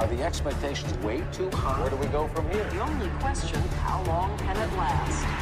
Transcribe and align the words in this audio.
Are 0.00 0.06
the 0.06 0.22
expectations 0.22 0.96
way 1.04 1.22
too 1.30 1.50
high? 1.50 1.78
Where 1.78 1.90
do 1.90 1.96
we 1.96 2.06
go 2.06 2.26
from 2.28 2.48
here? 2.48 2.64
The 2.70 2.80
only 2.80 3.10
question, 3.20 3.60
how 3.84 4.02
long 4.04 4.34
can 4.38 4.56
it 4.56 4.72
last? 4.78 5.39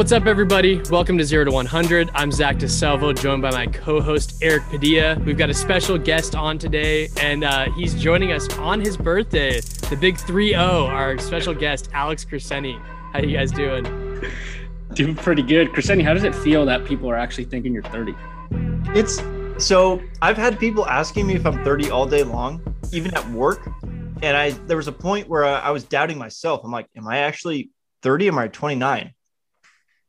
What's 0.00 0.12
up, 0.12 0.24
everybody? 0.24 0.80
Welcome 0.88 1.18
to 1.18 1.24
Zero 1.24 1.44
to 1.44 1.50
100. 1.50 2.08
I'm 2.14 2.32
Zach 2.32 2.56
DeSalvo, 2.56 3.14
joined 3.14 3.42
by 3.42 3.50
my 3.50 3.66
co 3.66 4.00
host, 4.00 4.38
Eric 4.40 4.62
Padilla. 4.70 5.18
We've 5.26 5.36
got 5.36 5.50
a 5.50 5.54
special 5.54 5.98
guest 5.98 6.34
on 6.34 6.56
today, 6.56 7.10
and 7.20 7.44
uh, 7.44 7.70
he's 7.72 7.94
joining 7.94 8.32
us 8.32 8.48
on 8.56 8.80
his 8.80 8.96
birthday, 8.96 9.60
the 9.60 9.98
big 10.00 10.16
3 10.16 10.52
0, 10.52 10.86
our 10.86 11.18
special 11.18 11.52
guest, 11.52 11.90
Alex 11.92 12.24
Crescenti. 12.24 12.78
How 13.12 13.20
you 13.20 13.36
guys 13.36 13.52
doing? 13.52 13.84
Doing 14.94 15.14
pretty 15.16 15.42
good. 15.42 15.70
Crescenti, 15.74 16.02
how 16.02 16.14
does 16.14 16.24
it 16.24 16.34
feel 16.34 16.64
that 16.64 16.86
people 16.86 17.10
are 17.10 17.16
actually 17.16 17.44
thinking 17.44 17.74
you're 17.74 17.82
30? 17.82 18.14
It's 18.98 19.22
so 19.62 20.00
I've 20.22 20.38
had 20.38 20.58
people 20.58 20.86
asking 20.86 21.26
me 21.26 21.34
if 21.34 21.44
I'm 21.44 21.62
30 21.62 21.90
all 21.90 22.06
day 22.06 22.22
long, 22.22 22.74
even 22.90 23.12
at 23.14 23.28
work. 23.32 23.68
And 24.22 24.34
I 24.34 24.52
there 24.66 24.78
was 24.78 24.88
a 24.88 24.92
point 24.92 25.28
where 25.28 25.44
I, 25.44 25.58
I 25.58 25.70
was 25.72 25.84
doubting 25.84 26.16
myself. 26.16 26.62
I'm 26.64 26.72
like, 26.72 26.86
am 26.96 27.06
I 27.06 27.18
actually 27.18 27.68
30? 28.00 28.28
Am 28.28 28.38
I 28.38 28.48
29? 28.48 29.12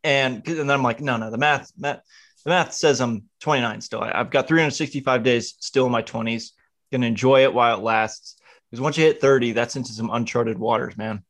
And, 0.04 0.46
and 0.48 0.60
then 0.60 0.72
I'm 0.72 0.84
like, 0.84 1.00
no, 1.00 1.18
no, 1.18 1.30
the 1.30 1.38
math, 1.38 1.72
math, 1.78 2.02
the 2.44 2.50
math 2.50 2.74
says 2.74 3.02
I'm 3.02 3.24
29 3.42 3.82
still. 3.82 4.02
I, 4.02 4.12
I've 4.16 4.32
got 4.32 4.48
365 4.48 5.24
days 5.24 5.56
still 5.60 5.86
in 5.86 5.92
my 5.92 6.02
20s. 6.02 6.52
Gonna 6.92 7.08
enjoy 7.08 7.44
it 7.44 7.54
while 7.54 7.78
it 7.78 7.84
lasts. 7.84 8.36
Because 8.70 8.82
once 8.82 8.98
you 8.98 9.06
hit 9.06 9.22
30, 9.22 9.52
that's 9.52 9.76
into 9.76 9.92
some 9.92 10.10
uncharted 10.12 10.58
waters, 10.58 10.98
man. 10.98 11.24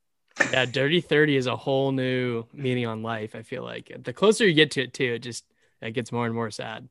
Yeah, 0.52 0.66
Dirty 0.66 1.02
30 1.02 1.36
is 1.36 1.48
a 1.48 1.56
whole 1.56 1.92
new 1.92 2.46
meaning 2.54 2.86
on 2.86 3.04
life, 3.04 3.36
I 3.36 3.42
feel 3.42 3.64
like. 3.64 3.92
The 4.04 4.14
closer 4.14 4.48
you 4.48 4.54
get 4.54 4.72
to 4.72 4.84
it, 4.84 4.94
too, 4.94 5.14
it 5.16 5.20
just 5.20 5.44
it 5.82 5.92
gets 5.92 6.12
more 6.12 6.26
and 6.26 6.36
more 6.36 6.52
sad. 6.52 6.88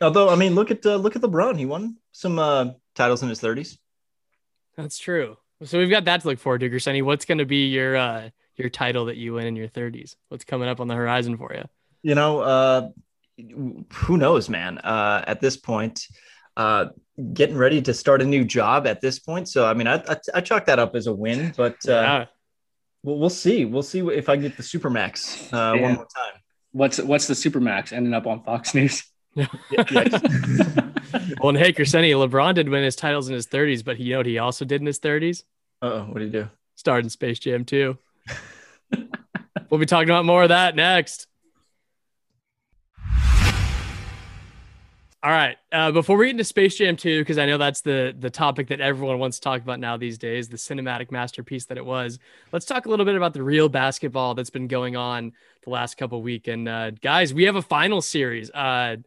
Although, 0.00 0.28
I 0.28 0.36
mean, 0.36 0.54
look 0.54 0.70
at 0.70 0.84
uh, 0.86 0.96
look 0.96 1.16
at 1.16 1.22
LeBron. 1.22 1.58
He 1.58 1.66
won 1.66 1.96
some 2.12 2.38
uh, 2.38 2.70
titles 2.94 3.22
in 3.22 3.28
his 3.28 3.40
30s. 3.40 3.76
That's 4.76 4.98
true. 4.98 5.36
So 5.64 5.78
we've 5.78 5.90
got 5.90 6.04
that 6.04 6.20
to 6.22 6.28
look 6.28 6.38
forward 6.38 6.60
to, 6.60 6.70
Crescenti. 6.70 7.02
What's 7.02 7.24
going 7.24 7.38
to 7.38 7.44
be 7.46 7.66
your 7.66 7.96
uh, 7.96 8.30
your 8.58 8.70
title 8.70 9.06
that 9.06 9.16
you 9.16 9.34
win 9.34 9.46
in 9.46 9.56
your 9.56 9.68
30s? 9.68 10.16
What's 10.28 10.44
coming 10.44 10.68
up 10.68 10.80
on 10.80 10.88
the 10.88 10.94
horizon 10.94 11.36
for 11.36 11.52
you? 11.54 11.64
You 12.02 12.14
know, 12.14 12.40
uh, 12.40 12.88
who 13.92 14.16
knows, 14.16 14.48
man? 14.48 14.78
Uh, 14.78 15.24
at 15.26 15.40
this 15.40 15.56
point, 15.56 16.06
uh, 16.56 16.86
getting 17.32 17.56
ready 17.56 17.80
to 17.82 17.94
start 17.94 18.22
a 18.22 18.24
new 18.24 18.44
job 18.44 18.86
at 18.86 19.00
this 19.00 19.18
point. 19.18 19.48
So, 19.48 19.66
I 19.66 19.74
mean, 19.74 19.86
I, 19.86 19.96
I, 20.08 20.16
I 20.34 20.40
chalk 20.40 20.66
that 20.66 20.78
up 20.78 20.94
as 20.94 21.06
a 21.06 21.14
win, 21.14 21.52
but 21.56 21.76
uh, 21.88 21.92
yeah. 21.92 22.24
we'll, 23.02 23.18
we'll 23.18 23.30
see. 23.30 23.64
We'll 23.64 23.82
see 23.82 24.00
if 24.00 24.28
I 24.28 24.36
get 24.36 24.56
the 24.56 24.62
Supermax 24.62 25.52
uh, 25.52 25.74
Yeah. 25.74 25.82
one 25.82 25.94
more 25.94 26.06
time. 26.14 26.40
What's 26.72 26.98
what's 27.00 27.26
the 27.26 27.34
Supermax 27.34 27.92
ending 27.92 28.12
up 28.12 28.26
on 28.26 28.42
Fox 28.44 28.74
News? 28.74 29.04
Yeah, 29.34 29.46
yeah. 29.70 30.08
Well, 31.40 31.50
and 31.50 31.58
hey, 31.58 31.72
Crescenti, 31.72 32.10
LeBron 32.10 32.54
did 32.54 32.68
win 32.68 32.82
his 32.82 32.96
titles 32.96 33.28
in 33.28 33.34
his 33.34 33.46
30s, 33.46 33.84
but 33.84 33.96
he 33.96 34.04
you 34.04 34.12
know 34.12 34.18
what 34.18 34.26
he 34.26 34.38
also 34.38 34.64
did 34.64 34.80
in 34.80 34.86
his 34.86 34.98
30s? 34.98 35.44
Uh-oh, 35.80 36.06
what 36.06 36.18
did 36.18 36.26
he 36.26 36.30
do? 36.32 36.48
Starred 36.74 37.04
in 37.04 37.10
Space 37.10 37.38
Jam 37.38 37.64
2. 37.64 37.96
We'll 39.70 39.80
be 39.80 39.86
talking 39.86 40.08
about 40.08 40.24
more 40.24 40.42
of 40.42 40.48
that 40.50 40.76
next. 40.76 41.26
All 45.20 45.32
right. 45.32 45.56
Uh, 45.72 45.90
before 45.90 46.16
we 46.16 46.26
get 46.26 46.30
into 46.30 46.44
Space 46.44 46.76
Jam 46.76 46.96
2, 46.96 47.22
because 47.22 47.38
I 47.38 47.46
know 47.46 47.58
that's 47.58 47.80
the 47.80 48.14
the 48.16 48.30
topic 48.30 48.68
that 48.68 48.80
everyone 48.80 49.18
wants 49.18 49.38
to 49.38 49.42
talk 49.42 49.60
about 49.60 49.80
now 49.80 49.96
these 49.96 50.16
days, 50.16 50.48
the 50.48 50.56
cinematic 50.56 51.10
masterpiece 51.10 51.64
that 51.66 51.76
it 51.76 51.84
was. 51.84 52.20
Let's 52.52 52.64
talk 52.64 52.86
a 52.86 52.88
little 52.88 53.04
bit 53.04 53.16
about 53.16 53.34
the 53.34 53.42
real 53.42 53.68
basketball 53.68 54.34
that's 54.34 54.50
been 54.50 54.68
going 54.68 54.94
on 54.94 55.32
the 55.64 55.70
last 55.70 55.96
couple 55.96 56.22
week. 56.22 56.46
And 56.46 56.68
uh, 56.68 56.92
guys, 56.92 57.34
we 57.34 57.44
have 57.44 57.56
a 57.56 57.62
final 57.62 58.00
series. 58.00 58.48
Uh, 58.52 58.98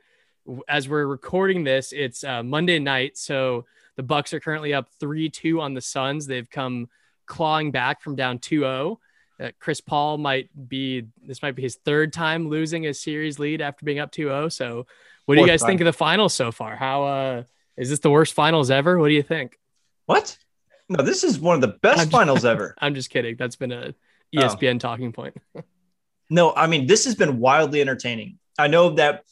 as 0.68 0.90
we're 0.90 1.06
recording 1.06 1.64
this, 1.64 1.94
it's 1.94 2.25
uh, 2.25 2.44
Monday 2.44 2.78
night, 2.78 3.18
so 3.18 3.66
the 3.96 4.03
Bucks 4.03 4.34
are 4.34 4.41
currently 4.41 4.74
up 4.74 4.90
three 5.00 5.30
two 5.30 5.62
on 5.62 5.74
the 5.74 5.81
Suns. 5.81 6.28
They've 6.28 6.50
come 6.50 6.90
clawing 7.25 7.72
back 7.72 8.02
from 8.02 8.18
down 8.18 8.40
2-0. 8.40 8.97
Uh, 9.41 9.50
Chris 9.59 9.81
Paul 9.81 10.18
might 10.18 10.50
be 10.69 11.06
this 11.25 11.41
might 11.41 11.56
be 11.56 11.62
his 11.62 11.75
third 11.75 12.13
time 12.13 12.47
losing 12.50 12.85
a 12.88 12.94
series 12.94 13.40
lead 13.40 13.62
after 13.62 13.84
being 13.85 14.00
up 14.00 14.12
2-0. 14.12 14.52
So 14.52 14.85
what 15.25 15.35
do 15.35 15.41
you 15.41 15.47
Fourth 15.47 15.59
guys 15.62 15.63
think 15.63 15.81
of 15.81 15.85
the 15.85 15.94
finals 15.94 16.34
so 16.34 16.52
far? 16.52 16.75
How 16.75 17.03
uh 17.03 17.44
is 17.78 17.90
this 17.90 18.00
the 18.00 18.12
worst 18.12 18.34
finals 18.34 18.69
ever? 18.69 19.00
What 19.00 19.07
do 19.07 19.13
you 19.13 19.24
think? 19.24 19.57
What? 20.06 20.38
No, 20.90 21.03
this 21.03 21.24
is 21.24 21.40
one 21.40 21.56
of 21.56 21.62
the 21.62 21.79
best 21.81 22.00
I'm- 22.00 22.09
finals 22.09 22.46
ever. 22.46 22.75
I'm 22.81 22.94
just 22.94 23.09
kidding. 23.09 23.35
That's 23.38 23.56
been 23.56 23.72
a 23.72 23.96
E 24.34 24.38
Oh. 24.38 24.41
ESPN 24.47 24.79
talking 24.79 25.12
point. 25.12 25.35
No, 26.34 26.53
I 26.56 26.68
mean, 26.68 26.88
this 26.88 27.03
has 27.03 27.13
been 27.16 27.40
wildly 27.40 27.81
entertaining. 27.81 28.40
I 28.58 28.68
know 28.68 28.91
that, 28.91 29.25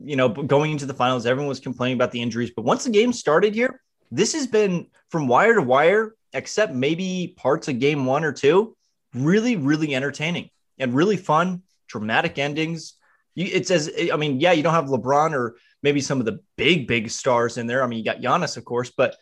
you 0.00 0.14
know, 0.14 0.28
going 0.28 0.70
into 0.70 0.86
the 0.86 0.94
finals, 0.94 1.26
everyone 1.26 1.48
was 1.48 1.58
complaining 1.58 1.96
about 1.96 2.12
the 2.12 2.22
injuries, 2.22 2.52
but 2.54 2.62
once 2.62 2.84
the 2.84 2.90
game 2.90 3.12
started 3.12 3.54
here, 3.56 3.82
this 4.12 4.34
has 4.34 4.46
been 4.46 4.86
from 5.08 5.26
wire 5.26 5.54
to 5.54 5.62
wire, 5.62 6.14
except 6.32 6.72
maybe 6.72 7.34
parts 7.36 7.66
of 7.66 7.80
game 7.80 8.06
one 8.06 8.22
or 8.22 8.30
two, 8.32 8.76
really, 9.14 9.56
really 9.56 9.94
entertaining 9.94 10.50
and 10.78 10.94
really 10.94 11.16
fun, 11.16 11.62
dramatic 11.88 12.38
endings. 12.38 12.94
You, 13.34 13.48
it's 13.52 13.70
as, 13.70 13.90
I 14.12 14.16
mean, 14.16 14.40
yeah, 14.40 14.52
you 14.52 14.62
don't 14.62 14.74
have 14.74 14.86
LeBron 14.86 15.32
or 15.32 15.56
maybe 15.82 16.00
some 16.00 16.20
of 16.20 16.26
the 16.26 16.40
big, 16.56 16.86
big 16.86 17.10
stars 17.10 17.58
in 17.58 17.66
there. 17.66 17.82
I 17.82 17.86
mean, 17.86 17.98
you 17.98 18.04
got 18.04 18.18
Giannis, 18.20 18.56
of 18.56 18.64
course, 18.64 18.90
but 18.90 19.16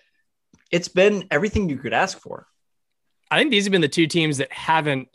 it's 0.71 0.89
been 0.89 1.27
everything 1.31 1.69
you 1.69 1.77
could 1.77 1.93
ask 1.93 2.19
for. 2.19 2.47
I 3.31 3.39
think 3.39 3.51
these 3.51 3.65
have 3.65 3.73
been 3.73 3.81
the 3.81 3.89
two 3.89 4.07
teams 4.07 4.39
that 4.39 4.53
haven't 4.53 5.09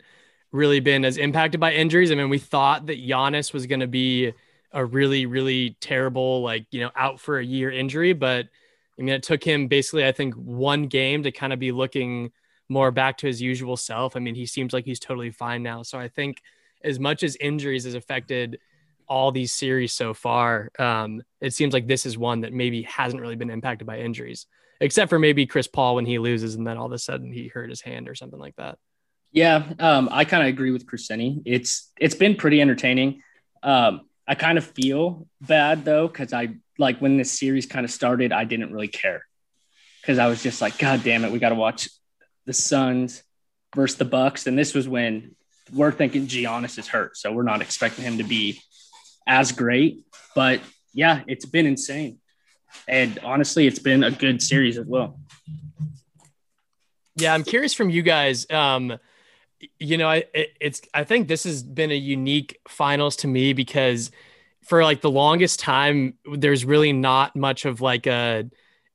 really 0.51 0.79
been 0.79 1.05
as 1.05 1.17
impacted 1.17 1.59
by 1.59 1.73
injuries. 1.73 2.11
I 2.11 2.15
mean, 2.15 2.29
we 2.29 2.39
thought 2.39 2.87
that 2.87 2.99
Giannis 2.99 3.53
was 3.53 3.65
going 3.65 3.81
to 3.81 3.87
be 3.87 4.33
a 4.71 4.83
really, 4.83 5.25
really 5.25 5.77
terrible, 5.79 6.41
like, 6.41 6.65
you 6.71 6.81
know, 6.81 6.91
out 6.95 7.19
for 7.19 7.39
a 7.39 7.45
year 7.45 7.71
injury. 7.71 8.13
But 8.13 8.47
I 8.97 9.01
mean, 9.01 9.13
it 9.13 9.23
took 9.23 9.43
him 9.43 9.67
basically, 9.67 10.05
I 10.05 10.11
think, 10.11 10.33
one 10.35 10.87
game 10.87 11.23
to 11.23 11.31
kind 11.31 11.53
of 11.53 11.59
be 11.59 11.71
looking 11.71 12.31
more 12.69 12.91
back 12.91 13.17
to 13.17 13.27
his 13.27 13.41
usual 13.41 13.77
self. 13.77 14.15
I 14.15 14.19
mean, 14.19 14.35
he 14.35 14.45
seems 14.45 14.73
like 14.73 14.85
he's 14.85 14.99
totally 14.99 15.31
fine 15.31 15.63
now. 15.63 15.83
So 15.83 15.97
I 15.97 16.07
think 16.07 16.41
as 16.83 16.99
much 16.99 17.23
as 17.23 17.35
injuries 17.37 17.85
has 17.85 17.95
affected 17.95 18.59
all 19.07 19.31
these 19.31 19.53
series 19.53 19.93
so 19.93 20.13
far, 20.13 20.69
um, 20.79 21.21
it 21.39 21.53
seems 21.53 21.73
like 21.73 21.87
this 21.87 22.05
is 22.05 22.17
one 22.17 22.41
that 22.41 22.53
maybe 22.53 22.83
hasn't 22.83 23.21
really 23.21 23.35
been 23.35 23.49
impacted 23.49 23.87
by 23.87 23.99
injuries, 23.99 24.47
except 24.81 25.09
for 25.09 25.19
maybe 25.19 25.45
Chris 25.45 25.67
Paul 25.67 25.95
when 25.95 26.05
he 26.05 26.19
loses 26.19 26.55
and 26.55 26.67
then 26.67 26.77
all 26.77 26.87
of 26.87 26.91
a 26.91 26.99
sudden 26.99 27.31
he 27.31 27.47
hurt 27.47 27.69
his 27.69 27.81
hand 27.81 28.09
or 28.09 28.15
something 28.15 28.39
like 28.39 28.55
that. 28.57 28.77
Yeah, 29.31 29.71
um, 29.79 30.09
I 30.11 30.25
kind 30.25 30.43
of 30.43 30.49
agree 30.49 30.71
with 30.71 30.87
Crescenti. 30.87 31.41
It's 31.45 31.91
it's 31.99 32.15
been 32.15 32.35
pretty 32.35 32.61
entertaining. 32.61 33.21
Um, 33.61 34.07
I 34.27 34.35
kind 34.35 34.57
of 34.57 34.65
feel 34.65 35.27
bad 35.41 35.85
though 35.85 36.07
because 36.07 36.33
I 36.33 36.55
like 36.77 36.99
when 36.99 37.17
this 37.17 37.37
series 37.37 37.65
kind 37.65 37.85
of 37.85 37.91
started, 37.91 38.31
I 38.31 38.45
didn't 38.45 38.71
really 38.71 38.87
care 38.87 39.23
because 40.01 40.19
I 40.19 40.27
was 40.27 40.41
just 40.41 40.61
like, 40.61 40.77
God 40.77 41.03
damn 41.03 41.25
it, 41.25 41.31
we 41.31 41.39
got 41.39 41.49
to 41.49 41.55
watch 41.55 41.89
the 42.47 42.53
Suns 42.53 43.21
versus 43.75 43.97
the 43.99 44.05
Bucks, 44.05 44.47
and 44.47 44.57
this 44.57 44.73
was 44.73 44.87
when 44.87 45.35
we're 45.73 45.91
thinking 45.91 46.25
Giannis 46.25 46.79
is 46.79 46.87
hurt, 46.87 47.15
so 47.17 47.31
we're 47.31 47.43
not 47.43 47.61
expecting 47.61 48.03
him 48.05 48.17
to 48.17 48.23
be 48.23 48.59
as 49.27 49.51
great. 49.51 50.03
But 50.33 50.61
yeah, 50.93 51.21
it's 51.27 51.45
been 51.45 51.67
insane, 51.67 52.17
and 52.87 53.19
honestly, 53.23 53.67
it's 53.67 53.79
been 53.79 54.03
a 54.03 54.11
good 54.11 54.41
series 54.41 54.77
as 54.77 54.85
well. 54.87 55.19
Yeah, 57.17 57.33
I'm 57.33 57.43
curious 57.43 57.73
from 57.73 57.89
you 57.89 58.01
guys. 58.01 58.49
Um, 58.49 58.97
you 59.79 59.97
know, 59.97 60.07
I 60.07 60.23
it, 60.33 60.49
it's 60.61 60.81
I 60.93 61.03
think 61.03 61.27
this 61.27 61.43
has 61.43 61.63
been 61.63 61.91
a 61.91 61.95
unique 61.95 62.59
finals 62.67 63.15
to 63.17 63.27
me 63.27 63.53
because 63.53 64.11
for 64.63 64.83
like 64.83 65.01
the 65.01 65.11
longest 65.11 65.59
time, 65.59 66.13
there's 66.31 66.63
really 66.65 66.93
not 66.93 67.35
much 67.35 67.65
of 67.65 67.81
like 67.81 68.07
a. 68.07 68.49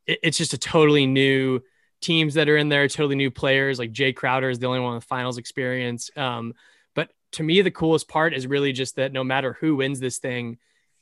it- 0.06 0.20
It's 0.22 0.38
just 0.38 0.52
a 0.54 0.58
totally 0.58 1.06
new 1.06 1.60
teams 2.02 2.34
that 2.34 2.48
are 2.48 2.56
in 2.56 2.68
there, 2.68 2.86
totally 2.88 3.14
new 3.14 3.30
players. 3.30 3.78
Like 3.78 3.92
Jae 3.92 4.14
Crowder 4.14 4.50
is 4.50 4.58
the 4.58 4.66
only 4.66 4.80
one 4.80 4.94
with 4.94 5.04
finals 5.04 5.38
experience. 5.38 6.10
Um, 6.16 6.52
but 6.94 7.10
to 7.32 7.42
me, 7.42 7.62
the 7.62 7.70
coolest 7.70 8.08
part 8.08 8.34
is 8.34 8.46
really 8.46 8.72
just 8.72 8.96
that 8.96 9.12
no 9.12 9.24
matter 9.24 9.54
who 9.54 9.76
wins 9.76 10.00
this 10.00 10.18
thing, 10.18 10.58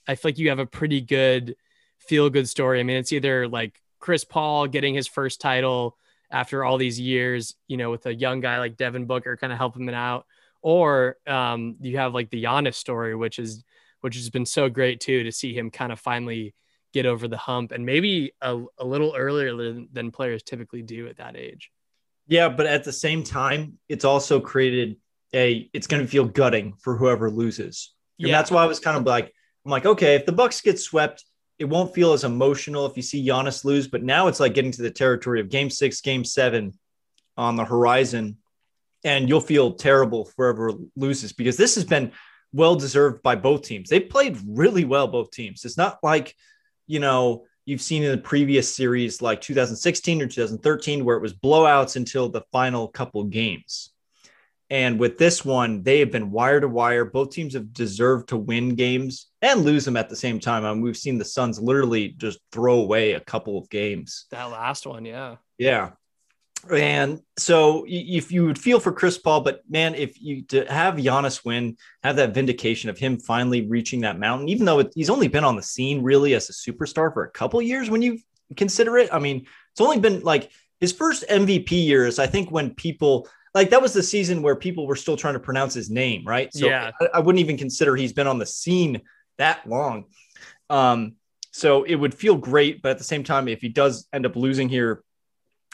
I 0.06 0.14
feel 0.14 0.28
like 0.28 0.38
you 0.38 0.50
have 0.50 0.58
a 0.58 0.66
pretty 0.66 1.00
good 1.00 1.56
feel 1.98 2.30
good 2.30 2.48
story. 2.48 2.80
I 2.80 2.82
mean, 2.82 2.96
it's 2.96 3.12
either 3.12 3.48
like 3.48 3.80
Chris 3.98 4.24
Paul 4.24 4.66
getting 4.66 4.94
his 4.94 5.06
first 5.06 5.40
title 5.40 5.96
after 6.30 6.64
all 6.64 6.78
these 6.78 7.00
years, 7.00 7.56
you 7.66 7.76
know, 7.76 7.90
with 7.90 8.06
a 8.06 8.14
young 8.14 8.40
guy 8.40 8.58
like 8.58 8.76
Devin 8.76 9.06
Booker 9.06 9.36
kind 9.36 9.52
of 9.52 9.58
helping 9.58 9.82
him 9.82 9.94
out, 9.94 10.26
or 10.62 11.16
um, 11.26 11.76
you 11.80 11.96
have 11.96 12.14
like 12.14 12.30
the 12.30 12.44
Giannis 12.44 12.74
story, 12.74 13.14
which 13.14 13.38
is 13.38 13.64
which 14.00 14.14
has 14.16 14.30
been 14.30 14.46
so 14.46 14.68
great 14.68 15.00
too 15.00 15.24
to 15.24 15.32
see 15.32 15.54
him 15.54 15.70
kind 15.70 15.92
of 15.92 16.00
finally 16.00 16.54
get 16.92 17.06
over 17.06 17.28
the 17.28 17.36
hump 17.36 17.72
and 17.72 17.86
maybe 17.86 18.32
a, 18.40 18.62
a 18.78 18.84
little 18.84 19.14
earlier 19.16 19.54
than, 19.56 19.88
than 19.92 20.10
players 20.10 20.42
typically 20.42 20.82
do 20.82 21.06
at 21.08 21.18
that 21.18 21.36
age. 21.36 21.70
Yeah, 22.26 22.48
but 22.48 22.66
at 22.66 22.84
the 22.84 22.92
same 22.92 23.22
time, 23.24 23.78
it's 23.88 24.04
also 24.04 24.40
created 24.40 24.96
a 25.34 25.70
it's 25.72 25.86
going 25.86 26.02
to 26.02 26.08
feel 26.08 26.24
gutting 26.24 26.74
for 26.80 26.96
whoever 26.96 27.30
loses. 27.30 27.94
And 28.18 28.28
Yeah. 28.28 28.36
that's 28.36 28.50
why 28.50 28.62
I 28.62 28.66
was 28.66 28.80
kind 28.80 28.96
of 28.96 29.04
like 29.04 29.32
I'm 29.64 29.70
like, 29.70 29.86
okay, 29.86 30.14
if 30.14 30.26
the 30.26 30.32
Bucks 30.32 30.60
get 30.60 30.78
swept, 30.78 31.24
it 31.58 31.66
won't 31.66 31.94
feel 31.94 32.12
as 32.12 32.24
emotional 32.24 32.86
if 32.86 32.96
you 32.96 33.02
see 33.02 33.26
Giannis 33.26 33.64
lose, 33.64 33.86
but 33.86 34.02
now 34.02 34.28
it's 34.28 34.40
like 34.40 34.54
getting 34.54 34.72
to 34.72 34.82
the 34.82 34.90
territory 34.90 35.40
of 35.40 35.50
game 35.50 35.68
6, 35.68 36.00
game 36.00 36.24
7 36.24 36.72
on 37.36 37.56
the 37.56 37.64
horizon, 37.64 38.38
and 39.04 39.28
you'll 39.28 39.40
feel 39.40 39.72
terrible 39.74 40.24
for 40.24 40.54
whoever 40.54 40.78
loses 40.96 41.32
because 41.32 41.56
this 41.58 41.74
has 41.74 41.84
been 41.84 42.12
well 42.52 42.76
deserved 42.76 43.22
by 43.22 43.36
both 43.36 43.62
teams. 43.62 43.90
They 43.90 44.00
played 44.00 44.38
really 44.46 44.84
well, 44.84 45.06
both 45.06 45.30
teams. 45.30 45.64
It's 45.64 45.76
not 45.76 45.98
like, 46.02 46.34
you 46.90 46.98
know, 46.98 47.44
you've 47.66 47.80
seen 47.80 48.02
in 48.02 48.10
the 48.10 48.18
previous 48.18 48.74
series 48.74 49.22
like 49.22 49.40
2016 49.40 50.22
or 50.22 50.26
2013 50.26 51.04
where 51.04 51.16
it 51.16 51.22
was 51.22 51.32
blowouts 51.32 51.94
until 51.94 52.28
the 52.28 52.42
final 52.50 52.88
couple 52.88 53.22
games. 53.24 53.92
And 54.70 54.98
with 54.98 55.16
this 55.16 55.44
one, 55.44 55.84
they 55.84 56.00
have 56.00 56.10
been 56.10 56.32
wire 56.32 56.60
to 56.60 56.68
wire. 56.68 57.04
Both 57.04 57.30
teams 57.30 57.54
have 57.54 57.72
deserved 57.72 58.28
to 58.30 58.36
win 58.36 58.74
games 58.74 59.28
and 59.40 59.64
lose 59.64 59.84
them 59.84 59.96
at 59.96 60.08
the 60.08 60.16
same 60.16 60.40
time. 60.40 60.64
I 60.64 60.72
mean, 60.72 60.82
we've 60.82 60.96
seen 60.96 61.16
the 61.16 61.24
Suns 61.24 61.60
literally 61.60 62.08
just 62.08 62.40
throw 62.50 62.80
away 62.80 63.12
a 63.12 63.20
couple 63.20 63.56
of 63.56 63.70
games. 63.70 64.26
That 64.32 64.50
last 64.50 64.84
one, 64.84 65.04
yeah. 65.04 65.36
Yeah. 65.58 65.90
And 66.70 67.20
so 67.38 67.84
if 67.88 68.30
you 68.30 68.46
would 68.46 68.58
feel 68.58 68.80
for 68.80 68.92
Chris 68.92 69.16
Paul, 69.18 69.40
but 69.40 69.62
man, 69.68 69.94
if 69.94 70.20
you 70.20 70.42
to 70.46 70.70
have 70.70 70.96
Giannis 70.96 71.44
win, 71.44 71.76
have 72.02 72.16
that 72.16 72.34
vindication 72.34 72.90
of 72.90 72.98
him 72.98 73.18
finally 73.18 73.66
reaching 73.66 74.00
that 74.00 74.18
mountain, 74.18 74.48
even 74.48 74.66
though 74.66 74.80
it, 74.80 74.92
he's 74.94 75.10
only 75.10 75.28
been 75.28 75.44
on 75.44 75.56
the 75.56 75.62
scene 75.62 76.02
really 76.02 76.34
as 76.34 76.50
a 76.50 76.52
superstar 76.52 77.12
for 77.12 77.24
a 77.24 77.30
couple 77.30 77.62
years 77.62 77.88
when 77.88 78.02
you 78.02 78.18
consider 78.56 78.98
it. 78.98 79.08
I 79.12 79.18
mean, 79.18 79.46
it's 79.72 79.80
only 79.80 79.98
been 79.98 80.20
like 80.20 80.50
his 80.80 80.92
first 80.92 81.24
MVP 81.28 81.70
years, 81.70 82.18
I 82.18 82.26
think 82.26 82.50
when 82.50 82.74
people 82.74 83.28
like 83.54 83.70
that 83.70 83.82
was 83.82 83.92
the 83.92 84.02
season 84.02 84.42
where 84.42 84.56
people 84.56 84.86
were 84.86 84.96
still 84.96 85.16
trying 85.16 85.34
to 85.34 85.40
pronounce 85.40 85.74
his 85.74 85.90
name, 85.90 86.24
right? 86.24 86.52
So 86.54 86.66
yeah. 86.66 86.90
I, 87.00 87.08
I 87.14 87.20
wouldn't 87.20 87.40
even 87.40 87.58
consider 87.58 87.96
he's 87.96 88.12
been 88.12 88.26
on 88.26 88.38
the 88.38 88.46
scene 88.46 89.02
that 89.38 89.68
long. 89.68 90.04
Um, 90.68 91.16
so 91.52 91.82
it 91.82 91.96
would 91.96 92.14
feel 92.14 92.36
great, 92.36 92.80
but 92.80 92.92
at 92.92 92.98
the 92.98 93.04
same 93.04 93.24
time, 93.24 93.48
if 93.48 93.60
he 93.60 93.68
does 93.68 94.06
end 94.12 94.24
up 94.24 94.36
losing 94.36 94.68
here, 94.68 95.02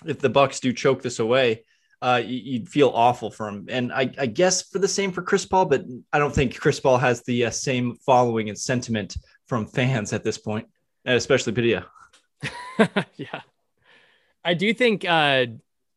if 0.05 0.19
the 0.19 0.29
Bucks 0.29 0.61
do 0.61 0.73
choke 0.73 1.03
this 1.03 1.19
away, 1.19 1.65
uh, 2.03 2.21
you'd 2.25 2.69
feel 2.69 2.91
awful 2.91 3.31
for 3.31 3.49
him. 3.49 3.67
And 3.71 3.93
I, 3.93 4.11
I, 4.19 4.27
guess 4.27 4.63
for 4.63 4.79
the 4.79 4.89
same 4.89 5.13
for 5.13 5.23
Chris 5.23 5.47
Paul, 5.47 5.65
but 5.65 5.85
I 6.13 6.19
don't 6.19 6.35
think 6.35 6.59
Chris 6.59 6.79
Paul 6.79 6.99
has 6.99 7.23
the 7.23 7.47
uh, 7.47 7.51
same 7.51 7.97
following 8.05 8.51
and 8.51 8.59
sentiment 8.59 9.17
from 9.47 9.67
fans 9.67 10.13
at 10.13 10.23
this 10.23 10.37
point, 10.37 10.69
especially 11.07 11.55
Padilla. 11.55 11.87
yeah, 13.17 13.41
I 14.45 14.55
do 14.55 14.75
think 14.75 15.07
uh, 15.07 15.47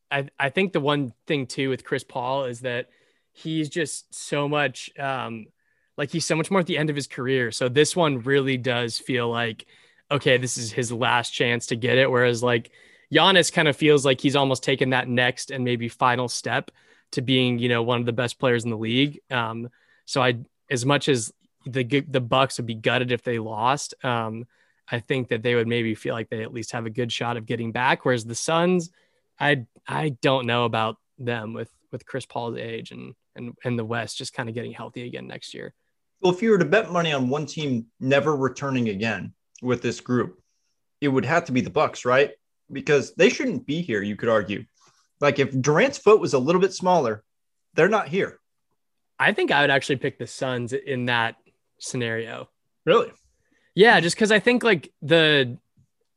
I, 0.09 0.29
I 0.39 0.49
think 0.49 0.71
the 0.71 0.79
one 0.79 1.13
thing 1.27 1.47
too 1.47 1.69
with 1.69 1.83
Chris 1.83 2.05
Paul 2.05 2.45
is 2.45 2.61
that 2.61 2.89
he's 3.33 3.69
just 3.69 4.13
so 4.13 4.47
much 4.47 4.89
um, 4.97 5.47
like 5.97 6.11
he's 6.11 6.25
so 6.25 6.35
much 6.35 6.49
more 6.49 6.61
at 6.61 6.65
the 6.65 6.77
end 6.77 6.89
of 6.89 6.95
his 6.95 7.07
career. 7.07 7.51
So 7.51 7.67
this 7.67 7.95
one 7.95 8.19
really 8.19 8.57
does 8.57 8.97
feel 8.97 9.29
like 9.29 9.65
okay, 10.11 10.37
this 10.37 10.57
is 10.57 10.71
his 10.71 10.91
last 10.91 11.31
chance 11.31 11.67
to 11.67 11.75
get 11.75 11.97
it. 11.97 12.09
Whereas 12.09 12.41
like 12.41 12.71
Giannis 13.13 13.51
kind 13.51 13.67
of 13.67 13.75
feels 13.75 14.05
like 14.05 14.21
he's 14.21 14.35
almost 14.35 14.63
taken 14.63 14.91
that 14.91 15.07
next 15.07 15.51
and 15.51 15.63
maybe 15.63 15.89
final 15.89 16.27
step 16.27 16.71
to 17.11 17.21
being 17.21 17.57
you 17.59 17.69
know 17.69 17.81
one 17.83 17.99
of 17.99 18.05
the 18.05 18.13
best 18.13 18.39
players 18.39 18.63
in 18.63 18.69
the 18.69 18.77
league. 18.77 19.19
Um, 19.31 19.69
so 20.05 20.21
I 20.21 20.39
as 20.69 20.85
much 20.85 21.09
as 21.09 21.31
the 21.65 21.83
the 21.83 22.21
Bucks 22.21 22.57
would 22.57 22.65
be 22.65 22.75
gutted 22.75 23.11
if 23.11 23.23
they 23.23 23.39
lost. 23.39 23.93
Um, 24.03 24.45
I 24.91 24.99
think 24.99 25.29
that 25.29 25.43
they 25.43 25.55
would 25.55 25.67
maybe 25.67 25.93
feel 25.93 26.15
like 26.15 26.29
they 26.29 26.41
at 26.41 26.53
least 26.53 26.71
have 26.71 26.85
a 26.85 26.89
good 26.89 27.11
shot 27.11 27.37
of 27.37 27.45
getting 27.45 27.71
back. 27.71 28.05
Whereas 28.05 28.25
the 28.25 28.35
Suns, 28.35 28.89
I 29.39 29.65
I 29.87 30.09
don't 30.21 30.45
know 30.45 30.65
about 30.65 30.97
them 31.17 31.53
with 31.53 31.69
with 31.91 32.05
Chris 32.05 32.25
Paul's 32.25 32.57
age 32.57 32.91
and 32.91 33.13
and 33.35 33.53
and 33.63 33.77
the 33.77 33.85
West 33.85 34.17
just 34.17 34.33
kind 34.33 34.49
of 34.49 34.55
getting 34.55 34.71
healthy 34.71 35.05
again 35.05 35.27
next 35.27 35.53
year. 35.53 35.73
Well, 36.21 36.33
if 36.33 36.41
you 36.41 36.51
were 36.51 36.57
to 36.57 36.65
bet 36.65 36.91
money 36.91 37.13
on 37.13 37.29
one 37.29 37.45
team 37.45 37.87
never 37.99 38.35
returning 38.35 38.89
again 38.89 39.33
with 39.61 39.81
this 39.81 40.01
group, 40.01 40.41
it 40.99 41.07
would 41.07 41.25
have 41.25 41.45
to 41.45 41.51
be 41.51 41.61
the 41.61 41.69
Bucks, 41.69 42.03
right? 42.03 42.31
Because 42.71 43.13
they 43.15 43.29
shouldn't 43.29 43.65
be 43.65 43.81
here. 43.81 44.01
You 44.01 44.15
could 44.15 44.29
argue, 44.29 44.65
like 45.19 45.39
if 45.39 45.51
Durant's 45.59 45.97
foot 45.97 46.19
was 46.19 46.33
a 46.33 46.39
little 46.39 46.61
bit 46.61 46.73
smaller, 46.73 47.23
they're 47.73 47.89
not 47.89 48.07
here. 48.07 48.39
I 49.17 49.33
think 49.33 49.51
I 49.51 49.61
would 49.61 49.69
actually 49.69 49.97
pick 49.97 50.17
the 50.17 50.27
Suns 50.27 50.73
in 50.73 51.05
that 51.05 51.35
scenario. 51.79 52.49
Really? 52.85 53.11
Yeah, 53.75 53.99
just 53.99 54.15
because 54.15 54.31
I 54.31 54.39
think 54.39 54.63
like 54.63 54.91
the 55.01 55.57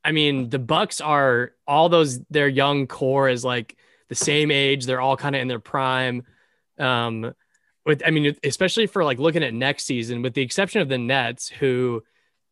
I 0.03 0.11
mean, 0.11 0.49
the 0.49 0.59
Bucks 0.59 1.01
are 1.01 1.53
all 1.67 1.89
those 1.89 2.19
their 2.25 2.47
young 2.47 2.87
core 2.87 3.29
is 3.29 3.45
like 3.45 3.77
the 4.09 4.15
same 4.15 4.51
age. 4.51 4.85
They're 4.85 5.01
all 5.01 5.17
kind 5.17 5.35
of 5.35 5.41
in 5.41 5.47
their 5.47 5.59
prime. 5.59 6.23
Um, 6.77 7.33
with 7.85 8.03
I 8.05 8.11
mean, 8.11 8.35
especially 8.43 8.87
for 8.87 9.03
like 9.03 9.19
looking 9.19 9.43
at 9.43 9.53
next 9.53 9.83
season, 9.83 10.21
with 10.21 10.33
the 10.33 10.41
exception 10.41 10.81
of 10.81 10.89
the 10.89 10.97
Nets, 10.97 11.49
who 11.49 12.03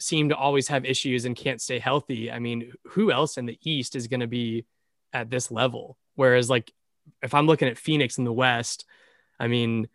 seem 0.01 0.29
to 0.29 0.35
always 0.35 0.67
have 0.67 0.85
issues 0.85 1.25
and 1.25 1.35
can't 1.35 1.61
stay 1.61 1.79
healthy. 1.79 2.31
I 2.31 2.39
mean, 2.39 2.73
who 2.89 3.11
else 3.11 3.37
in 3.37 3.45
the 3.45 3.59
East 3.63 3.95
is 3.95 4.07
going 4.07 4.19
to 4.19 4.27
be 4.27 4.65
at 5.13 5.29
this 5.29 5.51
level? 5.51 5.97
Whereas, 6.15 6.49
like, 6.49 6.71
if 7.21 7.33
I'm 7.33 7.47
looking 7.47 7.67
at 7.67 7.77
Phoenix 7.77 8.17
in 8.17 8.23
the 8.23 8.33
West, 8.33 8.85
I 9.39 9.47
mean, 9.47 9.87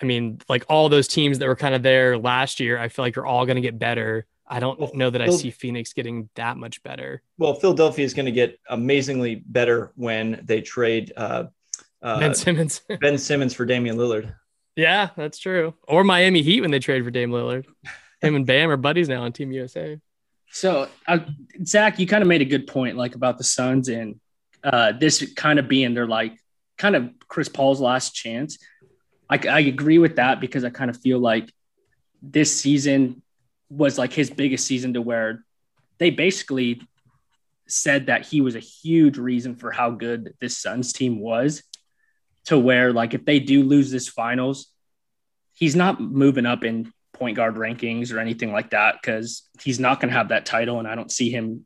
I 0.00 0.04
mean, 0.04 0.40
like 0.48 0.64
all 0.68 0.88
those 0.88 1.08
teams 1.08 1.38
that 1.38 1.46
were 1.46 1.56
kind 1.56 1.74
of 1.74 1.82
there 1.82 2.16
last 2.18 2.60
year, 2.60 2.78
I 2.78 2.88
feel 2.88 3.04
like 3.04 3.16
are 3.18 3.26
all 3.26 3.46
going 3.46 3.56
to 3.56 3.62
get 3.62 3.78
better. 3.78 4.26
I 4.46 4.60
don't 4.60 4.78
well, 4.78 4.90
know 4.94 5.10
that 5.10 5.22
I 5.22 5.30
see 5.30 5.50
Phoenix 5.50 5.92
getting 5.94 6.28
that 6.34 6.56
much 6.56 6.82
better. 6.82 7.22
Well, 7.38 7.54
Philadelphia 7.54 8.04
is 8.04 8.12
going 8.12 8.26
to 8.26 8.32
get 8.32 8.58
amazingly 8.68 9.36
better 9.36 9.92
when 9.96 10.42
they 10.44 10.60
trade 10.60 11.12
uh, 11.16 11.44
uh, 12.02 12.20
Ben 12.20 12.34
Simmons. 12.34 12.82
ben 13.00 13.16
Simmons 13.16 13.54
for 13.54 13.64
Damian 13.64 13.96
Lillard. 13.96 14.34
Yeah, 14.76 15.10
that's 15.16 15.38
true. 15.38 15.74
Or 15.88 16.04
Miami 16.04 16.42
Heat 16.42 16.60
when 16.60 16.70
they 16.70 16.78
trade 16.78 17.04
for 17.04 17.10
Dame 17.10 17.30
Lillard. 17.30 17.64
Him 18.24 18.36
and 18.36 18.46
Bam 18.46 18.70
are 18.70 18.76
buddies 18.76 19.08
now 19.08 19.22
on 19.22 19.32
Team 19.32 19.52
USA. 19.52 19.98
So, 20.50 20.88
uh, 21.06 21.18
Zach, 21.64 21.98
you 21.98 22.06
kind 22.06 22.22
of 22.22 22.28
made 22.28 22.42
a 22.42 22.46
good 22.46 22.66
point, 22.66 22.96
like 22.96 23.14
about 23.14 23.38
the 23.38 23.44
Suns 23.44 23.88
and 23.88 24.20
uh, 24.62 24.92
this 24.92 25.32
kind 25.34 25.58
of 25.58 25.68
being 25.68 25.94
their 25.94 26.06
like 26.06 26.38
kind 26.78 26.96
of 26.96 27.10
Chris 27.28 27.48
Paul's 27.48 27.80
last 27.80 28.14
chance. 28.14 28.58
I, 29.28 29.38
I 29.48 29.60
agree 29.60 29.98
with 29.98 30.16
that 30.16 30.40
because 30.40 30.64
I 30.64 30.70
kind 30.70 30.90
of 30.90 31.00
feel 31.00 31.18
like 31.18 31.52
this 32.22 32.58
season 32.58 33.22
was 33.68 33.98
like 33.98 34.12
his 34.12 34.30
biggest 34.30 34.66
season 34.66 34.94
to 34.94 35.02
where 35.02 35.44
they 35.98 36.10
basically 36.10 36.80
said 37.66 38.06
that 38.06 38.26
he 38.26 38.40
was 38.40 38.54
a 38.54 38.60
huge 38.60 39.16
reason 39.16 39.56
for 39.56 39.70
how 39.70 39.90
good 39.90 40.34
this 40.40 40.56
Suns 40.56 40.92
team 40.92 41.18
was 41.18 41.62
to 42.46 42.58
where 42.58 42.92
like 42.92 43.14
if 43.14 43.24
they 43.24 43.40
do 43.40 43.62
lose 43.62 43.90
this 43.90 44.08
finals, 44.08 44.68
he's 45.54 45.74
not 45.74 46.00
moving 46.00 46.46
up 46.46 46.64
in 46.64 46.92
point 47.14 47.36
guard 47.36 47.54
rankings 47.54 48.12
or 48.12 48.18
anything 48.18 48.52
like 48.52 48.70
that 48.70 48.96
because 49.00 49.42
he's 49.62 49.80
not 49.80 50.00
going 50.00 50.10
to 50.10 50.16
have 50.16 50.28
that 50.28 50.44
title 50.44 50.78
and 50.78 50.86
I 50.86 50.94
don't 50.94 51.10
see 51.10 51.30
him 51.30 51.64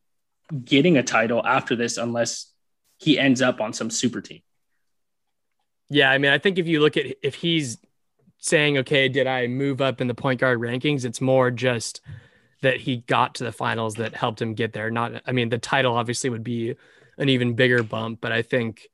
getting 0.65 0.97
a 0.97 1.03
title 1.03 1.45
after 1.45 1.75
this 1.75 1.97
unless 1.97 2.53
he 2.99 3.19
ends 3.19 3.43
up 3.43 3.61
on 3.61 3.73
some 3.73 3.91
super 3.91 4.21
team. 4.21 4.43
Yeah, 5.91 6.11
I 6.11 6.19
mean, 6.19 6.31
I 6.31 6.39
think 6.39 6.59
if 6.59 6.67
you 6.67 6.81
look 6.81 6.97
at 6.97 7.07
if 7.23 7.35
he's 7.35 7.79
saying, 8.39 8.79
okay, 8.79 9.09
did 9.09 9.27
I 9.27 9.47
move 9.47 9.81
up 9.81 10.01
in 10.01 10.07
the 10.07 10.15
point 10.15 10.41
guard 10.41 10.61
rankings? 10.61 11.05
It's 11.05 11.21
more 11.21 11.51
just 11.51 12.01
that 12.63 12.79
he 12.79 12.99
got 12.99 13.37
to 13.37 13.45
the 13.45 13.53
finals 13.53 13.95
that 13.95 14.15
helped 14.15 14.43
him 14.43 14.55
get 14.55 14.73
there. 14.73 14.91
Not, 14.91 15.23
I 15.27 15.33
mean, 15.33 15.49
the 15.49 15.59
title 15.59 15.95
obviously 15.95 16.31
would 16.31 16.45
be 16.45 16.75
an 17.17 17.29
even 17.29 17.55
bigger 17.55 17.83
bump, 17.83 18.21
but 18.21 18.33
I 18.33 18.43
think 18.43 18.89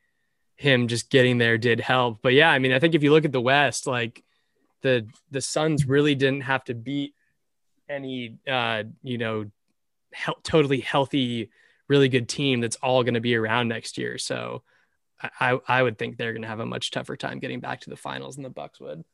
him 0.57 0.89
just 0.89 1.11
getting 1.11 1.39
there 1.39 1.59
did 1.59 1.81
help. 1.81 2.21
But 2.23 2.35
yeah, 2.35 2.51
I 2.51 2.59
mean, 2.59 2.73
I 2.73 2.79
think 2.79 2.95
if 2.95 3.03
you 3.03 3.11
look 3.11 3.25
at 3.25 3.33
the 3.33 3.41
West, 3.41 3.87
like 3.87 4.23
the 4.85 5.09
the 5.33 5.41
Suns 5.41 5.87
really 5.87 6.15
didn't 6.15 6.43
have 6.43 6.63
to 6.65 6.75
beat 6.75 7.15
any, 7.89 8.37
uh, 8.47 8.85
you 9.03 9.19
know, 9.19 9.47
he- 10.15 10.33
totally 10.45 10.81
healthy, 10.81 11.51
really 11.89 12.09
good 12.09 12.29
team 12.29 12.61
that's 12.61 12.77
all 12.77 13.03
going 13.03 13.15
to 13.15 13.21
be 13.21 13.35
around 13.35 13.69
next 13.69 13.99
year. 13.99 14.19
So 14.19 14.63
I 15.41 15.59
I 15.67 15.83
would 15.83 15.99
think 15.99 16.17
they're 16.17 16.35
going 16.35 16.43
to 16.43 16.49
have 16.49 16.61
a 16.61 16.67
much 16.67 16.91
tougher 16.93 17.17
time 17.17 17.41
getting 17.41 17.61
back 17.61 17.81
to 17.81 17.91
the 17.91 17.97
finals 17.97 18.37
than 18.37 18.45
the 18.45 18.51
Bucks 18.51 18.79
would 18.79 19.05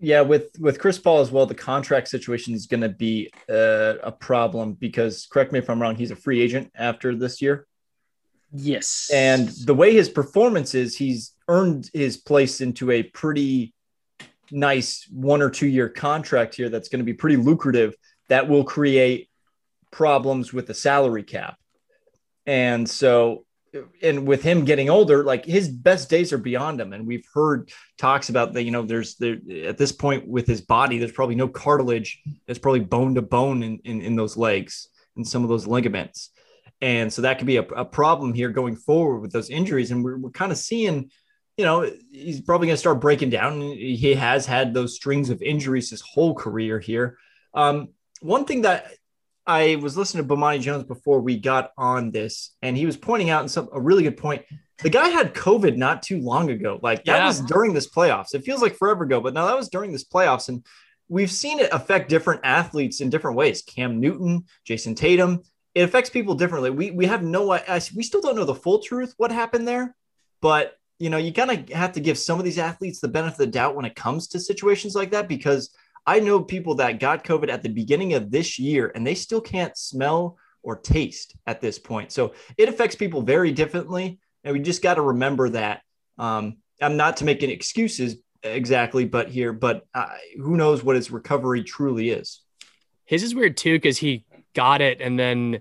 yeah, 0.00 0.20
with 0.20 0.56
with 0.60 0.78
Chris 0.78 0.98
Paul 0.98 1.20
as 1.20 1.32
well, 1.32 1.46
the 1.46 1.54
contract 1.54 2.08
situation 2.08 2.54
is 2.54 2.66
going 2.66 2.82
to 2.82 2.88
be 2.88 3.30
uh, 3.50 3.94
a 4.02 4.12
problem 4.12 4.74
because 4.74 5.26
correct 5.26 5.50
me 5.52 5.58
if 5.58 5.68
I'm 5.68 5.82
wrong, 5.82 5.96
he's 5.96 6.12
a 6.12 6.16
free 6.16 6.40
agent 6.40 6.70
after 6.76 7.16
this 7.16 7.42
year. 7.42 7.66
Yes, 8.52 9.10
and 9.12 9.48
the 9.48 9.74
way 9.74 9.92
his 9.92 10.08
performance 10.08 10.74
is, 10.74 10.96
he's 10.96 11.32
earned 11.48 11.90
his 11.92 12.16
place 12.16 12.60
into 12.60 12.92
a 12.92 13.02
pretty 13.02 13.74
nice 14.50 15.06
one 15.10 15.42
or 15.42 15.50
two 15.50 15.66
year 15.66 15.88
contract 15.88 16.54
here. 16.54 16.68
That's 16.68 16.88
going 16.88 17.00
to 17.00 17.04
be 17.04 17.14
pretty 17.14 17.36
lucrative. 17.36 17.94
That 18.28 18.48
will 18.48 18.64
create 18.64 19.28
problems 19.90 20.52
with 20.52 20.66
the 20.66 20.74
salary 20.74 21.22
cap, 21.22 21.56
and 22.46 22.88
so 22.88 23.44
and 24.02 24.26
with 24.26 24.42
him 24.42 24.64
getting 24.64 24.90
older, 24.90 25.24
like 25.24 25.44
his 25.44 25.68
best 25.68 26.08
days 26.08 26.32
are 26.32 26.38
beyond 26.38 26.80
him. 26.80 26.92
And 26.92 27.06
we've 27.06 27.26
heard 27.34 27.70
talks 27.98 28.28
about 28.28 28.52
that, 28.54 28.62
you 28.62 28.70
know, 28.70 28.82
there's 28.82 29.16
there 29.16 29.38
at 29.64 29.78
this 29.78 29.92
point 29.92 30.26
with 30.26 30.46
his 30.46 30.60
body, 30.60 30.98
there's 30.98 31.12
probably 31.12 31.34
no 31.34 31.48
cartilage. 31.48 32.20
There's 32.46 32.58
probably 32.58 32.80
bone 32.80 33.14
to 33.16 33.22
bone 33.22 33.62
in, 33.62 33.78
in, 33.84 34.00
in 34.00 34.16
those 34.16 34.36
legs 34.36 34.88
and 35.16 35.26
some 35.26 35.42
of 35.42 35.48
those 35.48 35.66
ligaments. 35.66 36.30
And 36.80 37.12
so 37.12 37.22
that 37.22 37.38
could 37.38 37.46
be 37.46 37.56
a, 37.56 37.62
a 37.62 37.84
problem 37.84 38.32
here 38.32 38.50
going 38.50 38.76
forward 38.76 39.20
with 39.20 39.32
those 39.32 39.50
injuries. 39.50 39.90
And 39.90 40.04
we're, 40.04 40.16
we're 40.16 40.30
kind 40.30 40.52
of 40.52 40.58
seeing, 40.58 41.10
you 41.58 41.64
know, 41.64 41.90
he's 42.12 42.40
probably 42.40 42.68
going 42.68 42.74
to 42.76 42.80
start 42.80 43.00
breaking 43.00 43.30
down. 43.30 43.60
He 43.60 44.14
has 44.14 44.46
had 44.46 44.72
those 44.72 44.94
strings 44.94 45.28
of 45.28 45.42
injuries 45.42 45.90
his 45.90 46.00
whole 46.00 46.34
career 46.34 46.78
here. 46.78 47.18
Um, 47.52 47.88
one 48.20 48.44
thing 48.44 48.62
that 48.62 48.92
I 49.46 49.76
was 49.76 49.96
listening 49.96 50.26
to 50.26 50.34
Bomani 50.34 50.60
Jones 50.60 50.84
before 50.84 51.20
we 51.20 51.36
got 51.38 51.72
on 51.76 52.10
this, 52.12 52.54
and 52.62 52.76
he 52.76 52.86
was 52.86 52.96
pointing 52.96 53.30
out 53.30 53.50
some 53.50 53.68
a 53.72 53.80
really 53.80 54.04
good 54.04 54.16
point. 54.16 54.44
The 54.82 54.90
guy 54.90 55.08
had 55.08 55.34
COVID 55.34 55.76
not 55.76 56.02
too 56.02 56.20
long 56.20 56.50
ago. 56.50 56.78
Like 56.82 57.04
that 57.04 57.18
Yeah. 57.18 57.26
was 57.26 57.40
during 57.40 57.74
this 57.74 57.90
playoffs. 57.90 58.34
It 58.34 58.44
feels 58.44 58.62
like 58.62 58.76
forever 58.76 59.02
ago, 59.04 59.20
but 59.20 59.34
now 59.34 59.46
that 59.46 59.56
was 59.56 59.68
during 59.68 59.90
this 59.90 60.04
playoffs. 60.04 60.48
And 60.48 60.64
we've 61.08 61.30
seen 61.32 61.58
it 61.58 61.70
affect 61.72 62.08
different 62.08 62.42
athletes 62.44 63.00
in 63.00 63.10
different 63.10 63.36
ways. 63.36 63.62
Cam 63.62 63.98
Newton, 63.98 64.44
Jayson 64.64 64.94
Tatum. 64.94 65.42
It 65.74 65.82
affects 65.82 66.10
people 66.10 66.34
differently. 66.36 66.70
We 66.70 66.92
we 66.92 67.06
have 67.06 67.24
no 67.24 67.50
I- 67.50 67.80
we 67.96 68.04
still 68.04 68.20
don't 68.20 68.36
know 68.36 68.44
the 68.44 68.54
full 68.54 68.78
truth 68.80 69.14
what 69.16 69.32
happened 69.32 69.66
there, 69.66 69.96
but 70.40 70.77
you 70.98 71.10
know, 71.10 71.16
you 71.16 71.32
kind 71.32 71.50
of 71.50 71.68
have 71.70 71.92
to 71.92 72.00
give 72.00 72.18
some 72.18 72.38
of 72.38 72.44
these 72.44 72.58
athletes 72.58 73.00
the 73.00 73.08
benefit 73.08 73.34
of 73.34 73.38
the 73.38 73.46
doubt 73.46 73.76
when 73.76 73.84
it 73.84 73.94
comes 73.94 74.28
to 74.28 74.40
situations 74.40 74.94
like 74.94 75.10
that 75.12 75.28
because 75.28 75.70
I 76.06 76.20
know 76.20 76.42
people 76.42 76.76
that 76.76 77.00
got 77.00 77.24
COVID 77.24 77.50
at 77.50 77.62
the 77.62 77.68
beginning 77.68 78.14
of 78.14 78.30
this 78.30 78.58
year 78.58 78.90
and 78.94 79.06
they 79.06 79.14
still 79.14 79.40
can't 79.40 79.76
smell 79.76 80.38
or 80.62 80.76
taste 80.76 81.36
at 81.46 81.60
this 81.60 81.78
point. 81.78 82.12
So 82.12 82.34
it 82.56 82.68
affects 82.68 82.96
people 82.96 83.22
very 83.22 83.52
differently. 83.52 84.18
And 84.44 84.52
we 84.52 84.60
just 84.60 84.82
got 84.82 84.94
to 84.94 85.02
remember 85.02 85.50
that. 85.50 85.82
Um, 86.18 86.58
I'm 86.80 86.96
not 86.96 87.18
to 87.18 87.24
make 87.24 87.42
any 87.42 87.52
excuses 87.52 88.16
exactly, 88.42 89.04
but 89.04 89.28
here, 89.28 89.52
but 89.52 89.86
uh, 89.94 90.08
who 90.36 90.56
knows 90.56 90.82
what 90.82 90.96
his 90.96 91.10
recovery 91.10 91.62
truly 91.62 92.10
is. 92.10 92.40
His 93.04 93.22
is 93.22 93.34
weird 93.34 93.56
too 93.56 93.74
because 93.74 93.98
he 93.98 94.26
got 94.54 94.80
it 94.80 95.00
and 95.00 95.18
then 95.18 95.60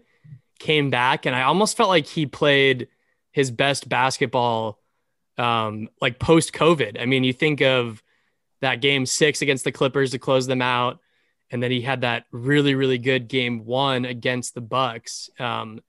came 0.60 0.90
back, 0.90 1.26
and 1.26 1.36
I 1.36 1.44
almost 1.44 1.78
felt 1.78 1.90
like 1.90 2.06
he 2.06 2.26
played 2.26 2.88
his 3.32 3.52
best 3.52 3.88
basketball, 3.88 4.80
um, 5.38 5.90
like 6.02 6.20
post 6.20 6.54
COVID. 6.54 7.02
I 7.02 7.06
mean, 7.06 7.24
you 7.24 7.34
think 7.34 7.62
of 7.62 8.02
that 8.62 8.82
game 8.82 9.06
six 9.06 9.42
against 9.42 9.64
the 9.64 9.72
Clippers 9.72 10.12
to 10.12 10.20
close 10.20 10.48
them 10.48 10.62
out, 10.62 11.00
and 11.52 11.62
then 11.62 11.72
he 11.72 11.82
had 11.82 12.02
that 12.02 12.26
really 12.32 12.76
really 12.76 12.98
good 12.98 13.28
game 13.28 13.66
one 13.66 14.06
against 14.06 14.54
the 14.54 14.62
Bucks. 14.62 15.30
Um, 15.40 15.82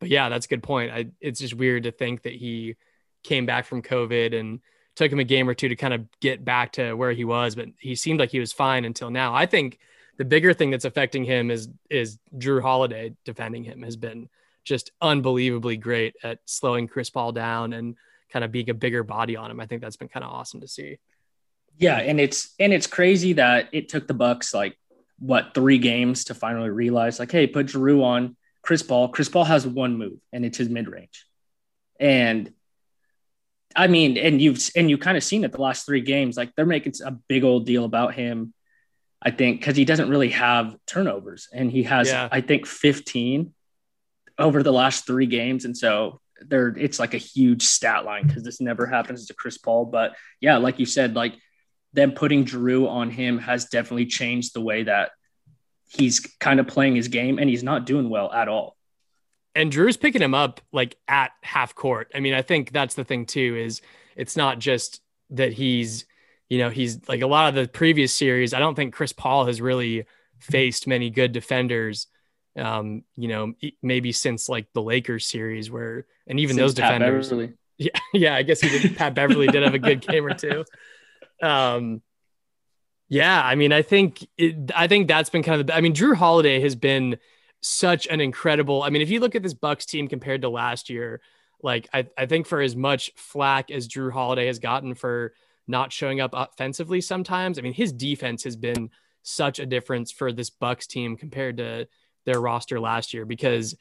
but 0.00 0.08
yeah, 0.08 0.28
that's 0.28 0.46
a 0.46 0.48
good 0.48 0.62
point. 0.62 0.92
I, 0.92 1.06
it's 1.20 1.40
just 1.40 1.54
weird 1.54 1.84
to 1.84 1.92
think 1.92 2.22
that 2.22 2.34
he 2.34 2.76
came 3.24 3.46
back 3.46 3.66
from 3.66 3.82
COVID 3.82 4.38
and 4.38 4.60
took 4.94 5.12
him 5.12 5.18
a 5.18 5.24
game 5.24 5.48
or 5.48 5.54
two 5.54 5.68
to 5.68 5.76
kind 5.76 5.94
of 5.94 6.06
get 6.20 6.44
back 6.44 6.72
to 6.72 6.94
where 6.94 7.12
he 7.12 7.24
was, 7.24 7.54
but 7.54 7.68
he 7.78 7.94
seemed 7.94 8.18
like 8.18 8.30
he 8.30 8.40
was 8.40 8.52
fine 8.52 8.84
until 8.84 9.10
now. 9.10 9.34
I 9.34 9.46
think 9.46 9.78
the 10.16 10.24
bigger 10.24 10.52
thing 10.52 10.70
that's 10.70 10.84
affecting 10.84 11.24
him 11.24 11.50
is 11.50 11.68
is 11.88 12.18
Jrue 12.36 12.60
Holiday 12.60 13.14
defending 13.24 13.64
him 13.64 13.82
has 13.82 13.96
been 13.96 14.28
just 14.64 14.90
unbelievably 15.00 15.78
great 15.78 16.16
at 16.22 16.40
slowing 16.44 16.88
Chris 16.88 17.10
Paul 17.10 17.32
down 17.32 17.72
and 17.72 17.96
kind 18.32 18.44
of 18.44 18.52
being 18.52 18.70
a 18.70 18.74
bigger 18.74 19.02
body 19.02 19.36
on 19.36 19.50
him. 19.50 19.60
I 19.60 19.66
think 19.66 19.82
that's 19.82 19.96
been 19.96 20.08
kind 20.08 20.24
of 20.24 20.32
awesome 20.32 20.60
to 20.60 20.68
see. 20.68 20.98
Yeah, 21.76 21.98
and 21.98 22.20
it's 22.20 22.54
and 22.58 22.72
it's 22.72 22.86
crazy 22.86 23.34
that 23.34 23.68
it 23.72 23.88
took 23.88 24.06
the 24.08 24.14
Bucks 24.14 24.52
like 24.52 24.76
what 25.18 25.54
three 25.54 25.78
games 25.78 26.24
to 26.24 26.34
finally 26.34 26.70
realize 26.70 27.18
like, 27.18 27.32
hey, 27.32 27.46
put 27.46 27.66
Jrue 27.66 28.02
on 28.02 28.36
Chris 28.62 28.82
Paul. 28.82 29.08
Chris 29.08 29.28
Paul 29.28 29.44
has 29.44 29.66
one 29.66 29.96
move, 29.96 30.18
and 30.32 30.44
it's 30.44 30.58
his 30.58 30.68
mid 30.68 30.88
range. 30.88 31.26
And 32.00 32.52
I 33.76 33.86
mean, 33.86 34.16
and 34.16 34.42
you've 34.42 34.58
and 34.74 34.90
you 34.90 34.98
kind 34.98 35.16
of 35.16 35.22
seen 35.22 35.44
it 35.44 35.52
the 35.52 35.60
last 35.60 35.86
three 35.86 36.00
games. 36.00 36.36
Like 36.36 36.54
they're 36.54 36.66
making 36.66 36.94
a 37.04 37.12
big 37.12 37.44
old 37.44 37.66
deal 37.66 37.84
about 37.84 38.14
him. 38.14 38.52
I 39.22 39.30
think 39.30 39.60
because 39.60 39.76
he 39.76 39.84
doesn't 39.84 40.08
really 40.10 40.30
have 40.30 40.76
turnovers, 40.86 41.48
and 41.52 41.70
he 41.70 41.84
has 41.84 42.08
Yeah. 42.08 42.28
I 42.30 42.40
think 42.40 42.66
15 42.66 43.52
over 44.38 44.62
the 44.62 44.72
last 44.72 45.06
three 45.06 45.26
games, 45.26 45.64
and 45.64 45.76
so 45.76 46.20
there 46.40 46.68
it's 46.68 46.98
like 46.98 47.14
a 47.14 47.18
huge 47.18 47.62
stat 47.62 48.04
line 48.04 48.26
because 48.26 48.42
this 48.42 48.60
never 48.60 48.86
happens 48.86 49.26
to 49.26 49.34
Chris 49.34 49.58
Paul. 49.58 49.86
But 49.86 50.14
yeah, 50.40 50.58
like 50.58 50.78
you 50.78 50.86
said, 50.86 51.14
like 51.14 51.34
them 51.92 52.12
putting 52.12 52.44
Jrue 52.44 52.88
on 52.88 53.10
him 53.10 53.38
has 53.38 53.66
definitely 53.66 54.06
changed 54.06 54.54
the 54.54 54.60
way 54.60 54.84
that 54.84 55.10
he's 55.88 56.20
kind 56.38 56.60
of 56.60 56.66
playing 56.66 56.96
his 56.96 57.08
game, 57.08 57.38
and 57.38 57.48
he's 57.48 57.62
not 57.62 57.86
doing 57.86 58.10
well 58.10 58.32
at 58.32 58.48
all. 58.48 58.76
and 59.54 59.72
Jrue's 59.72 59.96
picking 59.96 60.22
him 60.22 60.34
up 60.34 60.60
like 60.72 60.96
at 61.08 61.32
half 61.42 61.74
court. 61.74 62.10
I 62.14 62.20
mean, 62.20 62.34
I 62.34 62.42
think 62.42 62.72
that's 62.72 62.94
the 62.94 63.04
thing 63.04 63.26
too 63.26 63.56
is 63.56 63.80
it's 64.16 64.36
not 64.36 64.58
just 64.58 65.00
that 65.30 65.52
he's, 65.52 66.06
you 66.48 66.58
know, 66.58 66.70
he's 66.70 67.08
like 67.08 67.22
a 67.22 67.26
lot 67.26 67.48
of 67.48 67.54
the 67.54 67.68
previous 67.68 68.14
series. 68.14 68.54
I 68.54 68.60
don't 68.60 68.74
think 68.74 68.94
Chris 68.94 69.12
Paul 69.12 69.46
has 69.46 69.60
really 69.60 70.04
faced 70.38 70.86
many 70.86 71.10
good 71.10 71.32
defenders. 71.32 72.06
Um, 72.58 73.04
you 73.16 73.28
know, 73.28 73.54
maybe 73.82 74.12
since 74.12 74.48
like 74.48 74.66
the 74.72 74.82
Lakers 74.82 75.26
series 75.26 75.70
where, 75.70 76.06
and 76.26 76.40
even 76.40 76.56
those 76.56 76.72
Since 76.72 76.80
Pat 76.80 76.98
defenders, 76.98 77.28
Beverley. 77.28 77.52
yeah, 77.78 78.00
yeah, 78.12 78.34
I 78.34 78.42
guess 78.42 78.60
he 78.60 78.68
did. 78.68 78.96
Pat 78.96 79.14
Beverley 79.14 79.46
did 79.46 79.62
have 79.62 79.74
a 79.74 79.78
good 79.78 80.00
game 80.00 80.26
or 80.26 80.34
two. 80.34 80.64
Um, 81.40 82.02
yeah, 83.08 83.40
I 83.42 83.54
mean, 83.54 83.72
I 83.72 83.82
think 83.82 84.26
it, 84.36 84.72
I 84.74 84.88
think 84.88 85.06
that's 85.06 85.30
been 85.30 85.44
kind 85.44 85.60
of 85.60 85.68
the. 85.68 85.74
I 85.74 85.80
mean, 85.80 85.94
Jrue 85.94 86.16
Holiday 86.16 86.60
has 86.60 86.74
been 86.74 87.18
such 87.60 88.06
an 88.06 88.20
incredible. 88.20 88.82
I 88.82 88.90
mean, 88.90 89.02
if 89.02 89.10
you 89.10 89.20
look 89.20 89.34
at 89.34 89.42
this 89.42 89.54
Bucks 89.54 89.86
team 89.86 90.08
compared 90.08 90.42
to 90.42 90.48
last 90.48 90.90
year, 90.90 91.20
like 91.62 91.88
I, 91.92 92.06
I 92.16 92.26
think 92.26 92.46
for 92.46 92.60
as 92.60 92.76
much 92.76 93.12
flack 93.16 93.70
as 93.70 93.88
Jrue 93.88 94.12
Holiday 94.12 94.46
has 94.46 94.58
gotten 94.58 94.94
for 94.94 95.32
not 95.66 95.92
showing 95.92 96.20
up 96.20 96.30
offensively 96.34 97.00
sometimes, 97.00 97.58
I 97.58 97.62
mean, 97.62 97.72
his 97.72 97.92
defense 97.92 98.44
has 98.44 98.56
been 98.56 98.90
such 99.22 99.58
a 99.58 99.66
difference 99.66 100.10
for 100.10 100.32
this 100.32 100.50
Bucks 100.50 100.86
team 100.86 101.16
compared 101.16 101.58
to 101.58 101.88
their 102.28 102.40
roster 102.40 102.78
last 102.78 103.14
year 103.14 103.24
because 103.24 103.74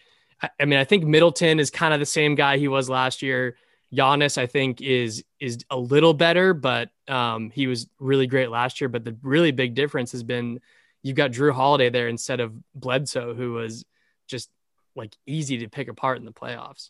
I, 0.60 0.66
mean, 0.66 0.80
I 0.80 0.84
think 0.84 1.04
Middleton 1.04 1.60
is 1.60 1.70
kind 1.70 1.94
of 1.94 2.00
the 2.00 2.06
same 2.06 2.36
guy 2.36 2.58
he 2.58 2.68
was 2.68 2.90
last 2.90 3.22
year. 3.22 3.58
Giannis, 3.94 4.38
I 4.38 4.46
think, 4.46 4.82
is 4.82 5.24
is 5.40 5.60
a 5.70 5.78
little 5.78 6.14
better, 6.14 6.54
but 6.54 6.90
um, 7.08 7.50
he 7.50 7.68
was 7.68 7.88
really 8.00 8.28
great 8.28 8.50
last 8.50 8.80
year. 8.80 8.90
But 8.90 9.04
the 9.04 9.18
really 9.22 9.52
big 9.52 9.76
difference 9.76 10.12
has 10.12 10.24
been 10.24 10.60
you've 11.04 11.16
got 11.16 11.32
Jrue 11.32 11.54
Holiday 11.54 11.90
there 11.90 12.08
instead 12.08 12.40
of 12.40 12.54
Bledsoe, 12.76 13.34
who 13.34 13.54
was 13.54 13.86
just 14.28 14.50
like 14.96 15.16
easy 15.26 15.60
to 15.60 15.70
pick 15.70 15.88
apart 15.88 16.20
in 16.20 16.26
the 16.26 16.34
playoffs. 16.34 16.90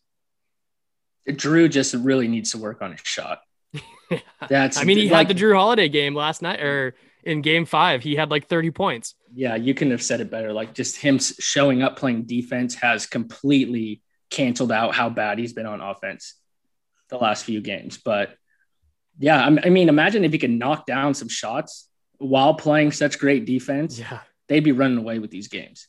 Jrue 1.28 1.70
just 1.70 1.94
really 1.94 2.28
needs 2.28 2.52
to 2.52 2.58
work 2.58 2.82
on 2.82 2.92
his 2.92 3.02
shot. 3.04 3.42
That's 4.50 4.78
I 4.78 4.84
mean, 4.84 4.98
he 4.98 5.10
like, 5.10 5.28
had 5.28 5.38
the 5.38 5.42
Jrue 5.42 5.56
Holiday 5.56 5.90
game 5.90 6.16
last 6.16 6.42
night 6.42 6.62
or 6.62 6.96
in 7.28 7.42
game 7.42 7.66
five, 7.66 8.02
he 8.02 8.16
had 8.16 8.32
like 8.32 8.48
30 8.48 8.72
points. 8.72 9.16
yeah, 9.34 9.56
you 9.56 9.74
couldn't 9.74 9.92
have 9.92 10.02
said 10.04 10.22
it 10.22 10.32
better. 10.32 10.54
Like 10.54 10.74
just 10.74 10.98
him 10.98 11.20
showing 11.20 11.84
up 11.84 11.98
playing 11.98 12.24
defense 12.24 12.76
has 12.76 13.06
completely 13.06 14.02
canceled 14.30 14.72
out 14.72 14.96
how 14.96 15.10
bad 15.10 15.38
he's 15.40 15.54
been 15.54 15.66
on 15.66 15.82
offense 15.82 16.34
the 17.10 17.18
last 17.18 17.46
few 17.46 17.62
games. 17.62 17.98
But 18.04 18.36
yeah, 19.20 19.40
I 19.44 19.68
I 19.68 19.70
mean, 19.70 19.90
imagine 19.90 20.24
if 20.24 20.32
he 20.32 20.38
could 20.40 20.52
knock 20.52 20.86
down 20.86 21.14
some 21.14 21.30
shots 21.30 21.88
while 22.18 22.54
playing 22.56 22.92
such 22.92 23.20
great 23.20 23.46
defense, 23.46 24.00
Yeah. 24.00 24.20
they'd 24.48 24.64
be 24.64 24.72
running 24.72 24.98
away 24.98 25.20
with 25.20 25.30
these 25.32 25.48
games. 25.48 25.88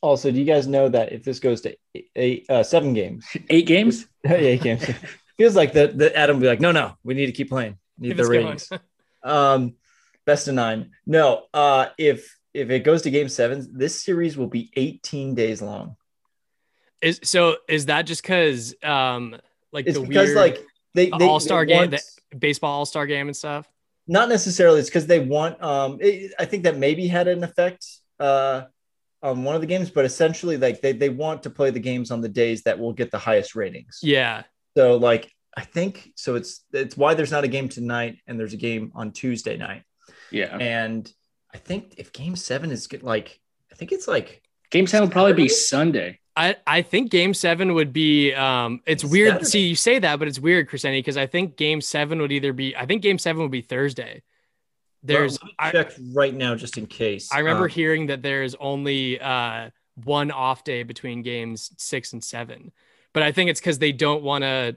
Also, 0.00 0.30
do 0.30 0.38
you 0.38 0.44
guys 0.44 0.66
know 0.68 0.88
that 0.88 1.12
if 1.12 1.24
this 1.24 1.40
goes 1.40 1.60
to 1.62 1.76
eight, 2.14 2.46
uh, 2.48 2.62
seven 2.62 2.94
games, 2.94 3.26
Eight 3.50 3.66
games? 3.66 4.06
eight 4.24 4.62
games, 4.62 4.84
feels 5.36 5.56
like 5.56 5.72
the, 5.72 5.88
the 5.88 6.16
Adam 6.16 6.36
will 6.36 6.42
be 6.42 6.46
like, 6.48 6.60
no, 6.60 6.70
no, 6.72 6.94
we 7.02 7.14
need 7.14 7.26
to 7.26 7.32
keep 7.32 7.48
playing. 7.48 7.76
Need 7.98 8.08
Keep 8.10 8.16
the 8.16 8.22
us 8.22 8.28
going. 8.28 8.44
ratings. 8.46 8.70
Um, 9.20 9.74
best 10.28 10.46
of 10.48 10.54
nine. 10.54 10.90
No, 11.06 11.44
uh, 11.52 11.86
if 11.98 12.38
if 12.54 12.70
it 12.70 12.80
goes 12.80 13.02
to 13.02 13.10
game 13.10 13.28
seven, 13.28 13.66
this 13.72 14.02
series 14.04 14.36
will 14.36 14.46
be 14.46 14.70
18 14.76 15.34
days 15.34 15.60
long. 15.60 15.96
Is 17.02 17.20
so 17.24 17.56
is 17.68 17.86
that 17.86 18.02
just 18.02 18.22
because 18.22 18.74
um 18.82 19.36
like 19.72 19.86
It's 19.86 19.98
the 19.98 20.06
because 20.06 20.28
weird 20.28 20.36
like 20.36 20.58
they, 20.94 21.10
they 21.10 21.26
all-star 21.26 21.64
they 21.64 21.72
game, 21.72 21.90
want- 21.90 22.02
the 22.32 22.36
baseball 22.36 22.78
all-star 22.78 23.06
game 23.06 23.26
and 23.28 23.36
stuff? 23.36 23.66
not 24.10 24.28
necessarily. 24.30 24.80
It's 24.80 24.88
because 24.88 25.06
they 25.06 25.20
want. 25.20 25.62
Um, 25.62 25.98
it, 26.00 26.32
I 26.38 26.46
think 26.46 26.62
that 26.64 26.78
maybe 26.78 27.06
had 27.06 27.28
an 27.28 27.44
effect 27.44 27.84
uh, 28.18 28.62
on 29.22 29.44
one 29.44 29.54
of 29.54 29.60
the 29.60 29.66
games, 29.66 29.90
but 29.90 30.04
essentially, 30.06 30.56
like 30.56 30.80
they 30.80 30.92
they 30.92 31.10
want 31.10 31.42
to 31.42 31.50
play 31.50 31.70
the 31.70 31.78
games 31.90 32.10
on 32.10 32.20
the 32.22 32.28
days 32.42 32.62
that 32.62 32.78
will 32.78 32.94
get 32.94 33.10
the 33.10 33.18
highest 33.18 33.54
ratings. 33.54 34.00
Yeah. 34.02 34.44
So, 34.76 34.96
like, 34.96 35.30
I 35.54 35.60
think 35.62 36.12
so. 36.16 36.36
It's 36.36 36.64
it's 36.72 36.96
why 36.96 37.12
there's 37.14 37.30
not 37.30 37.44
a 37.44 37.48
game 37.48 37.68
tonight 37.68 38.16
and 38.26 38.40
there's 38.40 38.54
a 38.54 38.62
game 38.68 38.92
on 38.94 39.12
Tuesday 39.12 39.56
night. 39.58 39.82
Yeah. 40.30 40.56
And 40.56 41.10
I 41.52 41.58
think 41.58 41.94
if 41.98 42.12
Game 42.12 42.36
Seven 42.36 42.70
is 42.70 42.86
good, 42.86 43.02
like, 43.02 43.40
I 43.72 43.74
think 43.74 43.92
it's 43.92 44.08
like 44.08 44.42
Game 44.70 44.86
seven 44.86 45.08
will 45.08 45.12
probably 45.12 45.32
be 45.32 45.48
Sunday. 45.48 46.20
I, 46.36 46.54
I 46.66 46.82
think 46.82 47.10
game 47.10 47.34
seven 47.34 47.74
would 47.74 47.92
be 47.92 48.32
um 48.32 48.80
it's 48.86 49.04
weird 49.04 49.30
Saturday. 49.30 49.44
see 49.44 49.66
you 49.66 49.74
say 49.74 49.98
that 49.98 50.20
but 50.20 50.28
it's 50.28 50.38
weird 50.38 50.68
Crescenti 50.68 51.00
because 51.00 51.16
I 51.16 51.26
think 51.26 51.56
game 51.56 51.80
seven 51.80 52.20
would 52.20 52.30
either 52.30 52.52
be 52.52 52.76
I 52.76 52.86
think 52.86 53.02
game 53.02 53.18
seven 53.18 53.42
would 53.42 53.50
be 53.50 53.60
Thursday 53.60 54.22
there's 55.02 55.40
Well, 55.42 55.50
let 55.58 55.68
I, 55.68 55.72
check 55.72 55.92
right 56.14 56.32
now 56.32 56.54
just 56.54 56.78
in 56.78 56.86
case. 56.86 57.30
I 57.32 57.40
remember 57.40 57.64
Um, 57.64 57.70
hearing 57.70 58.06
that 58.06 58.22
there's 58.22 58.54
only 58.54 59.20
uh 59.20 59.70
one 60.04 60.30
off 60.30 60.62
day 60.62 60.84
between 60.84 61.22
games 61.22 61.72
six 61.76 62.12
and 62.12 62.22
seven 62.22 62.70
but 63.12 63.24
I 63.24 63.32
think 63.32 63.50
it's 63.50 63.58
because 63.58 63.80
they 63.80 63.90
don't 63.90 64.22
want 64.22 64.44
to 64.44 64.76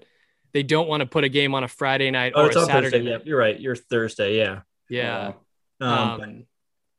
they 0.53 0.63
don't 0.63 0.87
want 0.87 1.01
to 1.01 1.05
put 1.05 1.25
a 1.25 1.29
game 1.29 1.53
on 1.53 1.63
a 1.63 1.67
Friday 1.67 2.09
night 2.09 2.33
oh, 2.35 2.41
or 2.41 2.47
it's 2.47 2.55
a 2.55 2.61
on 2.61 2.65
Saturday 2.65 2.97
Thursday. 2.97 3.11
Yeah, 3.11 3.17
you're 3.23 3.37
right. 3.37 3.59
You're 3.59 3.75
Thursday. 3.75 4.37
Yeah. 4.37 4.61
yeah 4.89 5.27
Um, 5.27 5.33
um, 5.81 6.45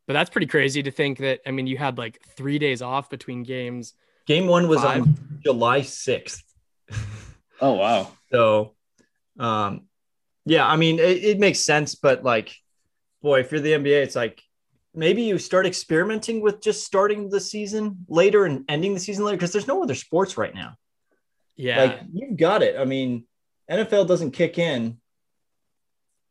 but 0.06 0.12
that's 0.14 0.30
pretty 0.30 0.46
crazy 0.46 0.82
to 0.82 0.90
think 0.90 1.18
that 1.18 1.40
I 1.46 1.50
mean 1.50 1.66
you 1.66 1.78
had 1.78 1.98
like 1.98 2.20
three 2.36 2.58
days 2.58 2.82
off 2.82 3.08
between 3.08 3.42
games 3.42 3.94
game 4.26 4.46
one 4.46 4.68
was 4.68 4.82
five. 4.82 5.02
on 5.02 5.40
July 5.42 5.80
6th. 5.80 6.42
oh 7.60 7.72
wow. 7.72 8.08
So, 8.32 8.74
um, 9.38 9.82
yeah, 10.46 10.66
I 10.66 10.76
mean, 10.76 10.98
it, 10.98 11.22
it 11.22 11.38
makes 11.38 11.60
sense, 11.60 11.94
but 11.94 12.24
like, 12.24 12.56
boy, 13.20 13.40
if 13.40 13.52
you're 13.52 13.60
the 13.60 13.72
NBA, 13.72 14.02
it's 14.02 14.16
like 14.16 14.40
maybe 14.94 15.24
you 15.24 15.36
start 15.36 15.66
experimenting 15.66 16.40
with 16.40 16.62
just 16.62 16.86
starting 16.86 17.28
the 17.28 17.40
season 17.40 18.06
later 18.08 18.46
and 18.46 18.64
ending 18.70 18.94
the 18.94 19.00
season 19.00 19.26
later 19.26 19.36
because 19.36 19.52
there's 19.52 19.68
no 19.68 19.82
other 19.82 19.94
sports 19.94 20.38
right 20.38 20.54
now. 20.54 20.76
yeah 21.56 21.84
Like, 21.84 22.00
you've 22.10 22.38
got 22.38 22.62
it. 22.62 22.76
I 22.78 22.86
mean, 22.86 23.26
NFL 23.70 24.08
doesn't 24.08 24.30
kick 24.30 24.56
in. 24.56 24.98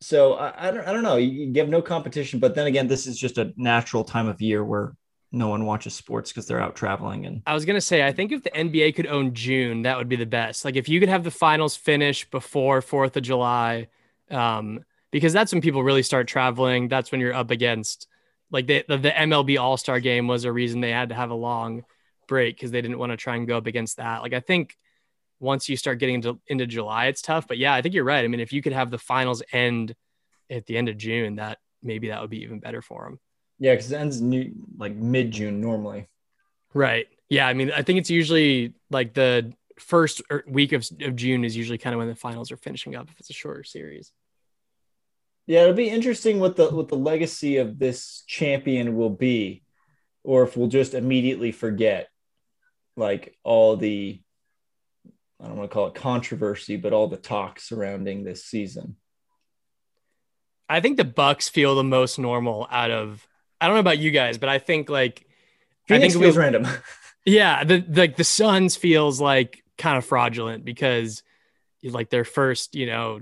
So 0.02 0.34
I, 0.34 0.68
I 0.68 0.72
don't 0.72 0.88
I 0.88 0.94
don't 0.94 1.04
know. 1.04 1.18
You, 1.18 1.52
you 1.54 1.60
have 1.60 1.70
no 1.70 1.82
competition, 1.82 2.40
but 2.40 2.56
then 2.56 2.68
again, 2.68 2.88
this 2.88 3.08
is 3.08 3.18
just 3.18 3.38
a 3.38 3.54
natural 3.56 4.04
time 4.04 4.28
of 4.28 4.42
year 4.42 4.64
where 4.66 4.96
no 5.32 5.48
one 5.48 5.66
watches 5.66 5.94
sports 5.94 6.32
because 6.32 6.46
they're 6.46 6.60
out 6.60 6.76
traveling 6.76 7.26
and 7.26 7.42
I 7.46 7.54
was 7.54 7.64
gonna 7.64 7.80
say, 7.80 8.06
I 8.06 8.12
think 8.12 8.32
if 8.32 8.44
the 8.44 8.50
NBA 8.50 8.96
could 8.96 9.08
own 9.08 9.34
June, 9.34 9.84
that 9.84 9.98
would 9.98 10.10
be 10.10 10.16
the 10.18 10.26
best. 10.26 10.66
Like 10.66 10.76
if 10.76 10.90
you 10.90 11.00
could 11.00 11.08
have 11.08 11.24
the 11.24 11.32
finals 11.32 11.76
finish 11.76 12.30
before 12.30 12.82
Fourth 12.82 13.16
of 13.16 13.24
July, 13.24 13.88
um, 14.30 14.84
because 15.12 15.34
that's 15.34 15.52
when 15.52 15.62
people 15.62 15.84
really 15.84 16.04
start 16.04 16.28
traveling. 16.28 16.88
That's 16.88 17.12
when 17.12 17.22
you're 17.22 17.34
up 17.34 17.52
against 17.52 18.08
like 18.50 18.68
the 18.68 18.84
the, 18.88 18.98
the 18.98 19.12
MLB 19.12 19.60
All 19.60 19.78
Star 19.78 20.00
Game 20.00 20.28
was 20.28 20.46
a 20.46 20.52
reason 20.52 20.82
they 20.82 20.92
had 20.92 21.10
to 21.10 21.16
have 21.16 21.30
a 21.30 21.36
long 21.36 21.84
break 22.28 22.56
because 22.56 22.72
they 22.72 22.82
didn't 22.82 22.98
want 22.98 23.12
to 23.12 23.18
try 23.18 23.36
and 23.36 23.48
go 23.48 23.58
up 23.58 23.68
against 23.68 23.98
that. 23.98 24.24
Like 24.24 24.34
I 24.34 24.40
think 24.40 24.78
once 25.42 25.68
you 25.68 25.76
start 25.76 26.00
getting 26.00 26.16
into 26.16 26.40
into 26.48 26.66
July, 26.66 27.08
it's 27.08 27.22
tough. 27.22 27.48
But 27.48 27.58
yeah, 27.58 27.74
I 27.74 27.82
think 27.82 27.94
you're 27.94 28.06
right. 28.06 28.24
I 28.24 28.28
mean, 28.30 28.40
if 28.40 28.54
you 28.54 28.62
could 28.62 28.74
have 28.74 28.92
the 28.92 28.98
finals 28.98 29.44
end 29.52 29.94
at 30.50 30.66
the 30.68 30.78
end 30.78 30.88
of 30.88 30.96
June, 30.98 31.36
that 31.36 31.58
maybe 31.84 32.08
that 32.10 32.22
would 32.22 32.30
be 32.30 32.44
even 32.44 32.60
better 32.60 32.82
for 32.82 33.04
them. 33.04 33.20
yeah, 33.60 33.74
because 33.74 33.92
it 33.92 33.98
ends 33.98 34.22
new, 34.22 34.52
like 34.78 34.96
mid 34.96 35.32
June 35.32 35.60
normally. 35.60 36.08
Right. 36.74 37.08
Yeah. 37.30 37.48
I 37.48 37.54
mean, 37.54 37.72
I 37.72 37.82
think 37.82 38.00
it's 38.00 38.10
usually 38.10 38.74
like 38.90 39.14
the 39.14 39.52
first 39.80 40.22
er- 40.32 40.44
week 40.48 40.74
of, 40.74 40.88
of 41.02 41.16
June 41.16 41.44
is 41.44 41.58
usually 41.58 41.78
kind 41.78 41.94
of 41.94 42.00
when 42.00 42.08
the 42.08 42.16
finals 42.16 42.52
are 42.52 42.58
finishing 42.58 42.96
up 42.96 43.10
if 43.10 43.20
it's 43.20 43.30
a 43.30 43.34
shorter 43.34 43.64
series. 43.64 44.12
Yeah, 45.48 45.64
it'll 45.64 45.74
be 45.74 45.90
interesting 45.90 46.40
what 46.40 46.56
the 46.56 46.70
what 46.70 46.88
the 46.88 46.96
legacy 46.96 47.58
of 47.58 47.80
this 47.80 48.24
champion 48.28 48.96
will 48.96 49.10
be, 49.10 49.64
or 50.24 50.44
if 50.44 50.56
we'll 50.56 50.68
just 50.68 50.94
immediately 50.94 51.52
forget, 51.52 52.10
like 52.96 53.36
all 53.44 53.76
the, 53.76 54.22
I 55.42 55.48
don't 55.48 55.58
want 55.58 55.70
to 55.70 55.74
call 55.74 55.88
it 55.88 55.96
controversy, 55.96 56.76
but 56.76 56.94
all 56.94 57.08
the 57.08 57.18
talk 57.18 57.60
surrounding 57.60 58.24
this 58.24 58.46
season. 58.46 58.96
I 60.70 60.80
think 60.80 60.98
the 60.98 61.04
Bucks 61.04 61.50
feel 61.50 61.76
the 61.76 61.84
most 61.84 62.20
normal 62.20 62.68
out 62.70 62.92
of. 62.92 63.28
I 63.60 63.68
don't 63.68 63.76
know 63.76 63.82
about 63.82 64.00
you 64.00 64.12
guys, 64.12 64.38
but 64.38 64.50
I 64.50 64.60
think 64.60 64.90
like 64.90 65.26
Phoenix 65.88 65.90
I 65.90 66.14
think 66.14 66.16
it 66.16 66.26
feels 66.26 66.38
we- 66.38 66.42
random. 66.42 66.68
yeah, 67.26 67.64
the 67.64 67.84
like 67.90 68.16
the 68.16 68.24
Suns 68.24 68.76
feels 68.76 69.20
like 69.20 69.64
kind 69.78 69.98
of 69.98 70.06
fraudulent 70.06 70.64
because 70.64 71.24
like 71.84 72.10
their 72.10 72.24
first 72.24 72.76
you 72.76 72.86
know 72.86 73.22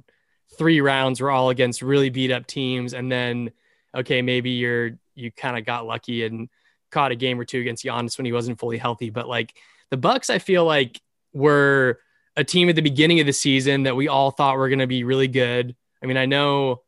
three 0.57 0.81
rounds 0.81 1.21
were 1.21 1.31
all 1.31 1.49
against 1.49 1.81
really 1.81 2.09
beat 2.09 2.31
up 2.31 2.45
teams, 2.45 2.93
and 2.93 3.11
then 3.11 3.51
okay 3.95 4.21
maybe 4.21 4.51
you're 4.51 4.91
you 5.15 5.31
kind 5.31 5.57
of 5.57 5.65
got 5.65 5.85
lucky 5.85 6.25
and 6.25 6.49
caught 6.91 7.11
a 7.11 7.15
game 7.15 7.39
or 7.39 7.45
two 7.45 7.59
against 7.61 7.83
Giannis 7.83 8.17
when 8.17 8.25
he 8.25 8.31
wasn't 8.31 8.59
fully 8.59 8.77
healthy, 8.77 9.09
but 9.09 9.27
like 9.27 9.55
the 9.89 9.97
Bucks, 9.97 10.29
I 10.29 10.39
feel 10.39 10.65
like 10.65 11.01
were 11.33 11.99
a 12.39 12.43
team 12.45 12.69
at 12.69 12.75
the 12.75 12.81
beginning 12.81 13.19
of 13.19 13.25
the 13.25 13.33
season 13.33 13.83
that 13.83 13.97
we 13.97 14.07
all 14.07 14.31
thought 14.31 14.55
were 14.55 14.69
going 14.69 14.79
to 14.79 14.87
be 14.87 15.03
really 15.03 15.27
good. 15.27 15.75
I 16.01 16.05
mean, 16.05 16.15
I 16.15 16.25
know, 16.25 16.83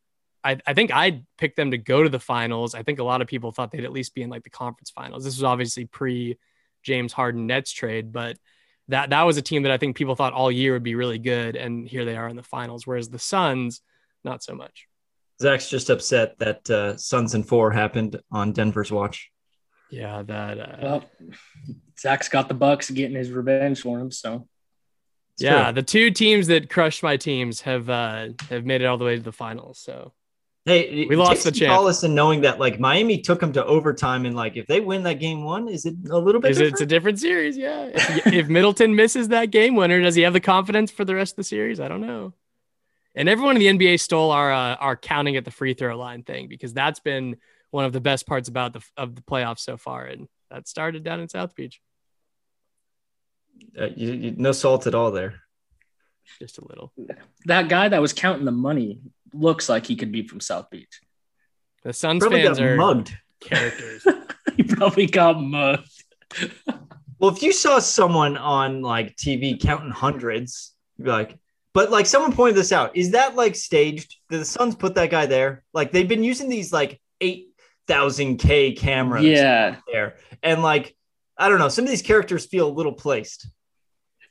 I, 0.45 0.57
I 0.65 0.73
think 0.73 0.91
I 0.91 1.23
picked 1.37 1.57
them 1.57 1.71
to 1.71 1.77
go 1.77 2.01
to 2.01 2.07
the 2.07 2.21
finals. 2.21 2.73
I 2.73 2.83
think 2.83 2.99
a 2.99 3.03
lot 3.03 3.21
of 3.21 3.27
people 3.27 3.51
thought 3.51 3.69
they'd 3.69 3.83
at 3.83 3.91
least 3.91 4.15
be 4.15 4.21
in 4.21 4.29
like 4.29 4.43
the 4.43 4.49
conference 4.49 4.91
finals. 4.91 5.25
This 5.25 5.35
was 5.35 5.43
obviously 5.43 5.83
pre 5.85 6.37
James 6.83 7.11
Harden 7.11 7.47
Nets 7.47 7.73
trade, 7.73 8.13
but 8.13 8.37
that 8.87 9.09
that 9.09 9.23
was 9.23 9.35
a 9.35 9.41
team 9.41 9.63
that 9.63 9.73
I 9.73 9.77
think 9.77 9.97
people 9.97 10.15
thought 10.15 10.31
all 10.31 10.49
year 10.49 10.71
would 10.71 10.83
be 10.83 10.95
really 10.95 11.19
good, 11.19 11.57
and 11.57 11.85
here 11.85 12.05
they 12.05 12.15
are 12.15 12.29
in 12.29 12.37
the 12.37 12.43
finals. 12.43 12.87
Whereas 12.87 13.09
the 13.09 13.19
Suns, 13.19 13.81
not 14.23 14.41
so 14.41 14.55
much. 14.55 14.87
Zach's 15.41 15.69
just 15.69 15.89
upset 15.89 16.39
that 16.39 16.69
uh, 16.69 16.95
Suns 16.95 17.33
and 17.33 17.45
four 17.45 17.71
happened 17.71 18.21
on 18.31 18.53
Denver's 18.53 18.91
watch. 18.91 19.29
Yeah, 19.89 20.23
that. 20.23 20.59
Uh, 20.59 20.77
Well, 20.81 21.05
Zach's 21.99 22.29
got 22.29 22.47
the 22.47 22.53
Bucks 22.53 22.89
getting 22.89 23.17
his 23.17 23.31
revenge 23.31 23.81
for 23.81 23.99
him. 23.99 24.11
So 24.11 24.47
It's 25.41 25.45
yeah, 25.45 25.65
true. 25.65 25.73
the 25.73 25.83
two 25.83 26.11
teams 26.11 26.47
that 26.47 26.69
crushed 26.69 27.03
my 27.03 27.17
teams 27.17 27.61
have 27.61 27.89
uh, 27.89 28.29
have 28.49 28.65
made 28.65 28.81
it 28.81 28.85
all 28.85 28.97
the 28.97 29.05
way 29.05 29.15
to 29.15 29.21
the 29.21 29.31
finals. 29.31 29.79
So 29.79 30.13
Hey, 30.65 31.07
We 31.07 31.15
lost 31.15 31.43
the 31.43 31.51
chance. 31.51 32.03
In 32.03 32.13
knowing 32.13 32.41
that 32.41 32.59
like 32.59 32.79
Miami 32.79 33.19
took 33.19 33.39
them 33.39 33.51
to 33.53 33.65
overtime, 33.65 34.27
and 34.27 34.35
like 34.35 34.57
if 34.57 34.67
they 34.67 34.79
win 34.79 35.01
that 35.03 35.15
game 35.19 35.43
one, 35.43 35.67
is 35.67 35.85
it 35.85 35.95
a 36.11 36.17
little 36.17 36.39
bit? 36.39 36.51
is 36.51 36.59
it, 36.59 36.67
it's 36.67 36.81
a 36.81 36.85
different 36.85 37.19
series? 37.19 37.57
Yeah. 37.57 37.89
If, 37.93 38.27
if 38.27 38.47
Middleton 38.47 38.95
misses 38.95 39.29
that 39.29 39.47
game 39.47 39.75
winner, 39.75 39.99
does 40.01 40.13
he 40.13 40.21
have 40.21 40.33
the 40.33 40.39
confidence 40.39 40.91
for 40.91 41.03
the 41.03 41.15
rest 41.15 41.33
of 41.33 41.37
the 41.37 41.43
series? 41.45 41.79
I 41.79 41.87
don't 41.87 42.01
know. 42.01 42.33
And 43.15 43.27
everyone 43.27 43.59
in 43.59 43.77
the 43.77 43.85
NBA 43.85 43.99
stole 43.99 44.29
our 44.29 44.51
uh, 44.51 44.75
our 44.75 44.95
counting 44.95 45.35
at 45.35 45.45
the 45.45 45.51
free 45.51 45.73
throw 45.73 45.97
line 45.97 46.21
thing 46.21 46.47
because 46.47 46.73
that's 46.73 46.99
been 46.99 47.37
one 47.71 47.85
of 47.85 47.93
the 47.93 48.01
best 48.01 48.27
parts 48.27 48.47
about 48.47 48.73
the 48.73 48.81
of 48.95 49.15
the 49.15 49.21
playoffs 49.23 49.61
so 49.61 49.77
far, 49.77 50.05
and 50.05 50.27
that 50.51 50.67
started 50.67 51.03
down 51.03 51.19
in 51.19 51.27
South 51.27 51.55
Beach 51.55 51.81
uh, 53.79 53.87
you, 53.95 54.11
you, 54.11 54.33
no 54.37 54.51
salt 54.51 54.87
at 54.87 54.95
all 54.95 55.11
there. 55.11 55.41
just 56.39 56.57
a 56.57 56.65
little. 56.67 56.91
that 57.45 57.69
guy 57.69 57.89
that 57.89 58.01
was 58.01 58.13
counting 58.13 58.45
the 58.45 58.51
money 58.51 58.99
looks 59.33 59.69
like 59.69 59.85
he 59.85 59.95
could 59.95 60.11
be 60.11 60.27
from 60.27 60.39
South 60.39 60.69
Beach. 60.69 61.01
The 61.83 61.93
Suns 61.93 62.19
Probably 62.21 62.43
fans 62.43 62.59
got 62.59 62.67
are 62.67 62.75
mugged. 62.75 63.15
characters. 63.39 64.05
he 64.57 64.63
probably 64.63 65.07
got 65.07 65.41
mugged. 65.41 65.89
Well, 67.19 67.31
if 67.31 67.41
you 67.43 67.51
saw 67.53 67.79
someone 67.79 68.37
on 68.37 68.81
like 68.81 69.15
TV 69.15 69.59
counting 69.59 69.91
hundreds, 69.91 70.73
you'd 70.97 71.05
be 71.05 71.11
like, 71.11 71.37
but 71.73 71.89
like 71.91 72.05
someone 72.05 72.33
pointed 72.33 72.55
this 72.57 72.71
out. 72.71 72.95
Is 72.95 73.11
that 73.11 73.35
like 73.35 73.55
staged? 73.55 74.15
Did 74.29 74.41
the 74.41 74.45
Suns 74.45 74.75
put 74.75 74.95
that 74.95 75.09
guy 75.11 75.25
there? 75.25 75.63
Like 75.73 75.91
they've 75.91 76.07
been 76.07 76.23
using 76.23 76.49
these 76.49 76.73
like 76.73 76.99
eight 77.21 77.47
thousand 77.87 78.37
K 78.37 78.73
cameras 78.73 79.23
Yeah, 79.23 79.77
there, 79.91 80.17
and 80.43 80.61
like 80.63 80.95
I 81.37 81.49
don't 81.49 81.59
know, 81.59 81.69
some 81.69 81.85
of 81.85 81.89
these 81.89 82.01
characters 82.01 82.45
feel 82.45 82.67
a 82.67 82.73
little 82.73 82.93
placed. 82.93 83.47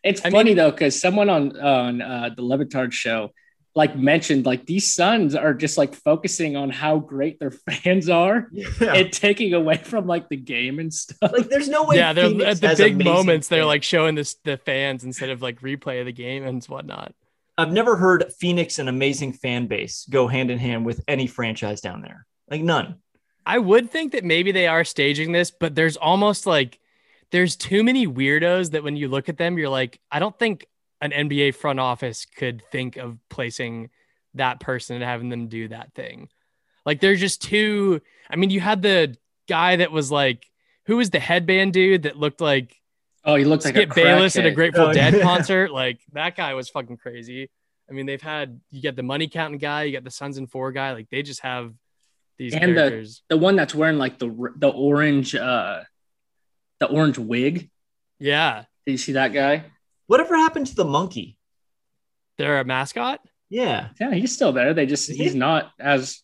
it's 0.02 0.24
I 0.24 0.30
funny 0.30 0.50
mean- 0.50 0.56
though 0.56 0.70
because 0.70 1.00
someone 1.00 1.28
on 1.28 1.58
on 1.60 2.00
uh, 2.02 2.30
the 2.36 2.42
Le 2.42 2.58
Batard 2.58 2.92
show 2.92 3.30
like 3.76 3.96
mentioned 3.96 4.44
like 4.46 4.66
these 4.66 4.92
Suns 4.92 5.36
are 5.36 5.54
just 5.54 5.78
like 5.78 5.94
focusing 5.94 6.56
on 6.56 6.70
how 6.70 6.98
great 6.98 7.38
their 7.38 7.50
fans 7.70 8.08
are 8.08 8.48
Yeah. 8.50 8.94
and 8.94 9.12
taking 9.12 9.54
away 9.54 9.76
from 9.76 10.06
like 10.08 10.28
the 10.28 10.36
game 10.36 10.80
and 10.80 10.92
stuff. 10.92 11.30
like 11.32 11.48
there's 11.48 11.68
no 11.68 11.84
way. 11.84 11.96
yeah, 11.96 12.12
they're 12.12 12.30
Phoenix 12.30 12.50
at 12.50 12.60
the 12.60 12.82
big 12.82 12.94
amazing 12.94 13.12
moments. 13.12 13.46
They're 13.48 13.64
like 13.64 13.84
showing 13.84 14.16
this 14.16 14.34
the 14.44 14.56
fans 14.56 15.04
instead 15.04 15.30
of 15.30 15.40
like 15.40 15.60
replay 15.60 16.00
of 16.00 16.06
the 16.06 16.12
game 16.12 16.44
and 16.44 16.64
whatnot. 16.64 17.14
I've 17.56 17.70
never 17.72 17.94
heard 17.96 18.32
Phoenix 18.40 18.78
an 18.80 18.88
amazing 18.88 19.34
fan 19.34 19.68
base 19.68 20.04
go 20.10 20.26
hand 20.26 20.50
in 20.50 20.58
hand 20.58 20.84
with 20.84 21.00
any 21.06 21.28
franchise 21.28 21.80
down 21.80 22.02
there. 22.02 22.26
Like 22.50 22.62
none. 22.62 22.96
I 23.46 23.58
would 23.58 23.90
think 23.90 24.12
that 24.12 24.24
maybe 24.24 24.50
they 24.50 24.66
are 24.66 24.82
staging 24.82 25.30
this, 25.30 25.52
but 25.52 25.76
there's 25.76 25.96
almost 25.96 26.44
like 26.44 26.79
there's 27.32 27.56
too 27.56 27.82
many 27.84 28.06
weirdos 28.06 28.72
that 28.72 28.82
when 28.82 28.96
you 28.96 29.08
look 29.08 29.28
at 29.28 29.38
them, 29.38 29.56
you're 29.58 29.68
like, 29.68 30.00
I 30.10 30.18
don't 30.18 30.36
think 30.38 30.66
an 31.00 31.10
NBA 31.12 31.54
front 31.54 31.80
office 31.80 32.26
could 32.26 32.62
think 32.70 32.96
of 32.96 33.18
placing 33.28 33.90
that 34.34 34.60
person 34.60 34.96
and 34.96 35.04
having 35.04 35.28
them 35.28 35.48
do 35.48 35.68
that 35.68 35.94
thing. 35.94 36.28
Like 36.84 37.00
they're 37.00 37.16
just 37.16 37.42
too. 37.42 38.00
I 38.30 38.36
mean, 38.36 38.50
you 38.50 38.60
had 38.60 38.82
the 38.82 39.16
guy 39.48 39.76
that 39.76 39.92
was 39.92 40.10
like, 40.10 40.46
who 40.86 40.96
was 40.96 41.10
the 41.10 41.20
headband 41.20 41.72
dude 41.72 42.02
that 42.02 42.16
looked 42.16 42.40
like 42.40 42.76
Oh, 43.22 43.34
he 43.34 43.44
looks 43.44 43.66
like 43.66 43.74
Skip 43.74 43.90
a 43.90 43.94
Bayless 43.94 44.36
at 44.36 44.46
a. 44.46 44.50
Grateful 44.50 44.86
Oh, 44.86 44.92
Dead 44.94 45.12
yeah. 45.14 45.22
concert. 45.22 45.70
Like 45.72 46.00
that 46.12 46.36
guy 46.36 46.54
was 46.54 46.70
fucking 46.70 46.96
crazy. 46.96 47.50
I 47.88 47.92
mean, 47.92 48.06
they've 48.06 48.22
had 48.22 48.60
you 48.70 48.80
get 48.80 48.96
the 48.96 49.02
money 49.02 49.28
counting 49.28 49.58
guy, 49.58 49.82
you 49.84 49.92
got 49.92 50.04
the 50.04 50.10
Suns 50.10 50.38
and 50.38 50.50
Four 50.50 50.72
guy. 50.72 50.92
Like 50.92 51.10
they 51.10 51.22
just 51.22 51.40
have 51.42 51.74
these 52.38 52.54
And 52.54 52.76
the- 52.76 53.14
the 53.28 53.36
one 53.36 53.56
that's 53.56 53.74
wearing 53.74 53.98
like 53.98 54.18
the 54.18 54.34
the 54.56 54.68
orange 54.68 55.34
uh 55.34 55.80
the 56.80 56.86
orange 56.86 57.18
wig. 57.18 57.70
yeah, 58.18 58.64
Did 58.86 58.92
you 58.92 58.98
see 58.98 59.12
that 59.12 59.32
guy? 59.32 59.64
Whatever 60.06 60.36
happened 60.36 60.66
to 60.68 60.74
the 60.74 60.84
monkey? 60.84 61.36
they're 62.38 62.58
a 62.60 62.64
mascot. 62.64 63.20
Yeah. 63.50 63.88
Yeah, 64.00 64.14
he's 64.14 64.34
still 64.34 64.52
there. 64.52 64.72
They 64.72 64.86
just 64.86 65.10
he's 65.10 65.34
not 65.34 65.70
as 65.78 66.20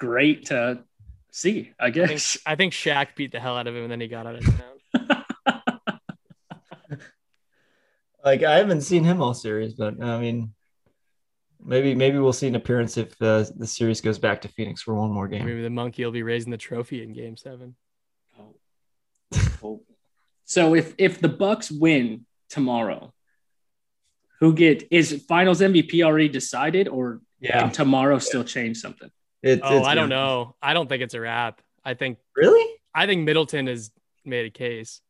great 0.00 0.46
to 0.46 0.82
see, 1.30 1.72
I 1.78 1.86
I 1.86 1.90
think 1.92 2.08
guess. 2.08 2.38
I 2.44 2.56
think 2.56 2.72
Shaq 2.72 3.14
beat 3.14 3.30
the 3.32 3.38
hell 3.38 3.56
out 3.56 3.66
of 3.68 3.76
him, 3.76 3.84
and 3.84 3.92
then 3.92 4.00
he 4.00 4.08
got 4.08 4.26
out 4.26 4.34
of 4.36 4.44
town. 4.44 5.24
Like 8.24 8.44
I 8.44 8.58
haven't 8.58 8.82
seen 8.82 9.02
him 9.02 9.20
all 9.20 9.34
series, 9.34 9.74
but 9.74 10.00
I 10.00 10.20
mean, 10.20 10.54
maybe 11.60 11.92
maybe 11.94 12.18
we'll 12.18 12.32
see 12.32 12.46
an 12.46 12.54
appearance 12.54 12.96
if 12.96 13.20
uh, 13.20 13.44
the 13.56 13.66
series 13.66 14.00
goes 14.00 14.18
back 14.18 14.42
to 14.42 14.48
Phoenix 14.48 14.80
for 14.82 14.94
one 14.94 15.10
more 15.10 15.26
game. 15.26 15.44
Maybe 15.44 15.62
the 15.62 15.70
monkey 15.70 16.04
will 16.04 16.12
be 16.12 16.22
raising 16.22 16.52
the 16.52 16.56
trophy 16.56 17.02
in 17.02 17.12
Game 17.12 17.36
Seven. 17.36 17.74
So 20.44 20.74
if 20.74 20.94
if 20.98 21.20
the 21.20 21.28
Bucks 21.28 21.70
win 21.70 22.26
tomorrow, 22.50 23.12
who 24.40 24.52
get 24.54 24.86
is 24.90 25.24
Finals 25.28 25.60
MVP 25.60 26.02
already 26.02 26.28
decided, 26.28 26.88
or 26.88 27.20
Yeah. 27.40 27.60
can 27.60 27.70
tomorrow 27.72 28.18
still 28.18 28.44
change 28.44 28.78
something? 28.78 29.10
It, 29.42 29.60
Oh, 29.62 29.78
it's 29.78 29.86
I 29.86 29.94
don't 29.94 30.08
know. 30.08 30.54
I 30.62 30.74
don't 30.74 30.88
think 30.88 31.02
it's 31.02 31.14
a 31.14 31.20
wrap. 31.20 31.60
I 31.84 31.94
think 31.94 32.18
Really? 32.36 32.66
I 32.94 33.06
think 33.06 33.24
Middleton 33.24 33.66
has 33.66 33.90
made 34.24 34.46
a 34.46 34.50
case. 34.50 35.00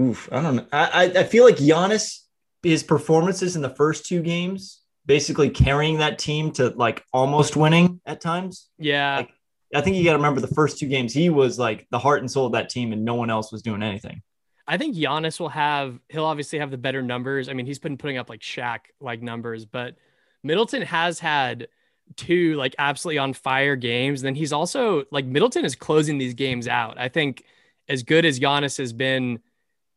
Oof. 0.00 0.28
I 0.32 0.42
don't 0.42 0.56
know. 0.56 0.66
I 0.72 0.84
I, 0.92 1.02
I 1.20 1.24
feel 1.24 1.44
like 1.44 1.56
Giannis, 1.56 2.20
his 2.62 2.82
performances 2.82 3.54
in 3.56 3.62
the 3.62 3.70
first 3.70 4.06
two 4.06 4.22
games, 4.22 4.80
basically 5.06 5.50
carrying 5.50 5.98
that 5.98 6.18
team 6.18 6.50
to 6.52 6.70
like 6.70 7.04
almost 7.12 7.54
winning 7.56 8.00
at 8.06 8.20
times. 8.20 8.68
Yeah, 8.78 9.16
Like, 9.18 9.30
I 9.74 9.80
think 9.80 9.96
you 9.96 10.04
got 10.04 10.12
to 10.12 10.18
remember 10.18 10.40
the 10.40 10.48
first 10.48 10.78
two 10.78 10.86
games, 10.86 11.12
he 11.12 11.30
was 11.30 11.58
like 11.58 11.86
the 11.90 11.98
heart 11.98 12.20
and 12.20 12.30
soul 12.30 12.46
of 12.46 12.52
that 12.52 12.68
team, 12.70 12.92
and 12.92 13.04
no 13.04 13.14
one 13.14 13.30
else 13.30 13.50
was 13.52 13.62
doing 13.62 13.82
anything. 13.82 14.22
I 14.66 14.78
think 14.78 14.96
Giannis 14.96 15.38
will 15.38 15.50
have 15.50 15.98
he'll 16.08 16.24
obviously 16.24 16.58
have 16.58 16.70
the 16.70 16.78
better 16.78 17.02
numbers. 17.02 17.48
I 17.48 17.52
mean, 17.52 17.66
he's 17.66 17.78
been 17.78 17.98
putting 17.98 18.16
up 18.16 18.30
like 18.30 18.40
Shaq 18.40 18.80
like 19.00 19.20
numbers, 19.20 19.66
but 19.66 19.96
Middleton 20.42 20.82
has 20.82 21.18
had 21.18 21.68
two 22.16 22.54
like 22.54 22.74
absolutely 22.78 23.18
on 23.18 23.32
fire 23.32 23.76
games. 23.76 24.22
Then 24.22 24.34
he's 24.34 24.52
also 24.52 25.04
like 25.10 25.26
Middleton 25.26 25.64
is 25.64 25.74
closing 25.74 26.18
these 26.18 26.34
games 26.34 26.68
out. 26.68 26.98
I 26.98 27.08
think 27.08 27.44
as 27.88 28.02
good 28.02 28.24
as 28.24 28.40
Giannis 28.40 28.78
has 28.78 28.92
been 28.92 29.40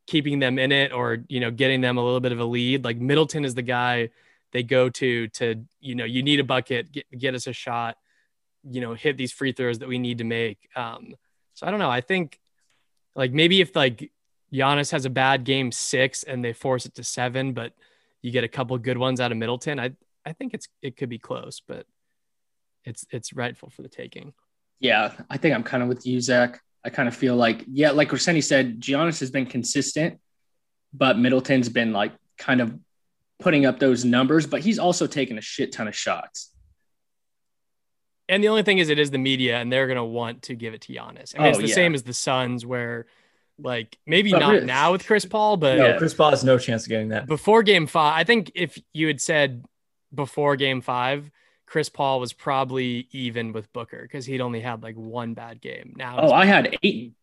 keeping 0.06 0.40
them 0.40 0.58
in 0.58 0.72
it 0.72 0.92
or 0.92 1.20
you 1.30 1.40
know 1.40 1.52
getting 1.52 1.82
them 1.82 1.98
a 1.98 2.04
little 2.04 2.20
bit 2.20 2.32
of 2.32 2.40
a 2.40 2.46
lead, 2.46 2.84
like 2.84 2.98
Middleton 2.98 3.46
is 3.46 3.56
the 3.56 3.62
guy 3.62 4.10
they 4.52 4.64
go 4.64 4.90
to 4.90 5.28
to 5.30 5.64
you 5.80 5.96
know 5.96 6.06
you 6.06 6.24
need 6.24 6.40
a 6.40 6.44
bucket, 6.44 6.92
get, 6.92 7.06
get 7.18 7.36
us 7.36 7.48
a 7.48 7.54
shot, 7.54 7.98
you 8.70 8.82
know 8.82 8.94
hit 8.94 9.18
these 9.18 9.32
free 9.32 9.52
throws 9.52 9.80
that 9.80 9.88
we 9.88 10.00
need 10.00 10.20
to 10.20 10.24
make. 10.24 10.70
Um, 10.76 11.16
so 11.54 11.68
I 11.68 11.72
don't 11.72 11.80
know. 11.80 11.90
I 11.90 12.02
think 12.02 12.40
like 13.16 13.32
maybe 13.32 13.62
if 13.62 13.76
like 13.76 14.12
Giannis 14.54 14.92
has 14.92 15.06
a 15.06 15.10
bad 15.10 15.44
game 15.44 15.72
six 15.72 16.24
and 16.24 16.44
they 16.44 16.54
force 16.54 16.86
it 16.86 16.96
to 16.96 17.04
seven, 17.04 17.54
but 17.54 17.74
you 18.22 18.32
get 18.32 18.44
a 18.44 18.48
couple 18.48 18.78
good 18.78 18.98
ones 18.98 19.20
out 19.20 19.32
of 19.32 19.38
Middleton. 19.38 19.80
I 19.80 19.92
I 20.26 20.34
think 20.34 20.54
it's 20.54 20.68
it 20.82 20.98
could 20.98 21.10
be 21.10 21.20
close, 21.20 21.62
but 21.66 21.86
it's 22.84 23.06
it's 23.12 23.34
rightful 23.34 23.70
for 23.70 23.82
the 23.82 23.90
taking. 23.90 24.34
Yeah, 24.80 25.14
I 25.30 25.38
think 25.38 25.56
I'm 25.56 25.64
kind 25.64 25.82
of 25.82 25.90
with 25.90 26.06
you, 26.06 26.22
Zach. 26.22 26.62
I 26.86 26.90
kind 26.90 27.08
of 27.08 27.16
feel 27.16 27.36
like, 27.36 27.64
yeah, 27.68 27.92
like 27.92 28.12
Rossini 28.12 28.42
said, 28.42 28.80
Giannis 28.80 29.20
has 29.20 29.32
been 29.32 29.46
consistent, 29.46 30.20
but 30.94 31.18
Middleton's 31.18 31.68
been 31.68 31.92
like 31.92 32.14
kind 32.38 32.62
of 32.62 32.78
putting 33.40 33.66
up 33.66 33.80
those 33.80 34.06
numbers, 34.06 34.48
but 34.48 34.62
he's 34.62 34.80
also 34.80 35.08
taken 35.08 35.38
a 35.38 35.42
shit 35.42 35.72
ton 35.72 35.88
of 35.88 35.96
shots. 35.96 36.54
And 38.30 38.44
the 38.44 38.50
only 38.50 38.64
thing 38.64 38.78
is, 38.80 38.90
it 38.90 39.00
is 39.00 39.12
the 39.12 39.18
media, 39.18 39.58
and 39.58 39.72
they're 39.72 39.88
gonna 39.88 40.06
want 40.06 40.44
to 40.44 40.56
give 40.56 40.74
it 40.74 40.82
to 40.82 40.94
Giannis. 40.94 41.34
I 41.36 41.40
mean, 41.40 41.48
Oh, 41.48 41.50
it's 41.50 41.58
the 41.60 41.68
yeah. 41.68 41.76
same 41.76 41.94
as 41.96 42.04
the 42.04 42.14
Suns, 42.14 42.66
where 42.66 43.06
like 43.60 43.98
maybe 44.06 44.32
But 44.32 44.40
not 44.40 44.52
really- 44.54 44.66
now 44.66 44.92
with 44.92 45.06
Chris 45.06 45.26
Paul, 45.26 45.58
but 45.58 45.78
No, 45.78 45.98
Chris 45.98 46.14
Paul 46.14 46.30
has 46.32 46.44
no 46.44 46.58
chance 46.60 46.84
of 46.84 46.90
getting 46.90 47.10
that. 47.10 47.26
before 47.26 47.64
Game 47.64 47.88
Five, 47.88 48.14
I 48.16 48.24
think 48.24 48.52
if 48.54 48.78
you 48.94 49.08
had 49.08 49.20
said 49.22 49.66
before 50.14 50.56
Game 50.56 50.82
Five, 50.82 51.32
Chris 51.66 51.90
Paul 51.90 52.20
was 52.20 52.34
probably 52.34 53.08
even 53.12 53.54
with 53.54 53.72
Booker 53.74 54.02
because 54.04 54.26
he'd 54.26 54.42
only 54.42 54.62
had 54.62 54.84
like 54.84 54.96
one 54.96 55.34
bad 55.34 55.60
game. 55.60 55.94
Now, 55.98 56.18
Oh, 56.20 56.32
I 56.32 56.46
had 56.46 56.78
eight. 56.84 57.14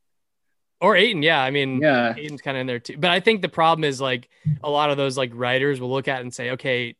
or 0.81 0.97
Ayton, 0.97 1.23
yeah. 1.23 1.41
I 1.43 1.51
mean, 1.51 1.81
Yeah. 1.81 2.15
Ayton's 2.17 2.43
kind 2.43 2.57
of 2.57 2.63
in 2.63 2.67
there 2.67 2.79
too. 2.81 2.97
But 2.99 3.11
I 3.11 3.21
think 3.21 3.41
the 3.41 3.49
problem 3.49 3.85
is 3.85 4.01
like 4.01 4.29
a 4.63 4.69
lot 4.69 4.91
of 4.91 4.97
those 4.97 5.17
like 5.17 5.31
writers 5.35 5.81
will 5.81 5.91
look 5.91 6.09
at 6.09 6.21
and 6.21 6.35
say, 6.35 6.51
okay, 6.51 6.97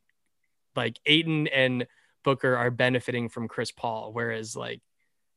like 0.77 0.99
Ayton 1.07 1.49
and 1.49 1.87
Booker 2.25 2.57
are 2.57 2.71
benefiting 2.71 3.29
from 3.29 3.47
Chris 3.47 3.71
Paul, 3.71 4.13
whereas 4.13 4.57
like 4.57 4.81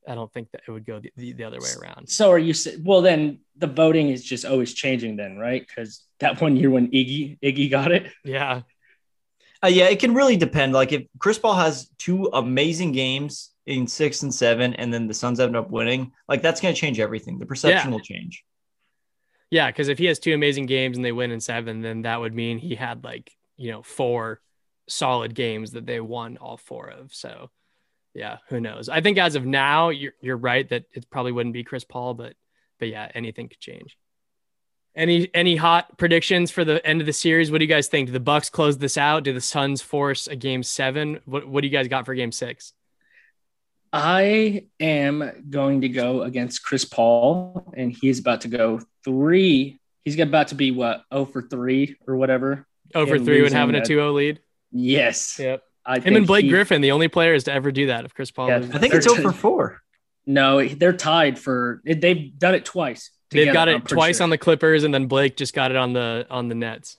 I 0.08 0.16
don't 0.16 0.32
think 0.32 0.50
that 0.52 0.62
it 0.68 0.72
would 0.72 0.86
go 0.86 1.00
the, 1.00 1.12
the, 1.18 1.34
the 1.34 1.44
other 1.44 1.60
way 1.60 1.70
around. 1.82 2.10
So 2.10 2.32
are 2.32 2.40
you? 2.40 2.54
Well, 2.84 3.02
then 3.02 3.42
the 3.58 3.68
voting 3.68 4.10
is 4.10 4.24
just 4.24 4.46
always 4.46 4.74
changing, 4.74 5.18
then, 5.18 5.38
right? 5.38 5.66
Because 5.68 6.02
that 6.20 6.42
one 6.42 6.56
year 6.56 6.70
when 6.72 6.88
Iggy 6.92 7.38
Iggy 7.42 7.70
got 7.70 7.92
it, 7.92 8.12
Yeah, 8.24 8.62
Uh, 9.64 9.68
yeah, 9.68 9.86
it 9.90 10.00
can 10.00 10.14
really 10.14 10.38
depend. 10.38 10.74
Like 10.74 10.92
if 10.94 11.04
Chris 11.20 11.38
Paul 11.38 11.56
has 11.56 11.90
two 11.98 12.30
amazing 12.34 12.94
games 12.94 13.52
in 13.66 13.86
six 13.86 14.24
and 14.24 14.34
seven, 14.34 14.74
and 14.76 14.94
then 14.94 15.08
the 15.08 15.14
Suns 15.14 15.40
end 15.42 15.56
up 15.58 15.70
winning, 15.70 16.14
like 16.30 16.42
that's 16.42 16.62
going 16.62 16.74
to 16.74 16.80
change 16.80 17.00
everything. 17.02 17.38
The 17.38 17.46
perception 17.46 17.90
Yeah. 17.90 17.94
will 17.94 18.00
change. 18.04 18.44
yeah, 19.52 19.68
because 19.70 19.90
if 19.90 19.98
he 19.98 20.06
has 20.06 20.20
two 20.20 20.34
amazing 20.34 20.68
games 20.68 20.96
and 20.98 21.04
they 21.06 21.12
win 21.12 21.32
in 21.32 21.42
seven, 21.42 21.82
then 21.82 22.04
that 22.04 22.20
would 22.22 22.34
mean 22.34 22.60
he 22.60 22.76
had 22.76 23.04
like 23.04 23.30
you 23.58 23.72
know 23.72 23.82
four 23.84 24.40
solid 24.88 25.34
games 25.36 25.72
that 25.72 25.86
they 25.86 26.00
won 26.00 26.38
all 26.38 26.58
four 26.58 26.88
of. 26.90 27.14
So 27.14 27.50
yeah, 28.14 28.38
who 28.50 28.60
knows? 28.60 28.90
I 28.90 29.02
think 29.02 29.18
as 29.18 29.36
of 29.36 29.46
now, 29.46 29.90
you're 29.90 30.14
you're 30.22 30.38
right 30.38 30.68
that 30.70 30.86
it 30.94 31.10
probably 31.10 31.32
wouldn't 31.32 31.54
be 31.54 31.64
Chris 31.64 31.84
Paul, 31.84 32.14
but 32.14 32.34
but 32.80 32.88
yeah, 32.90 33.12
anything 33.14 33.48
could 33.50 33.60
change. 33.60 33.98
Any 34.96 35.30
any 35.36 35.56
hot 35.56 35.98
predictions 36.00 36.50
for 36.50 36.66
the 36.66 36.84
end 36.86 37.02
of 37.02 37.06
the 37.06 37.14
series? 37.14 37.52
What 37.52 37.60
do 37.60 37.66
you 37.66 37.70
guys 37.70 37.88
think? 37.88 38.08
Do 38.08 38.14
the 38.14 38.20
Bucks 38.20 38.50
close 38.50 38.80
this 38.80 38.98
out? 38.98 39.24
Do 39.24 39.34
the 39.34 39.42
Suns 39.42 39.82
force 39.82 40.26
a 40.28 40.36
game 40.36 40.64
seven? 40.64 41.20
What 41.26 41.48
what 41.48 41.62
do 41.62 41.68
you 41.68 41.72
guys 41.72 41.88
got 41.88 42.06
for 42.06 42.16
game 42.16 42.32
six? 42.32 42.74
I 43.94 44.66
am 44.80 45.46
going 45.50 45.82
to 45.82 45.90
go 45.90 46.24
against 46.24 46.64
Chris 46.64 46.84
Paul, 46.84 47.72
and 47.76 47.92
he's 47.96 48.20
about 48.20 48.42
to 48.42 48.48
go 48.48 48.82
three. 49.04 49.80
He's 50.04 50.20
about 50.20 50.50
to 50.50 50.56
be 50.56 50.72
what, 50.72 51.04
0 51.14 51.26
for 51.26 51.42
three 51.42 51.96
or 52.08 52.16
whatever. 52.16 52.66
Oh 52.96 53.06
for 53.06 53.16
And 53.16 53.26
three 53.26 53.42
when 53.42 53.52
having 53.54 53.76
a 53.76 53.80
that- 53.80 53.88
2-0 53.88 54.14
lead. 54.14 54.40
Yes. 54.72 55.40
Yep. 55.40 55.64
I 55.86 55.96
Him 55.98 56.02
think 56.04 56.18
and 56.18 56.28
Blake 56.28 56.44
he- 56.46 56.50
Griffin, 56.52 56.82
the 56.82 56.92
only 56.92 57.08
players 57.08 57.46
to 57.46 57.54
ever 57.54 57.72
do 57.72 57.88
that. 57.88 58.06
If 58.06 58.14
Chris 58.14 58.32
Paul 58.32 58.50
Yeah. 58.50 58.58
I 58.58 58.78
think 58.78 58.94
it's 58.94 59.08
over 59.08 59.18
t- 59.18 59.24
for 59.24 59.32
four. 59.32 59.82
No, 60.26 60.66
they're 60.68 60.92
tied 60.94 61.40
for. 61.40 61.82
They've 61.86 62.38
done 62.38 62.54
it 62.56 62.66
twice. 62.66 63.12
They've 63.32 63.42
together, 63.48 63.54
got 63.54 63.70
I'm 63.70 63.76
it 63.78 63.86
twice 63.86 64.18
sure. 64.18 64.24
on 64.26 64.30
the 64.30 64.38
Clippers, 64.38 64.84
and 64.84 64.94
then 64.94 65.08
Blake 65.08 65.38
just 65.38 65.54
got 65.54 65.72
it 65.72 65.78
on 65.78 65.94
the 65.94 66.26
on 66.30 66.50
the 66.50 66.56
Nets. 66.56 66.98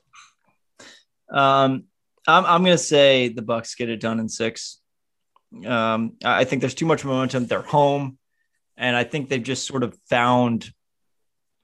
Um, 1.30 1.84
I'm 2.26 2.44
I'm 2.46 2.64
going 2.64 2.76
to 2.76 2.82
say 2.82 3.28
the 3.28 3.42
Bucks 3.42 3.74
get 3.74 3.88
it 3.90 4.00
done 4.00 4.18
in 4.20 4.28
six. 4.28 4.78
Um, 5.66 6.14
I 6.24 6.40
I 6.40 6.44
think 6.44 6.60
there's 6.60 6.74
too 6.74 6.86
much 6.86 7.04
momentum. 7.04 7.46
They're 7.46 7.62
home, 7.62 8.18
and 8.76 8.96
I 8.96 9.04
think 9.04 9.28
they've 9.28 9.42
just 9.42 9.66
sort 9.66 9.82
of 9.82 9.94
found 10.08 10.70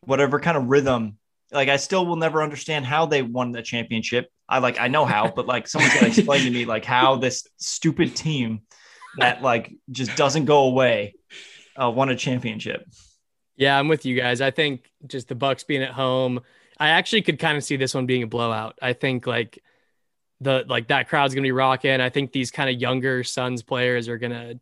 whatever 0.03 0.41
kind 0.41 0.57
of 0.57 0.67
rhythm. 0.67 1.19
Like 1.51 1.69
I 1.69 1.77
still 1.77 2.05
will 2.07 2.17
never 2.17 2.43
understand 2.43 2.85
how 2.85 3.07
they 3.07 3.23
won 3.23 3.53
the 3.53 3.63
championship. 3.63 4.29
I 4.49 4.59
like 4.59 4.79
I 4.81 4.89
know 4.89 5.05
how, 5.05 5.31
but 5.31 5.47
like 5.47 5.67
someone's 5.69 5.95
gonna 5.95 6.09
explain 6.09 6.45
to 6.45 6.51
me 6.51 6.65
like 6.65 6.85
how 6.85 7.17
this 7.17 7.47
stupid 7.57 8.15
team 8.15 8.63
that 9.19 9.43
like 9.43 9.73
just 9.91 10.17
doesn't 10.17 10.45
go 10.45 10.65
away 10.65 11.15
uh, 11.81 11.91
won 11.91 12.11
a 12.11 12.17
championship. 12.17 12.87
Yeah, 13.57 13.79
I'm 13.79 13.89
with 13.89 14.05
you 14.05 14.17
guys. 14.17 14.41
I 14.41 14.51
think 14.51 14.91
just 15.07 15.29
the 15.29 15.35
Bucks 15.35 15.65
being 15.65 15.83
at 15.83 15.93
home, 15.93 16.41
I 16.79 16.89
actually 16.91 17.23
could 17.23 17.39
kind 17.39 17.57
of 17.57 17.65
see 17.65 17.77
this 17.77 17.95
one 17.95 18.07
being 18.07 18.23
a 18.23 18.27
blowout. 18.27 18.79
I 18.83 18.93
think 18.93 19.27
like 19.27 19.61
the 20.41 20.65
like 20.69 20.89
that 20.89 21.09
crowd's 21.09 21.35
gonna 21.35 21.43
be 21.45 21.53
rocking. 21.53 22.01
I 22.01 22.11
think 22.11 22.33
these 22.33 22.51
kind 22.51 22.69
of 22.69 22.81
younger 22.81 23.23
Suns 23.25 23.63
players 23.63 24.09
are 24.09 24.19
gonna 24.19 24.55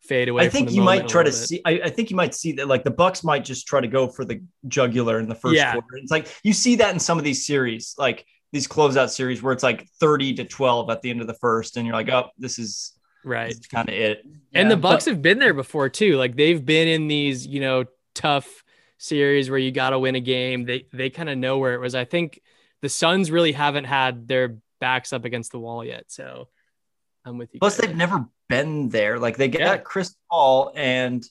fade 0.00 0.28
away. 0.28 0.44
I 0.44 0.48
think 0.48 0.70
you 0.72 0.82
might 0.82 1.08
try 1.08 1.22
to 1.22 1.30
bit. 1.30 1.34
see. 1.34 1.62
I, 1.64 1.80
I 1.84 1.90
think 1.90 2.10
you 2.10 2.16
might 2.16 2.34
see 2.34 2.52
that 2.52 2.68
like 2.68 2.84
the 2.84 2.90
Bucks 2.90 3.22
might 3.24 3.44
just 3.44 3.66
try 3.66 3.80
to 3.80 3.88
go 3.88 4.08
for 4.08 4.24
the 4.24 4.42
jugular 4.68 5.18
in 5.18 5.28
the 5.28 5.34
first 5.34 5.56
Yeah. 5.56 5.72
quarter. 5.72 5.96
It's 5.96 6.10
like 6.10 6.26
you 6.42 6.52
see 6.52 6.76
that 6.76 6.92
in 6.92 6.98
some 6.98 7.16
of 7.18 7.24
these 7.24 7.46
series, 7.46 7.94
like 7.96 8.26
these 8.52 8.66
closeout 8.66 9.10
series 9.10 9.42
where 9.42 9.52
it's 9.52 9.62
like 9.62 9.86
thirty 10.00 10.34
to 10.34 10.44
twelve 10.44 10.90
at 10.90 11.02
the 11.02 11.10
end 11.10 11.20
of 11.20 11.26
the 11.26 11.34
first, 11.34 11.76
and 11.76 11.86
you're 11.86 11.94
like, 11.94 12.08
oh, 12.08 12.30
this 12.38 12.58
is 12.58 12.92
right. 13.24 13.50
It's 13.50 13.66
kind 13.66 13.88
of 13.88 13.94
it. 13.94 14.24
and 14.52 14.70
the 14.70 14.76
Bucks 14.76 15.04
but- 15.04 15.12
have 15.12 15.22
been 15.22 15.38
there 15.38 15.54
before 15.54 15.88
too. 15.88 16.16
Like 16.16 16.36
they've 16.36 16.64
been 16.64 16.88
in 16.88 17.08
these, 17.08 17.46
you 17.46 17.60
know, 17.60 17.84
tough 18.14 18.64
series 18.98 19.48
where 19.48 19.58
you 19.58 19.70
got 19.72 19.90
to 19.90 19.98
win 19.98 20.14
a 20.14 20.20
game. 20.20 20.64
They 20.64 20.86
they 20.92 21.10
kind 21.10 21.28
of 21.30 21.38
know 21.38 21.58
where 21.58 21.74
it 21.74 21.80
was. 21.80 21.94
I 21.94 22.04
think 22.04 22.40
the 22.82 22.88
Suns 22.88 23.30
really 23.30 23.52
haven't 23.52 23.84
had 23.84 24.26
their 24.26 24.56
backs 24.80 25.12
up 25.12 25.24
against 25.24 25.52
the 25.52 25.58
wall 25.60 25.84
yet. 25.84 26.04
So 26.08 26.48
I'm 27.24 27.38
with 27.38 27.52
you. 27.52 27.60
Plus, 27.60 27.78
guys. 27.78 27.86
they've 27.88 27.96
never 27.96 28.26
been 28.48 28.88
there. 28.88 29.18
Like 29.18 29.36
they 29.36 29.48
got 29.48 29.60
Yeah. 29.60 29.76
Chris 29.76 30.14
Paul 30.30 30.72
and 30.74 31.22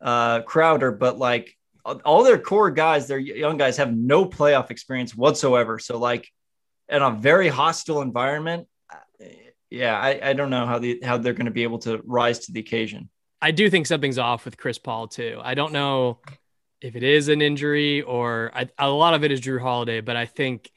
uh, 0.00 0.42
Crowder, 0.42 0.92
but 0.92 1.18
like 1.18 1.56
all 1.84 2.22
their 2.24 2.38
core 2.38 2.70
guys, 2.70 3.06
their 3.08 3.18
young 3.18 3.56
guys, 3.58 3.76
have 3.76 3.94
no 3.94 4.24
playoff 4.24 4.70
experience 4.70 5.14
whatsoever. 5.14 5.78
So 5.78 5.98
like 5.98 6.28
in 6.88 7.02
a 7.02 7.10
very 7.10 7.48
hostile 7.48 8.02
environment. 8.02 8.66
Yeah, 9.70 9.98
I, 9.98 10.30
I 10.30 10.32
don't 10.34 10.50
know 10.50 10.66
how 10.66 10.78
the 10.78 11.00
how 11.02 11.18
they're 11.18 11.32
going 11.32 11.46
to 11.46 11.52
be 11.52 11.64
able 11.64 11.78
to 11.80 12.00
rise 12.04 12.40
to 12.40 12.52
the 12.52 12.60
occasion. 12.60 13.08
I 13.42 13.50
do 13.50 13.68
think 13.68 13.86
something's 13.86 14.18
off 14.18 14.44
with 14.44 14.56
Chris 14.56 14.78
Paul 14.78 15.08
too. 15.08 15.40
I 15.42 15.54
don't 15.54 15.72
know 15.72 16.20
if 16.80 16.96
it 16.96 17.02
is 17.02 17.28
an 17.28 17.42
injury 17.42 18.02
or 18.02 18.52
I, 18.54 18.68
a 18.78 18.88
lot 18.88 19.14
of 19.14 19.24
it 19.24 19.32
is 19.32 19.40
Jrue 19.40 19.60
Holiday, 19.60 20.00
but 20.00 20.16
I 20.16 20.26
think 20.26 20.70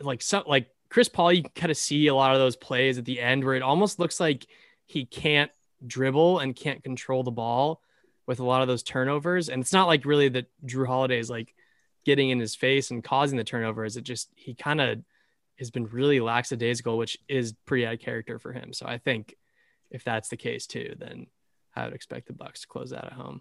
like 0.00 0.22
some 0.22 0.44
like 0.46 0.68
Chris 0.88 1.08
Paul, 1.08 1.32
you 1.32 1.42
kind 1.54 1.70
of 1.70 1.76
see 1.76 2.06
a 2.06 2.14
lot 2.14 2.32
of 2.34 2.40
those 2.40 2.56
plays 2.56 2.98
at 2.98 3.04
the 3.04 3.20
end 3.20 3.44
where 3.44 3.54
it 3.54 3.62
almost 3.62 3.98
looks 3.98 4.20
like 4.20 4.46
he 4.86 5.04
can't 5.04 5.50
dribble 5.86 6.38
and 6.38 6.56
can't 6.56 6.82
control 6.82 7.22
the 7.22 7.30
ball 7.30 7.82
with 8.26 8.40
a 8.40 8.44
lot 8.44 8.62
of 8.62 8.68
those 8.68 8.82
turnovers. 8.82 9.48
And 9.48 9.60
it's 9.60 9.72
not 9.72 9.88
like 9.88 10.04
really 10.04 10.28
that 10.30 10.46
Jrue 10.64 10.86
Holiday 10.86 11.18
is 11.18 11.30
like 11.30 11.54
getting 12.04 12.30
in 12.30 12.38
his 12.38 12.54
face 12.54 12.90
and 12.90 13.02
causing 13.02 13.38
the 13.38 13.44
turnovers. 13.44 13.96
It 13.96 14.04
just 14.04 14.30
he 14.34 14.54
kind 14.54 14.80
of 14.80 14.98
has 15.62 15.70
been 15.70 15.86
really 15.86 16.20
lackadaisical, 16.20 16.98
which 16.98 17.16
is 17.28 17.54
pretty 17.66 17.86
out 17.86 17.94
of 17.94 18.00
character 18.00 18.38
for 18.38 18.52
him. 18.52 18.72
So 18.72 18.84
I 18.86 18.98
think 18.98 19.34
if 19.90 20.02
that's 20.04 20.28
the 20.28 20.36
case 20.36 20.66
too, 20.66 20.94
then 20.98 21.26
I 21.76 21.84
would 21.84 21.94
expect 21.94 22.26
the 22.26 22.32
Bucks 22.32 22.62
to 22.62 22.66
close 22.66 22.92
out 22.92 23.04
at 23.06 23.12
home. 23.12 23.40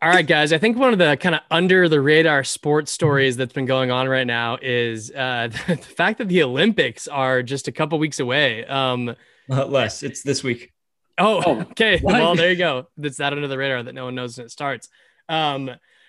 All 0.00 0.08
right, 0.08 0.26
guys. 0.26 0.52
I 0.52 0.58
think 0.58 0.76
one 0.78 0.92
of 0.92 0.98
the 1.00 1.16
kind 1.16 1.34
of 1.34 1.40
under 1.50 1.88
the 1.88 2.00
radar 2.00 2.44
sports 2.44 2.92
stories 2.92 3.36
that's 3.36 3.52
been 3.52 3.66
going 3.66 3.90
on 3.90 4.08
right 4.08 4.26
now 4.26 4.56
is 4.62 5.10
uh, 5.10 5.48
the 5.66 5.76
fact 5.76 6.18
that 6.18 6.28
the 6.28 6.44
Olympics 6.44 7.08
are 7.08 7.42
just 7.42 7.66
a 7.66 7.72
couple 7.72 7.98
weeks 7.98 8.20
away. 8.20 8.64
Um, 8.66 9.16
Uh, 9.50 9.66
less. 9.66 10.02
It's 10.04 10.22
this 10.22 10.44
week. 10.44 10.72
Oh, 11.18 11.42
Oh, 11.44 11.60
okay. 11.72 11.98
what? 11.98 12.12
Well, 12.14 12.36
there 12.36 12.50
you 12.50 12.56
go. 12.56 12.86
That's 12.96 13.16
that 13.16 13.32
under 13.32 13.48
the 13.48 13.58
radar 13.58 13.82
that 13.82 13.94
no 13.94 14.04
one 14.04 14.14
knows 14.14 14.36
when 14.38 14.46
it 14.46 14.50
starts. 14.52 14.88
Um, 15.28 15.68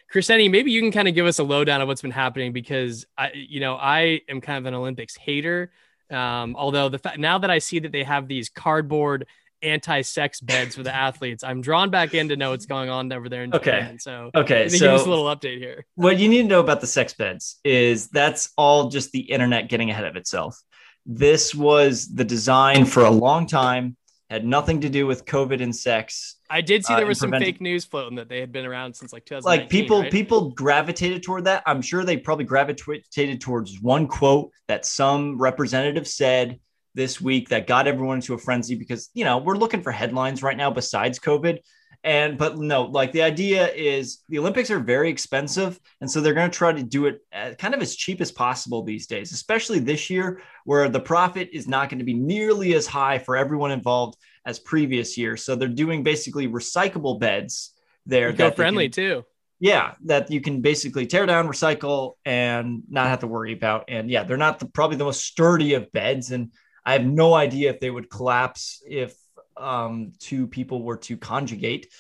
Crescenti, 0.10 0.50
maybe 0.50 0.72
you 0.72 0.82
can 0.82 0.92
kind 0.92 1.08
of 1.08 1.14
give 1.14 1.26
us 1.26 1.40
a 1.40 1.44
lowdown 1.44 1.82
of 1.82 1.88
what's 1.88 2.02
been 2.02 2.12
happening 2.12 2.52
because 2.52 3.06
I, 3.18 3.32
you 3.34 3.60
know, 3.60 3.76
I 3.76 4.22
am 4.28 4.42
kind 4.42 4.58
of 4.58 4.66
an 4.66 4.74
Olympics 4.74 5.16
hater. 5.16 5.72
Um, 6.10 6.56
although 6.56 6.90
the 6.90 6.98
fact 6.98 7.20
now 7.20 7.38
that 7.38 7.52
I 7.52 7.60
see 7.60 7.80
that 7.80 7.92
they 7.92 8.04
have 8.04 8.28
these 8.28 8.50
cardboard 8.50 9.28
anti-sex 9.62 10.40
beds 10.42 10.76
for 10.76 10.84
the 10.84 10.96
athletes. 10.96 11.44
I'm 11.44 11.62
drawn 11.62 11.90
back 11.90 12.14
in 12.14 12.30
to 12.30 12.38
know 12.38 12.52
what's 12.52 12.66
going 12.66 12.90
on 12.90 13.12
over 13.12 13.28
there 13.30 13.44
in 13.44 13.54
Okay. 13.54 13.72
Japan. 13.80 14.00
So 14.00 14.32
Okay, 14.34 14.64
let 14.64 14.72
me 14.72 14.80
give 14.80 14.92
us 14.94 15.02
a 15.02 15.04
so 15.04 15.10
little 15.10 15.26
update 15.26 15.58
here. 15.58 15.86
what 15.96 16.18
you 16.18 16.30
need 16.30 16.44
to 16.44 16.48
know 16.48 16.62
about 16.62 16.82
the 16.82 16.88
sex 16.88 17.14
beds 17.14 17.60
is 17.64 18.08
that's 18.08 18.52
all 18.58 18.90
just 18.90 19.12
the 19.12 19.20
internet 19.20 19.70
getting 19.70 19.90
ahead 19.90 20.06
of 20.06 20.16
itself. 20.16 20.58
This 21.06 21.54
was 21.54 22.08
the 22.08 22.24
design 22.24 22.86
for 22.86 23.04
a 23.04 23.10
long 23.12 23.48
time, 23.48 23.98
had 24.30 24.46
nothing 24.46 24.82
to 24.82 24.90
do 24.90 25.08
with 25.08 25.26
COVID 25.26 25.62
and 25.62 25.76
sex. 25.76 26.36
I 26.50 26.62
did 26.62 26.86
see 26.86 26.94
Uh, 26.94 26.98
there 26.98 27.08
was 27.08 27.20
some 27.20 27.32
fake 27.32 27.62
news 27.62 27.86
floating 27.86 28.18
that 28.18 28.30
they 28.30 28.40
had 28.40 28.52
been 28.52 28.66
around 28.66 28.96
since 28.96 29.12
like 29.12 29.26
2019. 29.26 29.62
Like 29.62 29.70
people, 29.70 30.02
right? 30.02 30.12
people 30.12 30.52
gravitated 30.52 31.24
toward 31.24 31.46
that. 31.46 31.64
I'm 31.66 31.82
sure 31.82 32.04
they 32.04 32.18
probably 32.18 32.46
gravitated 32.46 33.42
towards 33.42 33.82
one 33.82 34.08
quote 34.08 34.52
that 34.68 34.86
some 34.86 35.40
representative 35.40 36.08
said 36.08 36.60
this 36.96 37.20
week 37.20 37.50
that 37.50 37.66
got 37.66 37.88
everyone 37.88 38.18
into 38.18 38.34
a 38.34 38.38
frenzy 38.38 38.76
because 38.76 39.10
you 39.14 39.24
know 39.24 39.38
we're 39.38 39.58
looking 39.58 39.82
for 39.82 39.92
headlines 39.92 40.44
right 40.44 40.58
now 40.58 40.70
besides 40.70 41.20
COVID. 41.20 41.60
And 42.04 42.38
but 42.38 42.58
no, 42.58 42.84
like 42.84 43.12
the 43.12 43.24
idea 43.24 43.68
is 43.74 44.20
the 44.30 44.40
Olympics 44.40 44.72
are 44.72 44.80
very 44.80 45.10
expensive, 45.10 45.78
and 46.00 46.10
so 46.10 46.22
they're 46.22 46.34
going 46.34 46.50
to 46.50 46.58
try 46.58 46.72
to 46.72 46.82
do 46.82 47.08
it 47.08 47.20
uh, 47.34 47.56
kind 47.60 47.74
of 47.74 47.82
as 47.82 47.96
cheap 47.96 48.22
as 48.22 48.32
possible 48.32 48.84
these 48.84 49.06
days, 49.06 49.34
especially 49.34 49.80
this 49.80 50.10
year 50.10 50.42
where 50.64 50.88
the 50.88 51.00
profit 51.00 51.50
is 51.52 51.68
not 51.68 51.90
going 51.90 52.00
to 52.00 52.06
be 52.06 52.14
nearly 52.14 52.74
as 52.74 52.88
high 52.88 53.20
for 53.20 53.36
everyone 53.36 53.72
involved 53.72 54.18
as 54.46 54.60
previous 54.60 55.18
years. 55.18 55.44
So 55.44 55.56
they're 55.56 55.68
doing 55.68 56.02
basically 56.02 56.48
recyclable 56.48 57.20
beds 57.20 57.74
there. 58.06 58.30
eco-friendly 58.30 58.88
can- 58.90 58.92
too. 58.92 59.26
yeah, 59.60 59.96
that 60.06 60.32
you 60.32 60.40
can 60.40 60.62
basically 60.62 61.06
tear 61.06 61.26
down, 61.26 61.48
recycle, 61.48 62.14
and 62.24 62.84
not 62.90 63.08
have 63.08 63.20
to 63.20 63.28
worry 63.28 63.52
about. 63.52 63.86
And 63.90 64.10
yeah, 64.10 64.24
they're 64.24 64.38
not 64.38 64.60
the, 64.60 64.68
probably 64.68 64.96
the 64.96 65.04
most 65.04 65.26
sturdy 65.26 65.74
of 65.74 65.92
beds, 65.92 66.32
and 66.32 66.54
I 66.86 66.94
have 66.94 67.06
no 67.06 67.34
idea 67.34 67.70
if 67.72 67.82
they 67.82 67.90
would 67.90 68.10
collapse 68.10 68.82
if 68.88 69.14
um, 69.60 70.14
two 70.20 70.48
people 70.48 70.84
were 70.84 70.98
to 70.98 71.18
conjugate, 71.18 71.92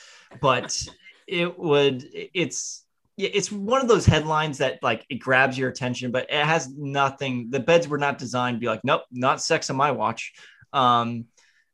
but 0.41 0.87
it 1.27 1.57
would. 1.57 2.07
It's 2.13 2.85
it's 3.17 3.51
one 3.51 3.81
of 3.81 3.87
those 3.87 4.05
headlines 4.05 4.59
that 4.59 4.79
like 4.81 5.05
it 5.09 5.15
grabs 5.15 5.57
your 5.57 5.69
attention, 5.69 6.11
but 6.11 6.27
it 6.29 6.45
has 6.45 6.69
nothing. 6.75 7.49
The 7.49 7.59
beds 7.59 7.87
were 7.87 7.97
not 7.97 8.17
designed 8.17 8.55
to 8.55 8.59
be 8.59 8.67
like, 8.67 8.83
nope, 8.83 9.01
not 9.11 9.41
sex 9.41 9.69
on 9.69 9.75
my 9.75 9.91
watch. 9.91 10.33
Um, 10.71 11.25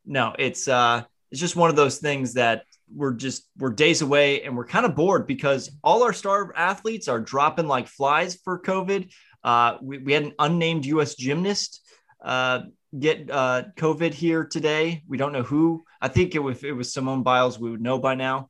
no, 0.06 0.36
it's 0.38 0.68
uh, 0.68 1.04
it's 1.32 1.42
just 1.42 1.56
one 1.56 1.70
of 1.70 1.76
those 1.76 2.00
things 2.00 2.34
that 2.34 2.64
we're 2.94 3.14
just 3.14 3.50
we're 3.58 3.72
days 3.72 4.02
away 4.02 4.44
and 4.44 4.56
we're 4.56 4.66
kind 4.66 4.86
of 4.86 4.96
bored 4.96 5.28
because 5.28 5.72
all 5.84 6.04
our 6.04 6.14
star 6.14 6.54
athletes 6.56 7.08
are 7.08 7.20
dropping 7.20 7.68
like 7.68 7.88
flies 7.88 8.36
for 8.44 8.60
COVID. 8.62 9.12
Uh, 9.44 9.78
we, 9.82 10.00
we 10.00 10.14
had 10.14 10.24
an 10.24 10.34
unnamed 10.40 10.86
U.S. 10.88 11.16
gymnast 11.16 11.82
uh, 12.24 12.62
get 13.00 13.30
uh, 13.30 13.64
COVID 13.78 14.14
here 14.14 14.46
today. 14.46 15.04
We 15.08 15.18
don't 15.18 15.32
know 15.34 15.44
who. 15.44 15.84
I 16.02 16.08
think 16.08 16.36
it 16.36 16.40
was, 16.40 16.58
if 16.58 16.64
it 16.64 16.74
was 16.74 16.94
Simone 16.94 17.24
Biles, 17.24 17.60
we 17.60 17.70
would 17.72 17.82
know 17.82 18.00
by 18.00 18.16
now. 18.16 18.50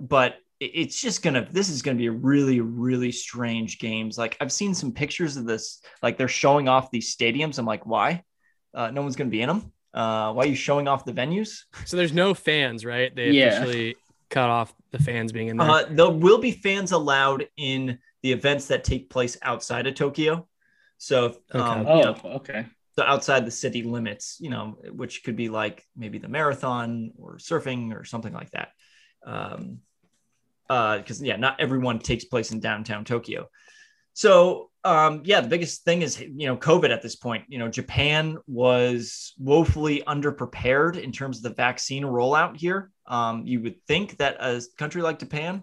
But 0.00 0.36
it's 0.60 1.00
just 1.00 1.22
gonna. 1.22 1.46
This 1.50 1.68
is 1.68 1.82
gonna 1.82 1.98
be 1.98 2.06
a 2.06 2.12
really, 2.12 2.60
really 2.60 3.12
strange 3.12 3.78
games. 3.78 4.16
Like 4.16 4.36
I've 4.40 4.52
seen 4.52 4.74
some 4.74 4.92
pictures 4.92 5.36
of 5.36 5.44
this. 5.44 5.80
Like 6.02 6.16
they're 6.16 6.28
showing 6.28 6.68
off 6.68 6.90
these 6.90 7.14
stadiums. 7.14 7.58
I'm 7.58 7.66
like, 7.66 7.84
why? 7.84 8.22
Uh, 8.72 8.90
no 8.90 9.02
one's 9.02 9.16
gonna 9.16 9.30
be 9.30 9.42
in 9.42 9.48
them. 9.48 9.72
Uh, 9.92 10.32
why 10.32 10.44
are 10.44 10.46
you 10.46 10.54
showing 10.54 10.88
off 10.88 11.04
the 11.04 11.12
venues? 11.12 11.64
So 11.84 11.96
there's 11.96 12.12
no 12.14 12.32
fans, 12.32 12.84
right? 12.84 13.14
They 13.14 13.30
Yeah. 13.30 13.48
officially 13.48 13.96
cut 14.30 14.48
off 14.48 14.72
the 14.92 14.98
fans 14.98 15.32
being 15.32 15.48
in 15.48 15.58
there. 15.58 15.68
Uh, 15.68 15.84
there 15.90 16.08
will 16.08 16.38
be 16.38 16.52
fans 16.52 16.92
allowed 16.92 17.46
in 17.58 17.98
the 18.22 18.32
events 18.32 18.68
that 18.68 18.84
take 18.84 19.10
place 19.10 19.36
outside 19.42 19.86
of 19.86 19.94
Tokyo. 19.94 20.48
So, 20.96 21.36
um, 21.50 21.60
Okay. 21.60 21.80
you 21.80 21.86
Oh, 21.88 22.02
know, 22.02 22.16
okay. 22.36 22.66
So 22.92 23.04
outside 23.04 23.46
the 23.46 23.50
city 23.50 23.82
limits, 23.82 24.36
you 24.40 24.50
know, 24.50 24.76
which 24.90 25.24
could 25.24 25.36
be 25.36 25.48
like 25.48 25.84
maybe 25.96 26.18
the 26.18 26.28
marathon 26.28 27.12
or 27.18 27.38
surfing 27.38 27.94
or 27.94 28.04
something 28.04 28.32
like 28.32 28.50
that. 28.50 28.68
Um, 29.26 29.78
because 30.68 31.22
yeah, 31.22 31.36
not 31.36 31.60
everyone 31.60 31.98
takes 31.98 32.24
place 32.24 32.50
in 32.50 32.60
downtown 32.60 33.04
Tokyo. 33.04 33.48
So 34.14 34.70
um, 34.84 35.22
yeah, 35.24 35.40
the 35.40 35.48
biggest 35.48 35.84
thing 35.84 36.02
is 36.02 36.20
you 36.20 36.46
know 36.46 36.56
COVID 36.56 36.90
at 36.90 37.02
this 37.02 37.16
point. 37.16 37.44
You 37.48 37.58
know, 37.58 37.68
Japan 37.68 38.38
was 38.46 39.34
woefully 39.38 40.02
underprepared 40.06 41.00
in 41.00 41.12
terms 41.12 41.38
of 41.38 41.42
the 41.44 41.54
vaccine 41.54 42.04
rollout 42.04 42.56
here. 42.56 42.90
Um, 43.06 43.46
you 43.46 43.60
would 43.60 43.82
think 43.86 44.16
that 44.18 44.36
a 44.40 44.62
country 44.78 45.02
like 45.02 45.18
Japan, 45.18 45.62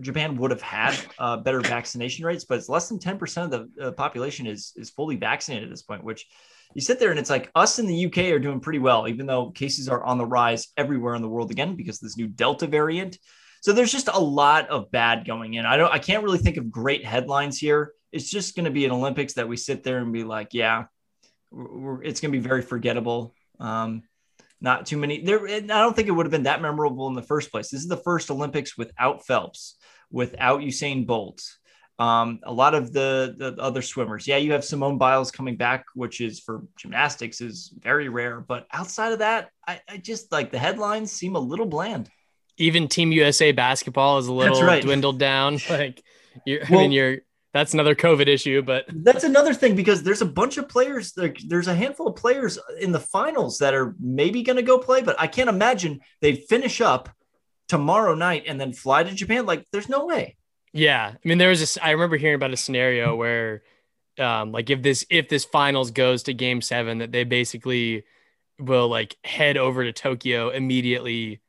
Japan 0.00 0.36
would 0.36 0.50
have 0.50 0.62
had 0.62 0.96
uh, 1.18 1.36
better 1.38 1.60
vaccination 1.60 2.24
rates, 2.24 2.44
but 2.44 2.58
it's 2.58 2.68
less 2.68 2.88
than 2.88 2.98
ten 2.98 3.18
percent 3.18 3.52
of 3.52 3.74
the 3.74 3.88
uh, 3.88 3.92
population 3.92 4.46
is 4.46 4.72
is 4.76 4.90
fully 4.90 5.16
vaccinated 5.16 5.64
at 5.64 5.70
this 5.70 5.82
point. 5.82 6.04
Which 6.04 6.26
you 6.74 6.80
sit 6.80 6.98
there 6.98 7.10
and 7.10 7.18
it's 7.18 7.30
like 7.30 7.50
us 7.54 7.78
in 7.78 7.86
the 7.86 8.06
UK 8.06 8.18
are 8.32 8.38
doing 8.38 8.60
pretty 8.60 8.78
well, 8.78 9.08
even 9.08 9.26
though 9.26 9.50
cases 9.50 9.88
are 9.88 10.04
on 10.04 10.18
the 10.18 10.26
rise 10.26 10.68
everywhere 10.76 11.14
in 11.14 11.22
the 11.22 11.28
world 11.28 11.50
again 11.50 11.76
because 11.76 11.96
of 11.96 12.02
this 12.02 12.16
new 12.16 12.28
Delta 12.28 12.66
variant. 12.66 13.18
So 13.60 13.72
there's 13.72 13.92
just 13.92 14.08
a 14.08 14.20
lot 14.20 14.68
of 14.68 14.90
bad 14.90 15.26
going 15.26 15.54
in. 15.54 15.66
I 15.66 15.76
don't 15.76 15.92
I 15.92 15.98
can't 15.98 16.22
really 16.22 16.38
think 16.38 16.56
of 16.56 16.70
great 16.70 17.04
headlines 17.04 17.58
here. 17.58 17.92
It's 18.12 18.30
just 18.30 18.54
going 18.54 18.64
to 18.64 18.70
be 18.70 18.84
an 18.84 18.92
Olympics 18.92 19.34
that 19.34 19.48
we 19.48 19.56
sit 19.56 19.82
there 19.82 19.98
and 19.98 20.12
be 20.12 20.24
like, 20.24 20.54
yeah, 20.54 20.84
it's 21.52 22.20
going 22.20 22.32
to 22.32 22.38
be 22.38 22.46
very 22.46 22.62
forgettable. 22.62 23.34
Um, 23.60 24.02
not 24.60 24.86
too 24.86 24.96
many 24.96 25.22
there. 25.22 25.46
I 25.46 25.60
don't 25.60 25.94
think 25.94 26.08
it 26.08 26.12
would 26.12 26.26
have 26.26 26.30
been 26.32 26.44
that 26.44 26.62
memorable 26.62 27.06
in 27.08 27.14
the 27.14 27.22
first 27.22 27.50
place. 27.50 27.70
This 27.70 27.82
is 27.82 27.88
the 27.88 27.96
first 27.96 28.30
Olympics 28.30 28.76
without 28.76 29.24
Phelps, 29.26 29.76
without 30.10 30.60
Usain 30.60 31.06
Bolt. 31.06 31.42
Um, 31.98 32.38
a 32.44 32.52
lot 32.52 32.74
of 32.74 32.92
the, 32.92 33.34
the 33.36 33.60
other 33.60 33.82
swimmers. 33.82 34.28
Yeah, 34.28 34.36
you 34.36 34.52
have 34.52 34.64
Simone 34.64 34.98
Biles 34.98 35.32
coming 35.32 35.56
back, 35.56 35.84
which 35.94 36.20
is 36.20 36.38
for 36.38 36.62
gymnastics 36.76 37.40
is 37.40 37.72
very 37.76 38.08
rare. 38.08 38.40
But 38.40 38.66
outside 38.72 39.12
of 39.12 39.18
that, 39.18 39.50
I, 39.66 39.80
I 39.88 39.96
just 39.96 40.30
like 40.30 40.52
the 40.52 40.58
headlines 40.58 41.10
seem 41.10 41.34
a 41.34 41.40
little 41.40 41.66
bland. 41.66 42.08
Even 42.56 42.86
Team 42.88 43.10
USA 43.12 43.50
basketball 43.52 44.18
is 44.18 44.28
a 44.28 44.32
little 44.32 44.62
right. 44.62 44.82
dwindled 44.82 45.18
down. 45.18 45.58
Like, 45.70 46.02
you, 46.46 46.60
I 46.60 46.70
Well- 46.70 46.80
mean, 46.82 46.92
you're 46.92 47.18
that's 47.58 47.74
another 47.74 47.94
COVID 47.94 48.26
issue, 48.28 48.62
but 48.62 48.86
That's 48.92 49.24
another 49.24 49.52
thing 49.54 49.74
because 49.74 50.02
there's 50.02 50.22
a 50.22 50.26
bunch 50.26 50.58
of 50.58 50.68
players. 50.68 51.12
Like, 51.16 51.38
there's 51.46 51.68
a 51.68 51.74
handful 51.74 52.08
of 52.08 52.16
players 52.16 52.58
in 52.80 52.92
the 52.92 53.00
finals 53.00 53.58
that 53.58 53.74
are 53.74 53.94
maybe 53.98 54.42
going 54.42 54.56
to 54.56 54.62
go 54.62 54.78
play, 54.78 55.02
but 55.02 55.16
I 55.18 55.26
can't 55.26 55.48
imagine 55.48 56.00
they'd 56.20 56.44
finish 56.48 56.80
up 56.80 57.08
tomorrow 57.66 58.14
night 58.14 58.44
and 58.46 58.60
then 58.60 58.72
fly 58.72 59.02
to 59.02 59.14
Japan. 59.14 59.46
Like, 59.46 59.66
there's 59.72 59.88
no 59.88 60.06
way. 60.06 60.36
Yeah, 60.72 61.12
I 61.14 61.28
mean, 61.28 61.38
there 61.38 61.48
was 61.48 61.60
this. 61.60 61.78
I 61.82 61.90
remember 61.90 62.16
hearing 62.16 62.36
about 62.36 62.52
a 62.52 62.56
scenario 62.56 63.16
where, 63.16 63.62
um, 64.18 64.52
like 64.52 64.70
if 64.70 64.82
this 64.82 65.06
if 65.10 65.28
this 65.28 65.44
finals 65.44 65.90
goes 65.90 66.24
to 66.24 66.34
Game 66.34 66.60
Seven, 66.60 66.98
that 66.98 67.10
they 67.10 67.24
basically 67.24 68.04
will 68.58 68.88
like 68.88 69.16
head 69.24 69.56
over 69.56 69.84
to 69.84 69.92
Tokyo 69.92 70.50
immediately 70.50 71.40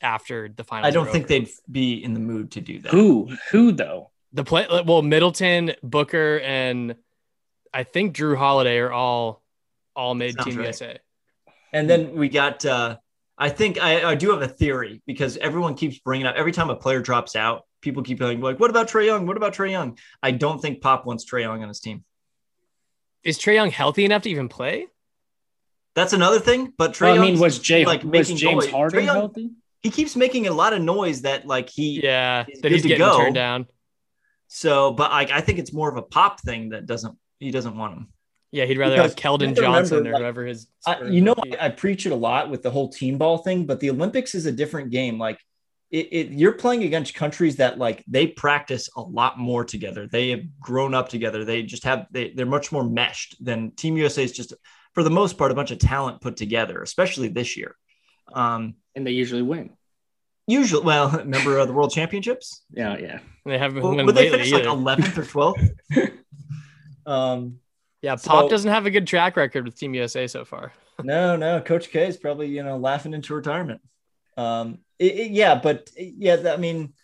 after 0.00 0.48
the 0.48 0.64
finals. 0.64 0.86
I 0.86 0.90
don't 0.90 1.10
think 1.10 1.24
over. 1.24 1.28
they'd 1.28 1.48
be 1.70 2.02
in 2.02 2.14
the 2.14 2.20
mood 2.20 2.52
to 2.52 2.60
do 2.60 2.78
that. 2.80 2.92
Who? 2.92 3.30
Who 3.50 3.72
though? 3.72 4.11
The 4.32 4.44
play. 4.44 4.66
Well, 4.86 5.02
Middleton, 5.02 5.72
Booker, 5.82 6.38
and 6.40 6.96
I 7.72 7.82
think 7.84 8.16
Jrue 8.16 8.36
Holiday 8.36 8.78
are 8.78 8.92
all 8.92 9.42
all 9.94 10.14
made 10.14 10.34
Sounds 10.34 10.46
Team 10.46 10.56
right. 10.58 10.64
USA. 10.64 10.98
And 11.74 11.88
then 11.88 12.14
we 12.16 12.28
got, 12.28 12.64
uh, 12.64 12.96
I 13.38 13.48
think 13.50 13.78
I, 13.80 14.10
I 14.10 14.14
do 14.14 14.30
have 14.30 14.42
a 14.42 14.48
theory 14.48 15.02
because 15.06 15.36
everyone 15.38 15.74
keeps 15.74 15.98
bringing 15.98 16.26
up 16.26 16.34
every 16.36 16.52
time 16.52 16.70
a 16.70 16.76
player 16.76 17.00
drops 17.00 17.34
out, 17.36 17.66
people 17.80 18.02
keep 18.02 18.18
going 18.18 18.40
like, 18.40 18.58
what 18.60 18.70
about 18.70 18.88
Trae 18.88 19.06
Young? 19.06 19.26
What 19.26 19.36
about 19.36 19.54
Trae 19.54 19.70
Young? 19.70 19.98
I 20.22 20.30
don't 20.32 20.60
think 20.60 20.80
Pop 20.80 21.04
wants 21.06 21.24
Trae 21.30 21.40
Young 21.42 21.62
on 21.62 21.68
his 21.68 21.80
team. 21.80 22.04
Is 23.24 23.38
Trae 23.38 23.54
Young 23.54 23.70
healthy 23.70 24.04
enough 24.04 24.22
to 24.22 24.30
even 24.30 24.48
play? 24.48 24.86
That's 25.94 26.12
another 26.14 26.40
thing. 26.40 26.72
But 26.78 26.92
Trae 26.92 27.12
Well, 27.14 27.22
I 27.22 27.26
mean, 27.30 27.38
was 27.40 27.58
Jay 27.58 27.84
like, 27.84 28.02
was 28.02 28.10
making 28.12 28.36
James 28.36 28.64
noise. 28.64 28.72
Harden 28.72 29.04
Young- 29.04 29.16
healthy? 29.16 29.50
he 29.82 29.90
keeps 29.90 30.14
making 30.16 30.46
a 30.46 30.52
lot 30.52 30.72
of 30.72 30.80
noise 30.80 31.22
that 31.22 31.46
like 31.46 31.68
he 31.68 32.00
Yeah, 32.02 32.44
that 32.62 32.70
he's 32.72 32.82
getting 32.82 32.98
go. 32.98 33.18
turned 33.18 33.34
down. 33.34 33.66
So, 34.54 34.92
but 34.92 35.10
I, 35.10 35.22
I 35.32 35.40
think 35.40 35.58
it's 35.58 35.72
more 35.72 35.88
of 35.88 35.96
a 35.96 36.02
pop 36.02 36.38
thing 36.38 36.68
that 36.70 36.84
doesn't 36.84 37.16
he 37.38 37.50
doesn't 37.50 37.74
want 37.74 37.94
him. 37.94 38.08
Yeah, 38.50 38.66
he'd 38.66 38.76
rather 38.76 38.96
Because 38.96 39.12
have 39.12 39.18
Keldon 39.18 39.48
have 39.48 39.56
Johnson 39.56 39.96
remember, 39.96 40.10
or 40.10 40.12
like, 40.12 40.20
whoever 40.20 40.44
his. 40.44 40.66
I, 40.86 41.04
you 41.04 41.22
know, 41.22 41.34
I, 41.38 41.66
I 41.66 41.68
preach 41.70 42.04
it 42.04 42.12
a 42.12 42.16
lot 42.16 42.50
with 42.50 42.62
the 42.62 42.70
whole 42.70 42.90
team 42.90 43.16
ball 43.16 43.38
thing, 43.38 43.64
but 43.64 43.80
the 43.80 43.88
Olympics 43.88 44.34
is 44.34 44.44
a 44.44 44.52
different 44.52 44.90
game. 44.90 45.18
Like 45.18 45.38
it, 45.90 46.08
it, 46.12 46.32
you're 46.32 46.52
playing 46.52 46.82
against 46.82 47.14
countries 47.14 47.56
that 47.56 47.78
like 47.78 48.04
they 48.06 48.26
practice 48.26 48.90
a 48.94 49.00
lot 49.00 49.38
more 49.38 49.64
together. 49.64 50.06
They 50.06 50.28
have 50.28 50.42
grown 50.60 50.92
up 50.92 51.08
together. 51.08 51.46
They 51.46 51.62
just 51.62 51.84
have 51.84 52.06
they, 52.10 52.32
they're 52.32 52.44
much 52.44 52.70
more 52.72 52.84
meshed 52.84 53.42
than 53.42 53.70
Team 53.70 53.96
USA 53.96 54.22
is 54.22 54.32
just 54.32 54.52
for 54.92 55.02
the 55.02 55.10
most 55.10 55.38
part 55.38 55.50
a 55.50 55.54
bunch 55.54 55.70
of 55.70 55.78
talent 55.78 56.20
put 56.20 56.36
together, 56.36 56.82
especially 56.82 57.28
this 57.28 57.56
year. 57.56 57.74
Um, 58.34 58.74
And 58.94 59.06
they 59.06 59.12
usually 59.12 59.40
win. 59.40 59.70
Usually, 60.46 60.84
well, 60.84 61.10
remember 61.18 61.58
uh, 61.58 61.66
the 61.66 61.72
World 61.72 61.92
Championships? 61.92 62.64
Yeah, 62.70 62.96
yeah. 62.98 63.18
they 63.44 63.58
haven't 63.58 63.82
Well, 63.82 63.94
won 63.94 64.06
would 64.06 64.14
they 64.14 64.30
lately 64.30 64.50
finish 64.50 64.52
like 64.52 64.64
11th 64.64 65.18
or 65.18 65.54
12th? 65.94 66.12
um, 67.06 67.58
yeah, 68.00 68.16
so- 68.16 68.30
Pop 68.30 68.50
doesn't 68.50 68.70
have 68.70 68.86
a 68.86 68.90
good 68.90 69.06
track 69.06 69.36
record 69.36 69.64
with 69.64 69.76
Team 69.76 69.94
USA 69.94 70.26
so 70.26 70.44
far. 70.44 70.72
no, 71.02 71.36
no, 71.36 71.60
Coach 71.60 71.90
K 71.90 72.06
is 72.06 72.16
probably 72.16 72.48
you 72.48 72.62
know 72.62 72.76
laughing 72.76 73.14
into 73.14 73.34
retirement. 73.34 73.80
Um, 74.36 74.78
it, 74.98 75.14
it- 75.14 75.30
yeah, 75.30 75.54
but 75.54 75.90
yeah, 75.96 76.52
I 76.52 76.56
mean, 76.56 76.94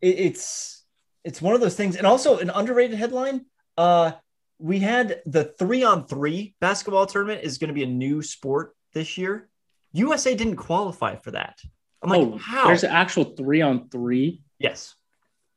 it, 0.00 0.18
it's 0.18 0.84
it's 1.24 1.42
one 1.42 1.54
of 1.54 1.60
those 1.60 1.74
things, 1.74 1.96
and 1.96 2.06
also 2.06 2.38
an 2.38 2.50
underrated 2.50 2.98
headline. 2.98 3.46
Uh, 3.76 4.12
we 4.58 4.80
had 4.80 5.22
the 5.24 5.44
three 5.44 5.84
on 5.84 6.06
three 6.06 6.54
basketball 6.60 7.06
tournament 7.06 7.42
is 7.44 7.58
going 7.58 7.68
to 7.68 7.74
be 7.74 7.84
a 7.84 7.86
new 7.86 8.22
sport 8.22 8.74
this 8.92 9.16
year. 9.16 9.48
USA 9.92 10.34
didn't 10.34 10.56
qualify 10.56 11.16
for 11.16 11.30
that. 11.30 11.58
I'm 12.02 12.10
like, 12.10 12.20
oh, 12.20 12.38
how? 12.38 12.66
there's 12.68 12.84
an 12.84 12.90
actual 12.92 13.24
three 13.24 13.60
on 13.60 13.88
three. 13.88 14.42
yes. 14.58 14.94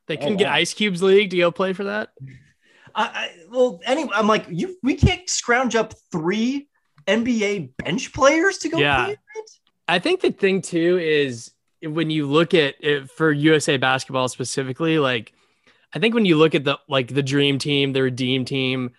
They 0.08 0.18
couldn't 0.18 0.34
Oh, 0.34 0.38
get 0.38 0.48
wow. 0.48 0.54
Ice 0.56 0.74
Cube's 0.74 1.02
league 1.04 1.30
to 1.30 1.38
go 1.38 1.52
play 1.52 1.72
for 1.74 1.86
that. 1.86 2.10
I, 2.94 3.04
I 3.04 3.30
well, 3.50 3.80
anyway, 3.86 4.10
I'm 4.14 4.28
like, 4.28 4.46
you 4.50 4.76
we 4.84 4.96
can't 4.96 5.30
scrounge 5.30 5.76
up 5.76 5.94
three 6.12 6.68
NBA 7.08 7.78
bench 7.78 8.12
players 8.12 8.58
to 8.60 8.70
go 8.70 8.80
Yeah. 8.80 9.06
play 9.06 9.14
it. 9.14 9.52
I 9.88 10.00
think 10.00 10.22
the 10.22 10.32
thing 10.32 10.62
too 10.62 10.98
is 11.02 11.52
when 11.84 12.10
you 12.10 12.26
look 12.28 12.54
at 12.54 12.76
it 12.84 13.10
for 13.12 13.32
USA 13.32 13.78
basketball 13.78 14.28
specifically, 14.28 15.00
like 15.00 15.34
I 15.94 16.00
think 16.00 16.14
when 16.16 16.26
you 16.26 16.36
look 16.38 16.56
at 16.56 16.64
the 16.66 16.78
like 16.90 17.08
the 17.14 17.24
dream 17.24 17.58
team, 17.60 17.94
the 17.94 18.02
redeem 18.04 18.44
team, 18.44 18.92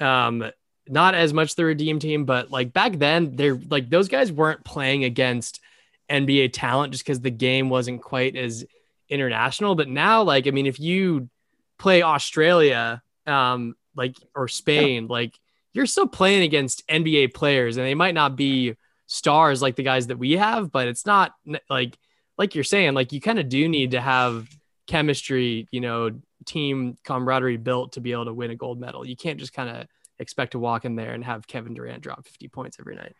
um, 0.00 0.44
not 0.88 1.14
as 1.14 1.32
much 1.32 1.54
the 1.54 1.64
redeem 1.64 1.98
team, 1.98 2.24
but 2.26 2.50
like 2.50 2.72
back 2.72 2.98
then, 2.98 3.36
they're 3.36 3.58
like 3.70 3.88
those 3.88 4.08
guys 4.08 4.30
weren't 4.32 4.64
playing 4.64 5.04
against 5.04 5.60
NBA 6.10 6.52
talent 6.52 6.92
just 6.92 7.04
because 7.04 7.20
the 7.20 7.30
game 7.30 7.68
wasn't 7.68 8.02
quite 8.02 8.36
as 8.36 8.64
international. 9.08 9.74
But 9.74 9.88
now, 9.88 10.22
like, 10.22 10.46
I 10.46 10.50
mean, 10.50 10.66
if 10.66 10.80
you 10.80 11.28
play 11.78 12.02
Australia, 12.02 13.02
um, 13.26 13.74
like 13.94 14.16
or 14.34 14.48
Spain, 14.48 15.06
like 15.06 15.38
you're 15.72 15.86
still 15.86 16.08
playing 16.08 16.42
against 16.42 16.86
NBA 16.88 17.34
players, 17.34 17.76
and 17.76 17.86
they 17.86 17.94
might 17.94 18.14
not 18.14 18.36
be 18.36 18.74
stars 19.06 19.62
like 19.62 19.76
the 19.76 19.82
guys 19.82 20.08
that 20.08 20.18
we 20.18 20.32
have, 20.32 20.70
but 20.70 20.88
it's 20.88 21.06
not 21.06 21.34
like 21.68 21.96
like 22.36 22.54
you're 22.54 22.64
saying, 22.64 22.94
like 22.94 23.12
you 23.12 23.20
kind 23.20 23.38
of 23.38 23.48
do 23.48 23.68
need 23.68 23.90
to 23.90 24.00
have 24.00 24.48
chemistry, 24.86 25.68
you 25.70 25.80
know, 25.80 26.10
team 26.46 26.96
camaraderie 27.04 27.56
built 27.56 27.92
to 27.92 28.00
be 28.00 28.12
able 28.12 28.24
to 28.26 28.32
win 28.32 28.50
a 28.50 28.56
gold 28.56 28.80
medal. 28.80 29.06
You 29.06 29.16
can't 29.16 29.38
just 29.38 29.52
kind 29.52 29.68
of 29.68 29.86
expect 30.18 30.52
to 30.52 30.58
walk 30.58 30.84
in 30.84 30.96
there 30.96 31.12
and 31.12 31.24
have 31.24 31.46
Kevin 31.46 31.74
Durant 31.74 32.02
drop 32.02 32.24
50 32.24 32.48
points 32.48 32.78
every 32.80 32.96
night. 32.96 33.14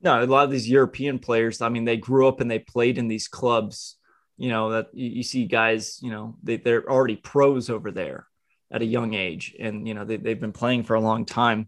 No, 0.00 0.22
a 0.22 0.26
lot 0.26 0.44
of 0.44 0.50
these 0.50 0.68
European 0.68 1.18
players, 1.18 1.60
I 1.60 1.68
mean, 1.68 1.84
they 1.84 1.96
grew 1.96 2.28
up 2.28 2.40
and 2.40 2.50
they 2.50 2.60
played 2.60 2.98
in 2.98 3.08
these 3.08 3.28
clubs. 3.28 3.96
You 4.40 4.50
know, 4.50 4.70
that 4.70 4.90
you, 4.92 5.08
you 5.08 5.22
see 5.24 5.46
guys, 5.46 5.98
you 6.00 6.12
know, 6.12 6.36
they, 6.44 6.58
they're 6.58 6.88
already 6.88 7.16
pros 7.16 7.68
over 7.68 7.90
there 7.90 8.28
at 8.70 8.82
a 8.82 8.86
young 8.86 9.14
age. 9.14 9.56
And, 9.58 9.88
you 9.88 9.94
know, 9.94 10.04
they, 10.04 10.16
they've 10.16 10.38
been 10.38 10.52
playing 10.52 10.84
for 10.84 10.94
a 10.94 11.00
long 11.00 11.24
time. 11.24 11.66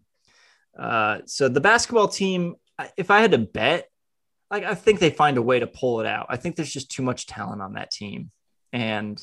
Uh, 0.79 1.17
so 1.25 1.49
the 1.49 1.59
basketball 1.59 2.07
team, 2.07 2.55
if 2.95 3.11
I 3.11 3.19
had 3.19 3.31
to 3.31 3.39
bet, 3.39 3.89
like, 4.49 4.63
I 4.63 4.75
think 4.75 4.99
they 4.99 5.09
find 5.09 5.37
a 5.37 5.41
way 5.41 5.59
to 5.59 5.67
pull 5.67 5.99
it 5.99 6.07
out. 6.07 6.27
I 6.29 6.37
think 6.37 6.55
there's 6.55 6.71
just 6.71 6.89
too 6.89 7.03
much 7.03 7.27
talent 7.27 7.61
on 7.61 7.73
that 7.73 7.91
team. 7.91 8.31
And 8.71 9.21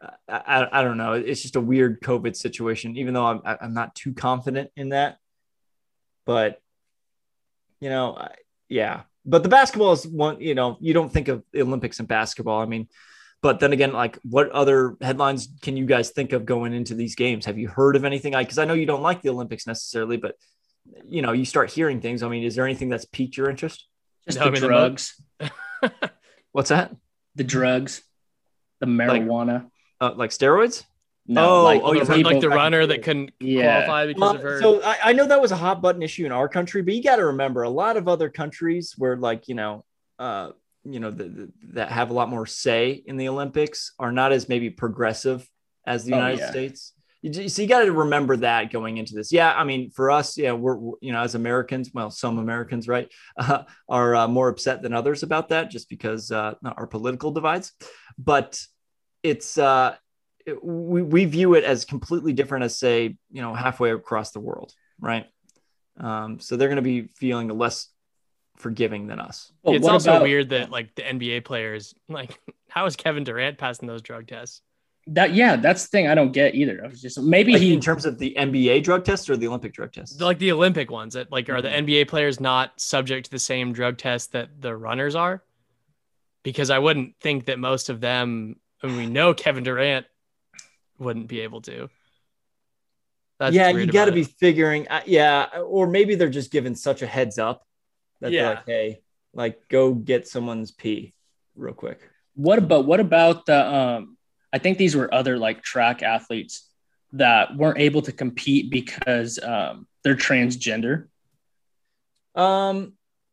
uh, 0.00 0.10
I, 0.28 0.62
I, 0.62 0.80
I 0.80 0.82
don't 0.84 0.96
know. 0.96 1.14
It's 1.14 1.42
just 1.42 1.56
a 1.56 1.60
weird 1.60 2.02
COVID 2.02 2.36
situation, 2.36 2.96
even 2.96 3.14
though 3.14 3.26
I'm, 3.26 3.40
I'm 3.44 3.74
not 3.74 3.96
too 3.96 4.14
confident 4.14 4.70
in 4.76 4.90
that. 4.90 5.18
But 6.24 6.60
you 7.84 7.90
know, 7.90 8.28
yeah. 8.70 9.02
But 9.26 9.42
the 9.42 9.50
basketball 9.50 9.92
is 9.92 10.06
one, 10.06 10.40
you 10.40 10.54
know, 10.54 10.78
you 10.80 10.94
don't 10.94 11.12
think 11.12 11.28
of 11.28 11.44
the 11.52 11.60
Olympics 11.60 11.98
and 11.98 12.08
basketball. 12.08 12.62
I 12.62 12.64
mean, 12.64 12.88
but 13.42 13.60
then 13.60 13.74
again, 13.74 13.92
like 13.92 14.18
what 14.22 14.48
other 14.52 14.96
headlines 15.02 15.48
can 15.60 15.76
you 15.76 15.84
guys 15.84 16.08
think 16.08 16.32
of 16.32 16.46
going 16.46 16.72
into 16.72 16.94
these 16.94 17.14
games? 17.14 17.44
Have 17.44 17.58
you 17.58 17.68
heard 17.68 17.94
of 17.94 18.06
anything? 18.06 18.34
I 18.34 18.42
because 18.42 18.58
I 18.58 18.64
know 18.64 18.72
you 18.72 18.86
don't 18.86 19.02
like 19.02 19.20
the 19.20 19.28
Olympics 19.28 19.66
necessarily, 19.66 20.16
but 20.16 20.34
you 21.06 21.20
know, 21.20 21.32
you 21.32 21.44
start 21.44 21.70
hearing 21.70 22.00
things. 22.00 22.22
I 22.22 22.28
mean, 22.28 22.42
is 22.42 22.54
there 22.54 22.64
anything 22.64 22.88
that's 22.88 23.04
piqued 23.04 23.36
your 23.36 23.50
interest? 23.50 23.86
Just 24.26 24.38
No, 24.38 24.44
I 24.44 24.46
the 24.46 24.52
mean, 24.52 24.62
the 24.62 24.68
drugs, 24.68 25.22
What's 26.52 26.70
that? 26.70 26.96
the 27.34 27.44
drugs, 27.44 28.02
the 28.80 28.86
marijuana. 28.86 29.70
Uh, 30.00 30.14
like 30.16 30.30
steroids? 30.30 30.84
No, 31.26 31.60
oh, 31.60 31.64
like, 31.64 31.80
oh, 31.82 31.92
you're 31.92 32.04
Like, 32.04 32.24
like 32.24 32.40
the 32.40 32.48
runner 32.50 32.86
that 32.86 32.96
forth. 32.96 33.04
couldn't 33.04 33.30
Yeah. 33.40 33.84
qualify 33.84 34.06
because 34.06 34.20
Well, 34.20 34.34
of 34.36 34.42
her. 34.42 34.60
so 34.60 34.82
I, 34.82 34.96
I 35.04 35.12
know 35.12 35.26
that 35.26 35.40
was 35.40 35.52
a 35.52 35.56
hot 35.56 35.80
button 35.80 36.02
issue 36.02 36.26
in 36.26 36.32
our 36.32 36.48
country, 36.48 36.82
but 36.82 36.94
you 36.94 37.02
got 37.02 37.16
to 37.16 37.26
remember 37.26 37.62
a 37.62 37.70
lot 37.70 37.96
of 37.96 38.08
other 38.08 38.28
countries 38.28 38.94
where, 38.98 39.16
like 39.16 39.48
you 39.48 39.54
know, 39.54 39.84
uh, 40.18 40.50
you 40.84 41.00
know, 41.00 41.10
the, 41.10 41.24
the, 41.24 41.52
that 41.72 41.90
have 41.90 42.10
a 42.10 42.12
lot 42.12 42.28
more 42.28 42.44
say 42.46 43.02
in 43.06 43.16
the 43.16 43.28
Olympics 43.28 43.92
are 43.98 44.12
not 44.12 44.32
as 44.32 44.48
maybe 44.50 44.68
progressive 44.70 45.48
as 45.86 46.04
the 46.04 46.12
Oh, 46.12 46.16
United 46.16 46.40
yeah. 46.40 46.50
States. 46.50 46.92
You, 47.22 47.48
so 47.48 47.62
you 47.62 47.68
got 47.68 47.84
to 47.86 47.90
remember 47.92 48.36
that 48.36 48.70
going 48.70 48.98
into 48.98 49.14
this. 49.14 49.32
Yeah, 49.32 49.50
I 49.54 49.64
mean, 49.64 49.90
for 49.90 50.10
us, 50.10 50.36
yeah, 50.36 50.52
we're 50.52 50.76
we're, 50.76 50.96
you 51.00 51.10
know, 51.10 51.22
as 51.22 51.34
Americans, 51.34 51.90
well, 51.94 52.10
some 52.10 52.36
Americans, 52.38 52.86
right, 52.86 53.10
uh, 53.38 53.62
are 53.88 54.14
uh, 54.14 54.28
more 54.28 54.50
upset 54.50 54.82
than 54.82 54.92
others 54.92 55.22
about 55.22 55.48
that, 55.48 55.70
just 55.70 55.88
because 55.88 56.30
uh, 56.30 56.52
our 56.76 56.86
political 56.86 57.30
divides. 57.30 57.72
But 58.18 58.60
it's 59.22 59.56
uh, 59.56 59.94
it- 59.94 59.98
we, 60.62 61.02
we 61.02 61.24
view 61.24 61.54
it 61.54 61.64
as 61.64 61.84
completely 61.84 62.32
different 62.32 62.64
as 62.64 62.78
say 62.78 63.16
you 63.30 63.42
know 63.42 63.54
halfway 63.54 63.90
across 63.92 64.30
the 64.32 64.40
world 64.40 64.72
right 65.00 65.26
um, 65.98 66.40
so 66.40 66.56
they're 66.56 66.68
going 66.68 66.76
to 66.76 66.82
be 66.82 67.08
feeling 67.16 67.48
less 67.48 67.88
forgiving 68.56 69.06
than 69.06 69.20
us 69.20 69.52
But 69.64 69.76
it's 69.76 69.86
also 69.88 70.10
about- 70.12 70.22
weird 70.22 70.50
that 70.50 70.70
like 70.70 70.94
the 70.94 71.02
NBA 71.02 71.44
players, 71.44 71.94
like, 72.08 72.38
how 72.68 72.86
is 72.86 72.96
Kevin 72.96 73.24
Durant 73.24 73.58
passing 73.58 73.86
those 73.88 74.02
drug 74.02 74.26
tests? 74.26 74.60
That 75.08 75.34
yeah, 75.34 75.56
that's 75.56 75.82
the 75.82 75.88
thing 75.88 76.08
I 76.08 76.14
don't 76.14 76.32
get 76.32 76.54
either. 76.54 76.80
I 76.82 76.88
was 76.88 77.02
just 77.02 77.20
maybe 77.20 77.52
Like, 77.52 77.60
he 77.62 77.74
in 77.74 77.80
terms 77.80 78.06
of 78.06 78.18
the 78.18 78.34
nba 78.38 78.82
drug 78.82 79.04
test 79.04 79.28
or 79.28 79.36
the 79.36 79.46
olympic 79.48 79.72
drug 79.74 79.92
test 79.92 80.20
Like 80.20 80.38
the 80.38 80.50
Olympic 80.52 80.90
ones, 80.90 81.12
that 81.14 81.30
like 81.30 81.48
are 81.50 81.60
the 81.60 81.68
Mhm. 81.68 81.86
NBA 81.86 82.08
players 82.08 82.40
not 82.40 82.80
subject 82.80 83.26
to 83.26 83.30
the 83.30 83.38
same 83.38 83.72
drug 83.72 83.98
tests 83.98 84.28
that 84.28 84.60
the 84.62 84.74
runners 84.74 85.14
are? 85.14 85.42
Because 86.42 86.70
I 86.70 86.78
wouldn't 86.78 87.16
think 87.20 87.46
that 87.46 87.58
most 87.58 87.88
of 87.90 88.00
them. 88.00 88.56
I 88.82 88.86
mean, 88.86 88.96
we 88.96 89.06
know 89.06 89.32
Kevin 89.34 89.62
Durant 89.64 90.06
wouldn't 90.98 91.26
be 91.28 91.40
able 91.40 91.60
to. 91.62 91.88
That's 93.38 93.54
yeah 93.54 93.68
you 93.70 93.86
got 93.86 94.04
to 94.06 94.12
be 94.12 94.20
it. 94.22 94.28
figuring 94.38 94.86
uh, 94.88 95.02
yeah 95.06 95.48
or 95.66 95.86
maybe 95.88 96.14
they're 96.14 96.30
just 96.30 96.52
given 96.52 96.74
such 96.76 97.02
a 97.02 97.06
heads 97.06 97.38
up 97.38 97.66
that 98.20 98.30
they're 98.30 98.40
Yeah. 98.40 98.48
like 98.50 98.66
hey 98.66 99.00
like 99.32 99.68
go 99.68 99.92
get 99.92 100.28
someone's 100.28 100.70
pee 100.70 101.14
real 101.56 101.74
quick 101.74 101.98
What 102.36 102.58
about 102.58 102.86
what 102.86 103.00
about 103.00 103.46
the 103.46 103.66
um 103.74 104.16
I 104.52 104.58
think 104.58 104.78
these 104.78 104.94
were 104.94 105.12
other 105.12 105.36
like 105.36 105.62
track 105.62 106.02
athletes 106.04 106.70
that 107.14 107.56
weren't 107.56 107.78
able 107.80 108.02
to 108.02 108.12
compete 108.12 108.70
because 108.70 109.40
um 109.42 109.88
they're 110.04 110.14
transgender. 110.14 111.08
um 112.36 112.92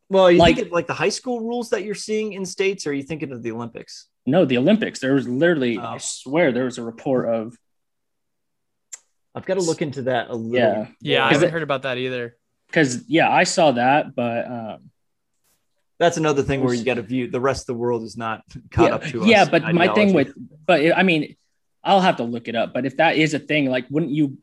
well 0.09 0.31
you 0.31 0.39
Like- 0.39 0.55
think 0.55 0.71
like 0.71 0.87
the 0.87 0.93
high 0.95 1.09
school 1.09 1.41
rules 1.41 1.69
that 1.69 1.83
you're 1.83 1.95
seeing 1.95 2.33
in 2.33 2.45
states 2.45 2.85
or 2.87 2.89
are 2.89 2.93
you 2.93 3.03
thinking 3.03 3.31
of 3.31 3.43
the 3.43 3.51
olympics 3.51 4.07
No, 4.25 4.45
the 4.45 4.57
Olympics. 4.57 4.99
There 4.99 5.13
was 5.13 5.27
literally, 5.27 5.77
Oh. 5.77 5.81
I 5.83 5.97
swear, 5.97 6.51
there 6.51 6.65
was 6.65 6.77
a 6.77 6.83
report 6.83 7.27
of 7.33 7.57
i've 9.33 9.45
got 9.45 9.53
to 9.53 9.61
look 9.61 9.81
into 9.81 10.01
that 10.03 10.29
a 10.29 10.35
little 10.35 10.57
yeah, 10.59 10.87
Yeah, 10.99 11.25
I 11.25 11.31
haven't 11.33 11.47
it- 11.47 11.51
heard 11.51 11.63
about 11.63 11.83
that 11.83 11.97
either. 11.97 12.35
because 12.67 13.07
yeah, 13.07 13.31
I 13.31 13.45
saw 13.45 13.71
that, 13.71 14.13
but 14.13 14.45
um, 14.45 14.91
That's 15.99 16.17
another 16.17 16.43
thing 16.43 16.63
where 16.63 16.73
you 16.73 16.83
got 16.83 16.95
to 16.95 17.01
view 17.01 17.29
the 17.29 17.39
rest 17.39 17.63
of 17.63 17.67
the 17.67 17.73
world 17.75 18.03
is 18.03 18.17
not 18.17 18.41
caught 18.71 18.89
yeah, 18.89 18.95
up 18.95 19.03
to 19.05 19.21
us. 19.21 19.27
yeah. 19.27 19.43
in 19.45 19.49
But 19.51 19.73
my 19.73 19.93
thing 19.93 20.13
with, 20.13 20.33
but 20.65 20.81
I 20.97 21.03
mean, 21.03 21.35
I'll 21.83 22.01
have 22.01 22.17
to 22.17 22.23
look 22.23 22.47
it 22.47 22.55
up. 22.55 22.73
But 22.73 22.85
if 22.85 22.97
that 22.97 23.15
is 23.17 23.33
a 23.33 23.39
thing, 23.39 23.65
like, 23.69 23.85
wouldn't 23.89 24.11
you 24.11 24.37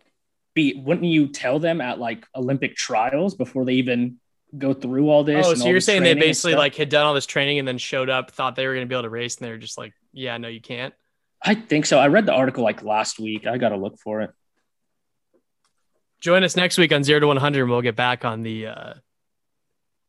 be? 0.55 0.75
Wouldn't 0.75 1.07
you 1.07 1.29
tell 1.29 1.59
them 1.61 1.81
at 1.81 2.01
like 2.01 2.25
Olympic 2.35 2.75
trials 2.75 3.35
before 3.37 3.65
they 3.65 3.75
even 3.75 4.19
go 4.57 4.73
through 4.73 5.09
all 5.09 5.25
this? 5.25 5.47
Oh, 5.47 5.51
and 5.51 5.59
so 5.59 5.69
you're 5.69 5.81
saying 5.81 6.03
they 6.03 6.15
basically 6.15 6.55
like 6.55 6.75
had 6.75 6.89
done 6.89 7.07
all 7.07 7.15
this 7.15 7.27
training 7.27 7.59
and 7.59 7.69
then 7.69 7.79
showed 7.79 8.09
up, 8.09 8.31
thought 8.31 8.57
they 8.57 8.67
were 8.67 8.75
going 8.75 8.87
to 8.87 8.89
be 8.89 8.95
able 8.95 9.03
to 9.03 9.11
race, 9.11 9.37
and 9.37 9.47
they're 9.47 9.59
just 9.59 9.77
like, 9.77 9.93
"Yeah, 10.13 10.37
no, 10.39 10.49
you 10.49 10.61
can't." 10.61 10.95
I 11.43 11.55
think 11.55 11.87
so. 11.87 11.99
I 11.99 12.09
read 12.09 12.27
the 12.27 12.33
article 12.33 12.65
like 12.65 12.83
last 12.83 13.19
week. 13.19 13.47
I 13.47 13.59
got 13.59 13.71
to 13.71 13.77
look 13.77 13.99
for 13.99 14.23
it. 14.23 14.31
Join 16.21 16.43
us 16.43 16.57
next 16.57 16.79
week 16.79 16.93
on 16.93 17.05
Zero 17.05 17.21
to 17.21 17.27
One 17.27 17.37
Hundred, 17.37 17.63
and 17.63 17.71
we'll 17.71 17.83
get 17.83 17.97
back 17.97 18.25
on 18.25 18.43
the 18.43 18.69
uh, 18.69 18.95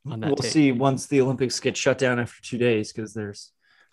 on 0.08 0.20
that. 0.22 0.28
we'll 0.28 0.36
tape. 0.38 0.52
see 0.52 0.72
once 0.72 1.08
the 1.08 1.22
Olympics 1.22 1.60
get 1.60 1.78
shut 1.78 1.98
down 1.98 2.20
after 2.20 2.42
two 2.42 2.58
days 2.58 2.92
because 2.92 3.14
there's. 3.14 3.52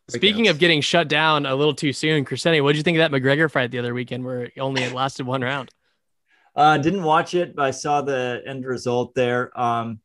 Speaking 0.08 0.46
of 0.46 0.60
getting 0.60 0.82
shut 0.82 1.08
down 1.08 1.46
a 1.46 1.56
little 1.56 1.74
too 1.74 1.92
soon, 1.92 2.24
Crescenti, 2.24 2.60
what 2.60 2.70
did 2.70 2.76
you 2.76 2.84
think 2.84 2.96
of 2.96 3.10
that 3.10 3.20
McGregor 3.20 3.50
fight 3.50 3.72
the 3.72 3.80
other 3.80 3.92
weekend 3.92 4.24
where 4.24 4.44
it 4.44 4.52
only 4.56 4.88
lasted 4.88 5.26
one 5.26 5.42
round? 5.42 5.68
Uh, 6.54 6.78
didn't 6.78 7.02
watch 7.02 7.34
it, 7.34 7.56
but 7.56 7.64
I 7.64 7.70
saw 7.72 8.02
the 8.02 8.40
end 8.46 8.64
result 8.64 9.16
there. 9.16 9.50
Um, 9.60 9.98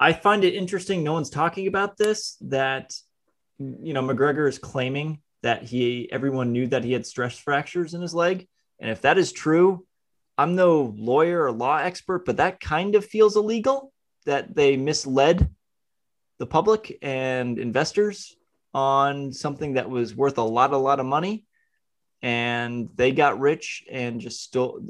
I 0.00 0.12
find 0.12 0.44
it 0.44 0.54
interesting. 0.54 1.02
No 1.02 1.12
one's 1.12 1.30
talking 1.30 1.66
about 1.66 1.96
this. 1.96 2.36
That 2.42 2.94
you 3.58 3.92
know, 3.92 4.02
McGregor 4.02 4.48
is 4.48 4.58
claiming 4.58 5.20
that 5.42 5.62
he 5.62 6.10
everyone 6.12 6.52
knew 6.52 6.66
that 6.68 6.84
he 6.84 6.92
had 6.92 7.06
stress 7.06 7.38
fractures 7.38 7.94
in 7.94 8.00
his 8.00 8.14
leg, 8.14 8.46
and 8.78 8.90
if 8.90 9.02
that 9.02 9.18
is 9.18 9.32
true, 9.32 9.86
I'm 10.36 10.54
no 10.54 10.94
lawyer 10.96 11.44
or 11.44 11.52
law 11.52 11.78
expert, 11.78 12.24
but 12.24 12.36
that 12.36 12.60
kind 12.60 12.94
of 12.94 13.04
feels 13.04 13.36
illegal. 13.36 13.92
That 14.26 14.54
they 14.54 14.76
misled 14.76 15.48
the 16.38 16.46
public 16.46 16.98
and 17.02 17.58
investors 17.58 18.36
on 18.74 19.32
something 19.32 19.74
that 19.74 19.88
was 19.88 20.14
worth 20.14 20.38
a 20.38 20.42
lot, 20.42 20.72
a 20.72 20.76
lot 20.76 21.00
of 21.00 21.06
money, 21.06 21.46
and 22.22 22.88
they 22.94 23.12
got 23.12 23.40
rich 23.40 23.84
and 23.90 24.20
just 24.20 24.42
stole 24.42 24.80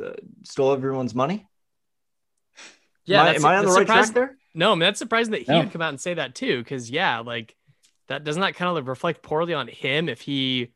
stole 0.42 0.72
everyone's 0.72 1.14
money. 1.14 1.46
am 3.20 3.26
I, 3.26 3.34
am 3.36 3.44
I 3.46 3.56
on 3.56 3.64
the 3.64 3.70
right 3.70 3.86
track 3.86 4.08
there? 4.08 4.37
No, 4.54 4.72
I 4.72 4.74
mean, 4.74 4.80
that's 4.80 4.98
surprising 4.98 5.32
that 5.32 5.42
he 5.42 5.52
No. 5.52 5.60
would 5.60 5.72
come 5.72 5.82
out 5.82 5.90
and 5.90 6.00
say 6.00 6.14
that 6.14 6.34
too. 6.34 6.58
Because 6.58 6.90
yeah, 6.90 7.20
like 7.20 7.54
that 8.08 8.24
doesn't 8.24 8.40
that 8.40 8.54
kind 8.56 8.68
of 8.68 8.74
like 8.76 8.86
reflect 8.88 9.22
poorly 9.22 9.54
on 9.54 9.68
him 9.68 10.08
if 10.08 10.20
he 10.20 10.72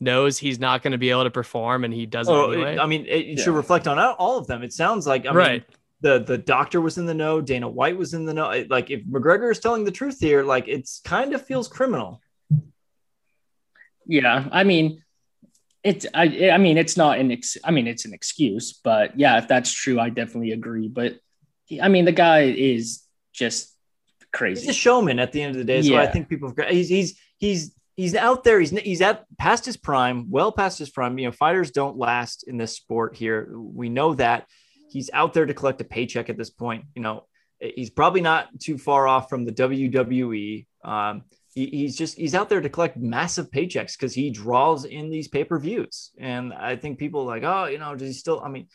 knows 0.00 0.38
he's 0.38 0.58
not 0.58 0.82
going 0.82 0.92
to 0.92 0.98
be 0.98 1.10
able 1.10 1.24
to 1.24 1.30
perform 1.30 1.84
and 1.84 1.92
he 1.92 2.06
does 2.06 2.26
it 2.28 2.32
Oh, 2.32 2.50
anyway. 2.50 2.74
it- 2.76 2.80
I 2.80 2.86
mean, 2.86 3.04
it, 3.06 3.26
it 3.26 3.38
should 3.40 3.54
reflect 3.54 3.86
on 3.86 3.98
all 3.98 4.14
all 4.18 4.38
of 4.38 4.46
them. 4.46 4.62
It 4.62 4.72
sounds 4.72 5.06
like, 5.06 5.26
I 5.26 5.32
right. 5.32 5.52
mean, 5.52 5.76
the 6.00 6.18
the 6.20 6.38
doctor 6.38 6.80
was 6.80 6.96
in 6.96 7.04
the 7.04 7.12
know. 7.14 7.40
Dana 7.42 7.68
White 7.68 7.96
was 7.98 8.14
in 8.14 8.24
the 8.24 8.32
know. 8.32 8.50
It- 8.50 8.70
Like 8.70 8.90
if 8.90 9.04
McGregor 9.04 9.50
is 9.50 9.58
telling 9.60 9.84
the 9.84 9.90
truth 9.92 10.18
here, 10.18 10.42
like 10.42 10.66
it's 10.68 11.00
kind 11.04 11.34
of 11.34 11.44
feels 11.46 11.68
criminal. 11.68 12.20
Yeah, 14.06 14.48
I 14.50 14.64
mean, 14.64 15.02
it's 15.84 16.06
I 16.14 16.50
I 16.50 16.58
mean 16.58 16.78
it's 16.78 16.96
not 16.96 17.18
an 17.18 17.30
ex, 17.30 17.56
I 17.62 17.70
mean 17.70 17.86
it's 17.86 18.04
an 18.06 18.14
excuse, 18.14 18.72
but 18.72 19.18
yeah, 19.18 19.38
if 19.38 19.46
that's 19.48 19.70
true, 19.72 20.00
I 20.00 20.08
definitely 20.08 20.52
agree. 20.52 20.88
But 20.88 21.18
I 21.80 21.88
mean, 21.88 22.04
the 22.06 22.12
guy 22.12 22.42
is 22.44 23.02
just 23.32 23.76
crazy. 24.32 24.62
He's 24.62 24.70
a 24.70 24.78
showman 24.78 25.18
at 25.18 25.32
the 25.32 25.42
end 25.42 25.52
of 25.52 25.58
the 25.58 25.64
day. 25.64 25.82
So 25.82 25.96
I 25.96 26.06
think 26.06 26.28
people 26.28 26.52
have, 26.56 26.68
he's 26.68 26.88
he's 26.88 27.18
he's 27.38 27.74
he's 27.96 28.14
out 28.14 28.44
there. 28.44 28.60
He's 28.60 28.70
he's 28.70 29.00
at 29.00 29.24
past 29.38 29.64
his 29.64 29.76
prime, 29.76 30.30
well 30.30 30.52
past 30.52 30.78
his 30.78 30.90
prime. 30.90 31.18
You 31.18 31.26
know, 31.26 31.32
fighters 31.32 31.70
don't 31.70 31.96
last 31.96 32.44
in 32.44 32.56
this 32.56 32.74
sport 32.74 33.16
here. 33.16 33.50
We 33.56 33.88
know 33.88 34.14
that. 34.14 34.46
He's 34.90 35.10
out 35.12 35.34
there 35.34 35.46
to 35.46 35.54
collect 35.54 35.80
a 35.80 35.84
paycheck 35.84 36.28
at 36.28 36.36
this 36.36 36.50
point. 36.50 36.84
You 36.94 37.02
know, 37.02 37.26
he's 37.60 37.90
probably 37.90 38.20
not 38.20 38.48
too 38.58 38.76
far 38.76 39.06
off 39.06 39.28
from 39.28 39.44
the 39.44 39.52
WWE. 39.52 40.66
Um, 40.84 41.22
he, 41.54 41.66
he's 41.66 41.96
just 41.96 42.16
he's 42.16 42.34
out 42.34 42.48
there 42.48 42.60
to 42.60 42.68
collect 42.68 42.96
massive 42.96 43.50
paychecks 43.50 43.96
because 43.98 44.14
he 44.14 44.30
draws 44.30 44.84
in 44.84 45.10
these 45.10 45.28
pay 45.28 45.44
per 45.44 45.58
views. 45.58 46.10
And 46.18 46.52
I 46.52 46.76
think 46.76 46.98
people 46.98 47.22
are 47.22 47.26
like, 47.26 47.44
oh, 47.44 47.66
you 47.66 47.78
know, 47.78 47.94
does 47.94 48.08
he 48.08 48.14
still? 48.14 48.40
I 48.40 48.48
mean. 48.48 48.68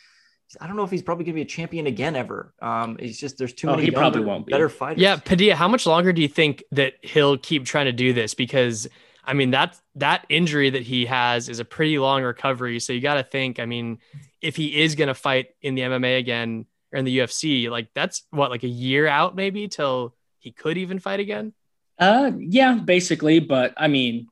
I 0.62 0.68
don't 0.68 0.76
know 0.76 0.84
if 0.84 0.91
he's 0.91 1.02
probably 1.02 1.26
going 1.26 1.34
to 1.34 1.38
be 1.38 1.41
a 1.41 1.46
champion 1.46 1.88
again 1.88 2.16
ever. 2.16 2.54
Um, 2.62 2.98
he's 3.00 3.20
just 3.20 3.38
there's 3.38 3.54
too 3.54 3.68
Oh, 3.68 3.72
many 3.72 3.86
he 3.86 3.91
probably 3.91 4.20
younger, 4.20 4.30
won't 4.32 4.46
be. 4.46 4.52
better 4.52 4.70
fighters. 4.70 5.02
Yeah, 5.02 5.18
Padilla, 5.18 5.56
how 5.56 5.68
much 5.68 5.86
longer 5.86 6.14
do 6.14 6.22
you 6.22 6.28
think 6.28 6.64
that 6.72 6.93
he'll 7.02 7.38
keep 7.38 7.66
trying 7.66 7.86
to 7.86 7.91
do 7.91 8.14
this? 8.14 8.34
Because 8.34 8.88
I 9.24 9.34
mean 9.34 9.52
that 9.52 9.80
that 9.96 10.26
injury 10.30 10.70
that 10.70 10.84
he 10.84 11.06
has 11.08 11.50
is 11.50 11.60
a 11.60 11.66
pretty 11.66 11.98
long 12.00 12.24
recovery. 12.24 12.80
So 12.80 12.93
you 12.93 13.02
got 13.02 13.16
to 13.16 13.24
think. 13.24 13.60
I 13.60 13.66
mean, 13.66 14.00
if 14.41 14.56
he 14.56 14.82
is 14.82 14.96
going 14.96 15.08
to 15.08 15.14
fight 15.16 15.48
in 15.62 15.76
the 15.76 15.82
MMA 15.82 16.20
again 16.20 16.66
or 16.93 17.00
in 17.00 17.06
the 17.06 17.18
UFC, 17.20 17.70
like 17.70 17.89
that's 17.96 18.24
what 18.30 18.52
like 18.52 18.64
a 18.64 18.68
year 18.70 19.08
out 19.08 19.36
maybe 19.36 19.68
till 19.68 20.16
he 20.39 20.52
could 20.52 20.78
even 20.78 21.00
fight 21.00 21.20
again. 21.20 21.54
Uh, 21.98 22.32
yeah, 22.38 22.76
basically. 22.76 23.39
But 23.39 23.74
I 23.78 23.88
mean, 23.88 24.28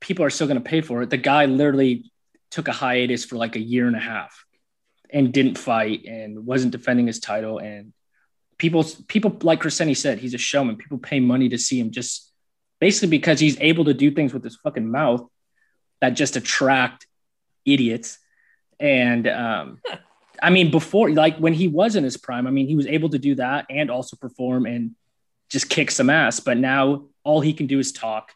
people 0.00 0.24
are 0.24 0.30
still 0.30 0.46
going 0.46 0.62
to 0.62 0.68
pay 0.68 0.82
for 0.82 1.02
it. 1.02 1.10
The 1.10 1.16
guy 1.16 1.46
literally 1.46 2.10
took 2.50 2.68
a 2.68 2.72
hiatus 2.72 3.24
for 3.24 3.36
like 3.36 3.56
a 3.56 3.60
year 3.60 3.86
and 3.86 3.96
a 3.96 4.00
half 4.00 4.45
and 5.10 5.32
didn't 5.32 5.58
fight 5.58 6.04
and 6.04 6.46
wasn't 6.46 6.72
defending 6.72 7.06
his 7.06 7.20
title. 7.20 7.58
And 7.58 7.92
people, 8.58 8.84
people 9.08 9.36
like 9.42 9.60
Crescenti 9.60 9.94
said, 9.94 10.18
he's 10.18 10.34
a 10.34 10.38
showman. 10.38 10.76
People 10.76 10.98
pay 10.98 11.20
money 11.20 11.48
to 11.50 11.58
see 11.58 11.78
him 11.78 11.90
just 11.90 12.30
basically 12.80 13.08
because 13.08 13.40
he's 13.40 13.60
able 13.60 13.84
to 13.86 13.94
do 13.94 14.10
things 14.10 14.32
with 14.32 14.44
his 14.44 14.56
fucking 14.56 14.90
mouth 14.90 15.26
that 16.00 16.10
just 16.10 16.36
attract 16.36 17.06
idiots. 17.64 18.18
And 18.78 19.26
um, 19.26 19.80
I 20.42 20.50
mean, 20.50 20.70
before 20.70 21.10
like 21.10 21.38
when 21.38 21.54
he 21.54 21.68
was 21.68 21.96
in 21.96 22.04
his 22.04 22.16
prime, 22.16 22.46
I 22.46 22.50
mean, 22.50 22.66
he 22.66 22.76
was 22.76 22.86
able 22.86 23.10
to 23.10 23.18
do 23.18 23.36
that 23.36 23.66
and 23.70 23.90
also 23.90 24.16
perform 24.16 24.66
and 24.66 24.94
just 25.48 25.68
kick 25.68 25.90
some 25.90 26.10
ass. 26.10 26.40
But 26.40 26.58
now 26.58 27.06
all 27.24 27.40
he 27.40 27.52
can 27.52 27.66
do 27.66 27.78
is 27.78 27.92
talk. 27.92 28.32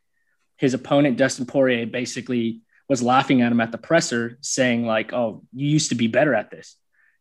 His 0.57 0.75
opponent, 0.75 1.17
Dustin 1.17 1.47
Poirier, 1.47 1.87
basically 1.87 2.61
was 2.91 3.03
laughing 3.03 3.41
at 3.41 3.53
him 3.53 3.61
at 3.61 3.71
the 3.71 3.79
presser, 3.79 4.37
saying, 4.41 4.85
like, 4.85 5.13
oh, 5.13 5.43
you 5.55 5.69
used 5.69 5.91
to 5.91 5.95
be 5.95 6.09
better 6.09 6.35
at 6.35 6.51
this. 6.51 6.75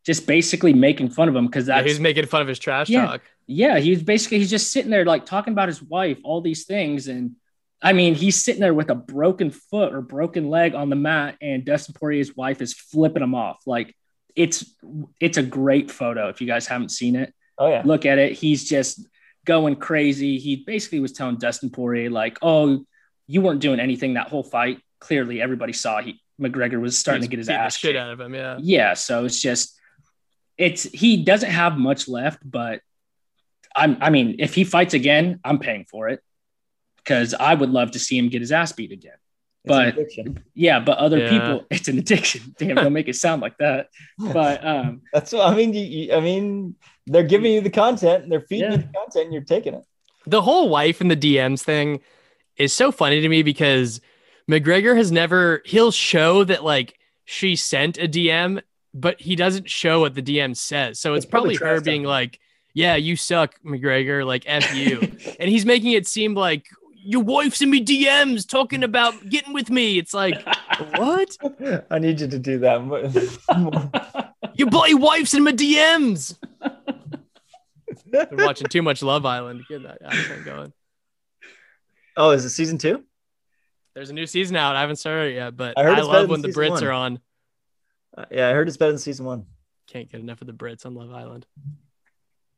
Just 0.04 0.26
basically 0.26 0.72
making 0.74 1.10
fun 1.10 1.28
of 1.28 1.36
him 1.36 1.46
because 1.46 1.68
Yeah, 1.68 1.82
he's 1.82 2.00
making 2.00 2.26
fun 2.26 2.42
of 2.42 2.48
his 2.48 2.58
trash 2.58 2.88
Yeah. 2.90 3.06
talk. 3.06 3.22
yeah, 3.46 3.78
he's 3.78 4.02
basically 4.02 4.38
he's 4.38 4.50
just 4.50 4.72
sitting 4.72 4.90
there 4.90 5.04
like 5.04 5.24
talking 5.26 5.52
about 5.52 5.68
his 5.68 5.80
wife, 5.82 6.18
all 6.24 6.40
these 6.40 6.64
things, 6.64 7.06
and 7.06 7.36
I 7.82 7.92
mean 7.92 8.14
he's 8.14 8.42
sitting 8.44 8.60
there 8.60 8.74
with 8.74 8.90
a 8.90 8.94
broken 8.94 9.50
foot 9.50 9.94
or 9.94 10.00
broken 10.02 10.50
leg 10.50 10.74
on 10.74 10.90
the 10.90 10.96
mat, 10.96 11.36
and 11.40 11.64
Dustin 11.64 11.94
Poirier's 11.94 12.34
wife 12.36 12.60
is 12.60 12.74
flipping 12.74 13.22
him 13.22 13.34
off. 13.34 13.58
Like 13.66 13.94
it's 14.34 14.74
it's 15.20 15.38
a 15.38 15.42
great 15.42 15.90
photo 15.90 16.28
if 16.30 16.40
you 16.40 16.46
guys 16.46 16.66
haven't 16.66 16.90
seen 16.90 17.14
it. 17.14 17.32
Oh 17.58 17.68
yeah. 17.68 17.82
Look 17.84 18.06
at 18.06 18.18
it. 18.18 18.32
He's 18.32 18.68
just 18.68 19.06
going 19.44 19.76
crazy. 19.76 20.38
He 20.38 20.56
basically 20.56 21.00
was 21.00 21.12
telling 21.12 21.36
Dustin 21.36 21.70
Poirier 21.70 22.10
like, 22.10 22.38
"Oh, 22.42 22.84
you 23.28 23.40
weren't 23.42 23.60
doing 23.60 23.80
anything 23.80 24.14
that 24.14 24.28
whole 24.28 24.42
fight. 24.42 24.80
Clearly, 25.00 25.40
everybody 25.42 25.72
saw 25.72 26.00
he 26.00 26.20
McGregor 26.40 26.80
was 26.80 26.98
starting 26.98 27.22
He's 27.22 27.28
to 27.28 27.30
get 27.30 27.38
his 27.38 27.48
ass 27.48 27.76
shit 27.76 27.96
out 27.96 28.10
of 28.10 28.20
him. 28.20 28.34
Yeah. 28.34 28.58
Yeah, 28.60 28.94
so 28.94 29.24
it's 29.24 29.40
just 29.40 29.76
it's 30.58 30.84
he 30.84 31.24
doesn't 31.24 31.50
have 31.50 31.76
much 31.78 32.06
left, 32.08 32.38
but 32.44 32.80
I'm 33.74 33.96
I 34.00 34.10
mean, 34.10 34.36
if 34.38 34.54
he 34.54 34.64
fights 34.64 34.94
again, 34.94 35.40
I'm 35.44 35.58
paying 35.58 35.84
for 35.84 36.08
it 36.08 36.20
because 36.96 37.34
I 37.34 37.54
would 37.54 37.70
love 37.70 37.92
to 37.92 37.98
see 37.98 38.18
him 38.18 38.28
get 38.28 38.40
his 38.40 38.52
ass 38.52 38.72
beat 38.72 38.92
again. 38.92 39.14
It's 39.64 40.16
But 40.16 40.34
yeah, 40.54 40.80
but 40.80 40.98
other 40.98 41.18
Yeah. 41.18 41.30
people, 41.30 41.66
it's 41.70 41.88
an 41.88 41.98
addiction. 41.98 42.54
Damn, 42.58 42.76
don't 42.76 42.92
make 42.92 43.08
it 43.08 43.16
sound 43.16 43.42
like 43.42 43.56
that. 43.58 43.88
But 44.18 44.64
um, 44.66 45.02
That's 45.12 45.32
what 45.32 45.46
I 45.46 45.54
mean. 45.54 45.72
You, 45.74 45.84
you- 45.84 46.14
I 46.14 46.20
mean, 46.20 46.74
they're 47.06 47.22
giving 47.24 47.52
you 47.52 47.60
the 47.60 47.70
content, 47.70 48.22
and 48.24 48.32
they're 48.32 48.40
feeding 48.42 48.70
Yeah. 48.70 48.76
you 48.78 48.82
the 48.82 48.92
content, 48.94 49.24
and 49.26 49.32
you're 49.34 49.42
taking 49.44 49.74
it. 49.74 49.84
the 50.26 50.42
whole 50.42 50.68
wife 50.68 51.00
and 51.00 51.10
the 51.10 51.16
DMs 51.16 51.62
thing 51.62 52.00
is 52.56 52.72
so 52.72 52.90
funny 52.92 53.20
to 53.22 53.28
me 53.28 53.42
because 53.42 54.00
McGregor 54.50 54.96
has 54.96 55.12
never 55.12 55.62
he'll 55.64 55.92
show 55.92 56.42
that 56.44 56.64
like 56.64 56.98
she 57.24 57.54
sent 57.54 57.98
a 57.98 58.08
DM, 58.08 58.60
but 58.92 59.20
he 59.20 59.36
doesn't 59.36 59.70
show 59.70 60.00
what 60.00 60.14
the 60.14 60.22
DM 60.22 60.56
says. 60.56 60.98
So 60.98 61.14
it's, 61.14 61.24
It's 61.24 61.30
probably 61.30 61.56
probably, 61.56 61.76
her 61.76 61.80
being 61.80 62.02
like, 62.02 62.40
"Yeah, 62.74 62.96
you 62.96 63.14
suck, 63.14 63.54
McGregor. 63.64 64.26
Like 64.26 64.42
f 64.46 64.74
you," 64.74 65.00
and 65.40 65.48
he's 65.48 65.64
making 65.64 65.92
it 65.92 66.08
seem 66.08 66.34
like 66.34 66.66
your 66.96 67.22
wife's 67.22 67.62
in 67.62 67.70
me 67.70 67.84
DMs 67.84 68.46
talking 68.46 68.82
about 68.82 69.28
getting 69.28 69.52
with 69.52 69.70
me. 69.70 69.98
It's 69.98 70.12
like 70.12 70.42
what? 70.96 71.36
I 71.88 72.00
need 72.00 72.20
you 72.20 72.26
to 72.26 72.38
do 72.38 72.58
that. 72.58 72.80
Your 74.56 74.68
bloody 74.68 74.94
wife's 74.94 75.32
in 75.32 75.44
my 75.44 75.52
DMs. 75.52 76.36
Been 78.10 78.28
watching 78.32 78.66
too 78.66 78.82
much 78.82 79.02
Love 79.02 79.24
Island. 79.24 79.62
Get 79.68 79.84
that 79.84 80.44
going. 80.44 80.72
oh, 82.16 82.30
is 82.30 82.44
it 82.44 82.50
season 82.50 82.76
two? 82.76 83.04
There's 83.94 84.10
a 84.10 84.14
new 84.14 84.26
season 84.26 84.56
out. 84.56 84.76
I 84.76 84.80
haven't 84.80 84.96
started 84.96 85.32
it 85.32 85.34
yet, 85.34 85.56
but 85.56 85.76
I 85.76 85.82
I, 85.82 85.84
heard 85.84 85.98
it's 85.98 86.06
love 86.06 86.28
when 86.28 86.42
the 86.42 86.48
Brits 86.48 86.70
one. 86.70 86.84
are 86.84 86.92
on. 86.92 87.20
Uh, 88.16 88.24
yeah, 88.30 88.48
I 88.48 88.52
heard 88.52 88.68
it's 88.68 88.76
better 88.76 88.92
than 88.92 88.98
season 88.98 89.26
one. 89.26 89.46
Can't 89.88 90.10
get 90.10 90.20
enough 90.20 90.40
of 90.40 90.46
the 90.46 90.52
Brits 90.52 90.86
on 90.86 90.94
Love 90.94 91.12
Island. 91.12 91.46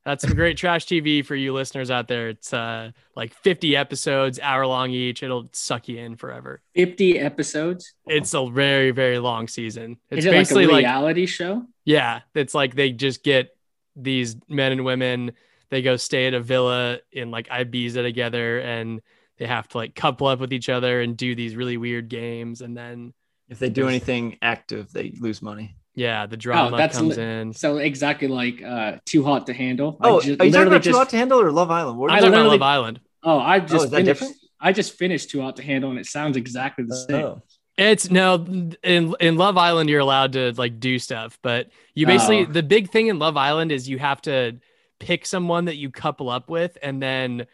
That's 0.04 0.22
some 0.24 0.34
great 0.34 0.56
trash 0.56 0.84
TV 0.86 1.24
for 1.24 1.36
you 1.36 1.52
listeners 1.52 1.90
out 1.90 2.08
there. 2.08 2.28
It's 2.30 2.52
uh 2.52 2.90
like 3.14 3.32
50 3.34 3.76
episodes, 3.76 4.40
hour 4.40 4.66
long 4.66 4.90
each. 4.90 5.22
It'll 5.22 5.48
suck 5.52 5.88
you 5.88 5.98
in 5.98 6.16
forever. 6.16 6.60
50 6.74 7.20
episodes. 7.20 7.94
It's 8.06 8.34
a 8.34 8.50
very, 8.50 8.90
very 8.90 9.18
long 9.18 9.46
season. 9.46 9.98
It's 10.10 10.20
Is 10.20 10.24
it 10.26 10.30
like 10.30 10.38
basically 10.40 10.64
a 10.64 10.68
like, 10.68 10.84
reality 10.84 11.26
show? 11.26 11.64
yeah, 11.84 12.20
it's 12.34 12.54
like 12.54 12.74
they 12.74 12.90
just 12.90 13.22
get 13.22 13.50
these 13.94 14.36
men 14.48 14.72
and 14.72 14.84
women, 14.84 15.32
they 15.70 15.82
go 15.82 15.96
stay 15.96 16.26
at 16.26 16.34
a 16.34 16.40
villa 16.40 16.98
in 17.12 17.30
like 17.30 17.48
Ibiza 17.48 18.02
together 18.02 18.58
and 18.58 19.00
they 19.38 19.46
have 19.46 19.68
to 19.68 19.78
like 19.78 19.94
couple 19.94 20.26
up 20.26 20.40
with 20.40 20.52
each 20.52 20.68
other 20.68 21.00
and 21.00 21.16
do 21.16 21.34
these 21.34 21.56
really 21.56 21.76
weird 21.76 22.08
games. 22.08 22.60
And 22.60 22.76
then 22.76 23.12
If 23.48 23.58
they 23.58 23.68
do 23.70 23.88
anything 23.88 24.38
active, 24.42 24.92
they 24.92 25.14
lose 25.20 25.42
money. 25.42 25.76
yeah, 25.94 26.26
the 26.26 26.36
drama 26.36 26.74
Oh, 26.74 26.78
that's 26.78 26.96
comes 26.96 27.16
li- 27.16 27.22
in. 27.24 27.52
So 27.52 27.78
exactly 27.78 28.28
like 28.28 28.62
uh, 28.62 28.96
Too 29.06 29.24
Hot 29.24 29.46
to 29.46 29.52
Handle. 29.52 29.98
I 30.00 30.08
Oh, 30.08 30.20
ju- 30.20 30.28
are 30.28 30.30
you 30.30 30.36
talking 30.36 30.52
literally 30.52 30.68
about 30.76 30.82
Too 30.84 30.92
Hot 30.92 31.08
to 31.10 31.16
Handle 31.16 31.40
or 31.40 31.50
Love 31.50 31.70
Island? 31.70 31.98
What 31.98 32.10
I'm 32.10 32.16
are 32.16 32.20
you 32.20 32.30
talking 32.30 32.40
about 32.40 32.50
Love 32.52 32.62
Island. 32.62 33.00
Oh, 33.24 33.38
I 33.38 33.60
just 33.60 33.84
is 33.86 33.90
that 33.90 33.96
finished. 33.98 34.06
different? 34.20 34.36
I 34.60 34.72
just 34.72 34.92
finished 34.96 35.30
Too 35.30 35.40
Hot 35.42 35.56
to 35.56 35.62
Handle, 35.62 35.90
and 35.90 35.98
it 35.98 36.06
sounds 36.06 36.36
exactly 36.36 36.84
the 36.86 36.96
same. 36.96 37.24
Oh. 37.24 37.42
It's 37.78 38.10
no 38.10 38.44
in 38.84 39.14
in 39.18 39.36
Love 39.36 39.56
Island 39.56 39.88
you're 39.90 40.00
allowed 40.00 40.34
to 40.34 40.52
like 40.56 40.78
do 40.78 40.98
stuff, 40.98 41.38
but 41.42 41.70
you 41.94 42.06
basically 42.06 42.40
Oh. 42.42 42.44
the 42.44 42.62
big 42.62 42.90
thing 42.90 43.06
in 43.08 43.18
Love 43.18 43.36
Island 43.36 43.72
is 43.72 43.88
you 43.88 43.98
have 43.98 44.20
to 44.22 44.58
pick 45.00 45.24
someone 45.26 45.64
that 45.64 45.76
you 45.76 45.90
couple 45.90 46.28
up 46.28 46.48
with 46.50 46.76
and 46.82 47.02
then 47.02 47.46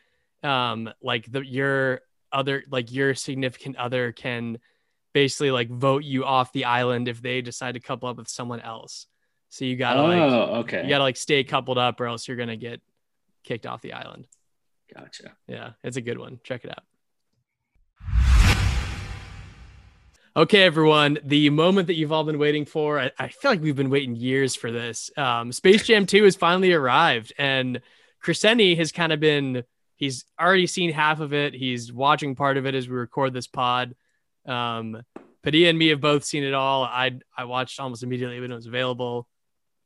um 0.43 0.91
like 1.03 1.30
the 1.30 1.41
your 1.41 2.01
other 2.32 2.64
like 2.70 2.93
your 2.93 3.14
significant 3.14 3.76
other 3.76 4.12
can 4.12 4.59
basically 5.12 5.51
like 5.51 5.68
vote 5.68 6.05
you 6.05 6.24
off 6.24 6.53
the 6.53 6.64
island 6.64 7.09
if 7.09 7.20
they 7.22 7.41
decide 7.41 7.72
to 7.72 7.80
couple 7.80 8.09
up 8.09 8.16
with 8.16 8.28
someone 8.28 8.61
else. 8.61 9.07
So 9.49 9.64
you 9.64 9.76
got 9.76 9.95
to 9.95 10.03
like 10.03 10.18
oh, 10.18 10.55
okay. 10.61 10.82
you 10.82 10.89
got 10.89 10.99
to 10.99 11.05
like 11.05 11.16
stay 11.16 11.43
coupled 11.45 11.78
up 11.78 12.01
or 12.01 12.07
else 12.07 12.28
you're 12.28 12.36
to 12.36 12.57
get 12.57 12.80
kicked 13.45 13.66
off 13.66 13.80
the 13.80 13.95
island. 13.95 14.26
Gotcha. 14.95 15.32
Yeah, 15.47 15.72
it's 15.82 15.97
a 15.97 16.01
good 16.01 16.18
one. 16.18 16.41
Check 16.45 16.64
it 16.64 16.70
out. 16.70 16.84
Okay, 20.36 20.62
everyone. 20.62 21.18
The 21.24 21.51
moment 21.51 21.89
that 21.89 21.95
you've 21.95 22.12
all 22.12 22.22
been 22.22 22.39
waiting 22.39 22.64
for. 22.64 23.01
I, 23.01 23.11
I 23.18 23.28
feel 23.28 23.51
like 23.51 23.61
we've 23.61 23.74
been 23.74 23.91
waiting 23.91 24.14
years 24.14 24.55
for 24.55 24.70
this. 24.70 25.11
Um, 25.16 25.51
Space 25.51 25.84
Jam 25.84 26.07
2 26.07 26.22
has 26.24 26.36
finally 26.36 26.72
arrived, 26.72 27.32
and 27.39 27.80
Crescenti 28.20 28.76
has 28.76 28.93
kind 28.93 29.12
of 29.12 29.18
been, 29.18 29.64
he's 29.99 30.24
already 30.40 30.66
seen 30.66 30.90
half 30.92 31.20
of 31.20 31.34
it. 31.34 31.53
He's 31.53 31.92
watching 31.92 32.34
part 32.34 32.57
of 32.57 32.64
it 32.64 32.74
as 32.74 32.88
we 32.88 32.94
record 32.96 33.34
this 33.34 33.46
pod. 33.46 33.94
Um, 34.46 35.03
Padilla 35.42 35.68
and 35.68 35.78
me 35.78 35.88
have 35.88 36.01
both 36.01 36.24
seen 36.24 36.42
it 36.42 36.55
all. 36.55 36.82
I 36.84 37.18
I 37.36 37.44
watched 37.44 37.78
almost 37.78 38.03
immediately 38.03 38.40
when 38.40 38.51
it 38.51 38.55
was 38.55 38.66
available. 38.66 39.28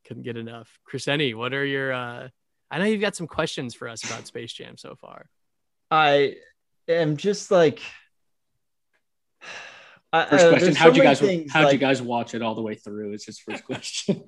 Couldn't 0.07 0.23
get 0.23 0.37
enough. 0.37 0.79
Crescenti, 0.85 1.33
what 1.33 1.53
are 1.53 1.65
your, 1.65 1.93
uh, 1.93 2.27
I 2.71 2.77
know 2.79 2.85
you've 2.85 3.01
got 3.01 3.15
some 3.15 3.27
questions 3.27 3.73
for 3.73 3.87
us 3.87 4.03
about 4.03 4.27
Space 4.27 4.51
Jam 4.53 4.77
so 4.77 4.95
far. 4.95 5.27
I 5.91 6.35
am 6.87 7.17
just 7.17 7.51
like. 7.51 7.81
I- 10.11 10.25
First 10.25 10.49
question: 10.49 10.65
there's 10.65 10.77
How'd 10.77 10.95
you 10.97 11.03
guys 11.03 11.19
How'd 11.51 11.71
you 11.73 11.79
guys 11.79 12.01
watch 12.01 12.33
it 12.35 12.41
all 12.41 12.55
the 12.55 12.61
way 12.61 12.75
through? 12.75 13.13
Is 13.13 13.25
his 13.25 13.39
first 13.39 13.63
question. 13.65 14.23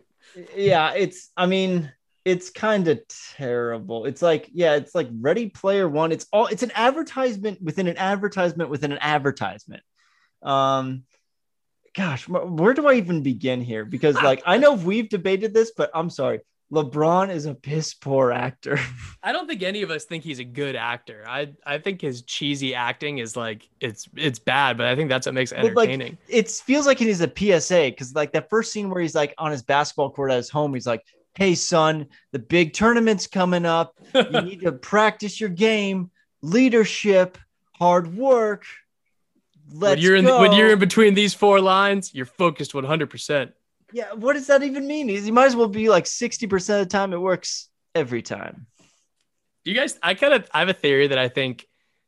Yeah, 0.56 0.94
it's. 0.94 1.32
I 1.38 1.46
mean, 1.46 1.92
it's 2.26 2.50
kind 2.50 2.88
of 2.88 3.00
terrible. 3.38 4.06
It's 4.06 4.24
like, 4.24 4.50
yeah, 4.52 4.74
it's 4.76 4.96
like 4.96 5.08
Ready 5.22 5.48
Player 5.48 5.88
One. 5.88 6.12
It's 6.12 6.26
all 6.34 6.48
it's 6.48 6.64
an 6.64 6.72
advertisement 6.74 7.62
within 7.62 7.88
an 7.88 7.98
advertisement 7.98 8.72
within 8.72 8.92
an 8.92 8.98
advertisement. 9.00 9.84
Um, 10.42 11.04
gosh, 11.96 12.28
where 12.28 12.74
do 12.74 12.88
I 12.88 12.96
even 12.96 13.22
begin 13.22 13.62
here? 13.62 13.86
Because 13.86 14.16
like 14.16 14.42
I 14.46 14.58
know 14.58 14.74
we've 14.74 15.08
debated 15.08 15.54
this, 15.54 15.72
but 15.78 15.92
I'm 15.94 16.10
sorry, 16.10 16.40
LeBron 16.74 17.30
is 17.30 17.46
a 17.46 17.54
piss 17.54 17.94
poor 17.94 18.32
actor. 18.32 18.80
I 19.24 19.32
don't 19.32 19.48
think 19.48 19.62
any 19.62 19.84
of 19.84 19.92
us 19.92 20.06
think 20.06 20.24
he's 20.24 20.40
a 20.40 20.44
good 20.44 20.76
actor. 20.76 21.24
I 21.28 21.54
I 21.64 21.78
think 21.78 22.02
his 22.02 22.24
cheesy 22.24 22.74
acting 22.74 23.20
is 23.20 23.38
like 23.38 23.70
it's 23.80 24.10
it's 24.16 24.40
bad, 24.40 24.78
but 24.78 24.88
I 24.88 24.96
think 24.96 25.10
that's 25.10 25.28
what 25.28 25.36
makes 25.36 25.52
it 25.52 25.62
But, 25.62 25.76
like, 25.76 25.90
entertaining. 25.90 26.18
it 26.28 26.50
feels 26.50 26.88
like 26.88 27.02
it 27.02 27.08
is 27.08 27.22
a 27.22 27.28
PSA 27.28 27.92
because 27.92 28.16
like 28.16 28.34
that 28.34 28.50
first 28.50 28.72
scene 28.72 28.90
where 28.90 29.02
he's 29.02 29.14
like 29.14 29.36
on 29.38 29.52
his 29.52 29.62
basketball 29.62 30.10
court 30.10 30.32
at 30.32 30.38
his 30.38 30.50
home, 30.50 30.74
he's 30.74 30.88
like, 30.88 31.04
"Hey 31.38 31.56
son, 31.56 32.08
the 32.32 32.40
big 32.40 32.74
tournament's 32.74 33.28
coming 33.28 33.66
up. 33.66 34.00
You 34.14 34.42
need 34.42 34.62
to 34.62 34.72
practice 34.72 35.40
your 35.40 35.50
game, 35.50 36.12
leadership, 36.42 37.38
hard 37.74 38.16
work. 38.16 38.66
Let's 39.72 39.96
when 39.96 40.00
you're 40.00 40.16
in 40.16 40.26
go." 40.26 40.40
when 40.40 40.54
you're 40.54 40.72
in 40.72 40.80
between 40.80 41.14
these 41.14 41.34
four 41.34 41.60
lines, 41.60 42.14
you're 42.14 42.26
focused 42.26 42.74
100. 42.74 43.10
percent 43.10 43.52
yeah, 43.96 44.12
what 44.12 44.34
does 44.34 44.48
that 44.48 44.64
even 44.64 44.88
mean? 44.88 45.08
You 45.10 45.32
might 45.32 45.46
as 45.46 45.56
well 45.56 45.70
be 45.70 45.90
like 45.90 46.06
sixty 46.06 46.48
percent 46.48 46.82
of 46.82 46.90
the 46.90 46.92
time. 46.92 47.14
It 47.14 47.22
works 47.22 47.70
every 47.94 48.22
time. 48.22 48.68
Do 49.64 49.72
you 49.72 49.78
guys? 49.78 49.98
I 50.04 50.16
kind 50.16 50.34
of 50.34 50.50
I 50.54 50.60
have 50.60 50.70
a 50.70 50.74
theory 50.74 51.08
that 51.08 51.18
I 51.18 51.30
think 51.30 51.66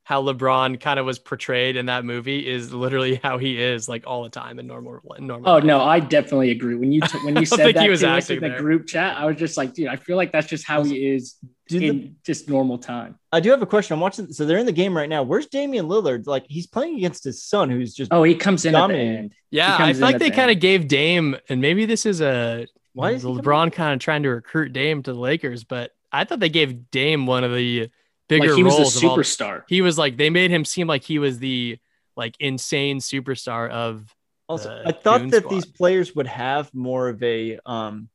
how 0.08 0.22
LeBron 0.22 0.80
kind 0.80 0.98
of 0.98 1.04
was 1.04 1.18
portrayed 1.18 1.76
in 1.76 1.84
that 1.84 2.02
movie 2.02 2.48
is 2.48 2.72
literally 2.72 3.16
how 3.22 3.36
he 3.36 3.60
is 3.62 3.90
like 3.90 4.04
all 4.06 4.22
the 4.22 4.30
time 4.30 4.58
in 4.58 4.66
normal 4.66 4.98
in 5.18 5.26
normal. 5.26 5.50
Oh 5.50 5.54
life. 5.56 5.64
no, 5.64 5.82
I 5.82 6.00
definitely 6.00 6.50
agree. 6.50 6.76
When 6.76 6.92
you 6.92 7.02
t- 7.02 7.18
when 7.26 7.36
you 7.36 7.44
said 7.54 7.74
that 7.74 7.82
he 7.82 7.90
was 7.90 8.00
to 8.00 8.08
us 8.08 8.24
acting 8.24 8.38
in 8.38 8.42
the 8.44 8.48
there. 8.48 8.58
group 8.58 8.86
chat, 8.86 9.18
I 9.18 9.26
was 9.26 9.36
just 9.36 9.58
like, 9.58 9.74
dude, 9.74 9.88
I 9.88 9.96
feel 9.96 10.16
like 10.16 10.32
that's 10.32 10.46
just 10.46 10.66
how 10.66 10.82
he 10.82 11.10
is 11.14 11.34
Dude, 11.68 11.82
in 11.82 11.98
the- 12.00 12.12
just 12.24 12.48
normal 12.48 12.78
time. 12.78 13.18
I 13.32 13.40
do 13.40 13.50
have 13.50 13.60
a 13.60 13.66
question. 13.66 13.92
I'm 13.92 14.00
watching. 14.00 14.32
So 14.32 14.46
they're 14.46 14.56
in 14.56 14.64
the 14.64 14.72
game 14.72 14.96
right 14.96 15.10
now. 15.10 15.24
Where's 15.24 15.44
Damian 15.44 15.86
Lillard? 15.88 16.26
Like 16.26 16.46
he's 16.48 16.66
playing 16.66 16.96
against 16.96 17.22
his 17.24 17.44
son, 17.44 17.68
who's 17.68 17.92
just 17.92 18.10
Oh, 18.10 18.22
he 18.22 18.34
comes 18.34 18.64
in 18.64 18.74
at 18.74 18.86
the 18.86 18.94
end. 18.96 19.34
Yeah, 19.50 19.66
He 19.66 19.72
I 19.74 19.76
comes 19.76 19.98
feel 19.98 20.06
in 20.06 20.12
like 20.14 20.18
they 20.20 20.30
the 20.30 20.36
kind 20.36 20.50
of 20.50 20.58
gave 20.58 20.88
Dame, 20.88 21.36
and 21.50 21.60
maybe 21.60 21.84
this 21.84 22.06
is 22.06 22.22
a 22.22 22.66
Why 22.94 23.10
is 23.10 23.24
LeBron 23.24 23.72
kind 23.74 23.92
of 23.92 24.00
trying 24.00 24.22
to 24.22 24.30
recruit 24.30 24.72
Dame 24.72 25.02
to 25.02 25.12
the 25.12 25.18
Lakers, 25.20 25.64
but 25.64 25.90
I 26.10 26.24
thought 26.24 26.40
they 26.40 26.48
gave 26.48 26.90
Dame 26.90 27.26
one 27.26 27.44
of 27.44 27.52
the 27.54 27.90
bigger 28.28 28.48
Like 28.48 28.56
he 28.56 28.62
was 28.62 28.78
roles. 28.78 28.94
a 29.02 29.06
of 29.06 29.10
all- 29.12 29.18
superstar. 29.18 29.62
he 29.68 29.80
was 29.80 29.96
like 29.98 30.16
they 30.16 30.30
made 30.30 30.50
him 30.50 30.64
seem 30.64 30.86
like 30.86 31.02
he 31.04 31.18
was 31.18 31.38
the 31.38 31.78
like 32.16 32.36
insane 32.40 32.98
superstar 32.98 33.70
of 33.70 34.14
Also, 34.48 34.68
the 34.70 34.88
I 34.88 34.92
thought 34.92 35.20
Goon 35.20 35.30
that 35.30 35.42
Squad. 35.44 35.54
these 35.54 35.66
players 35.66 36.14
would 36.14 36.26
have 36.26 36.72
more 36.74 37.08
of 37.08 37.22
a 37.22 37.58
um 37.66 38.08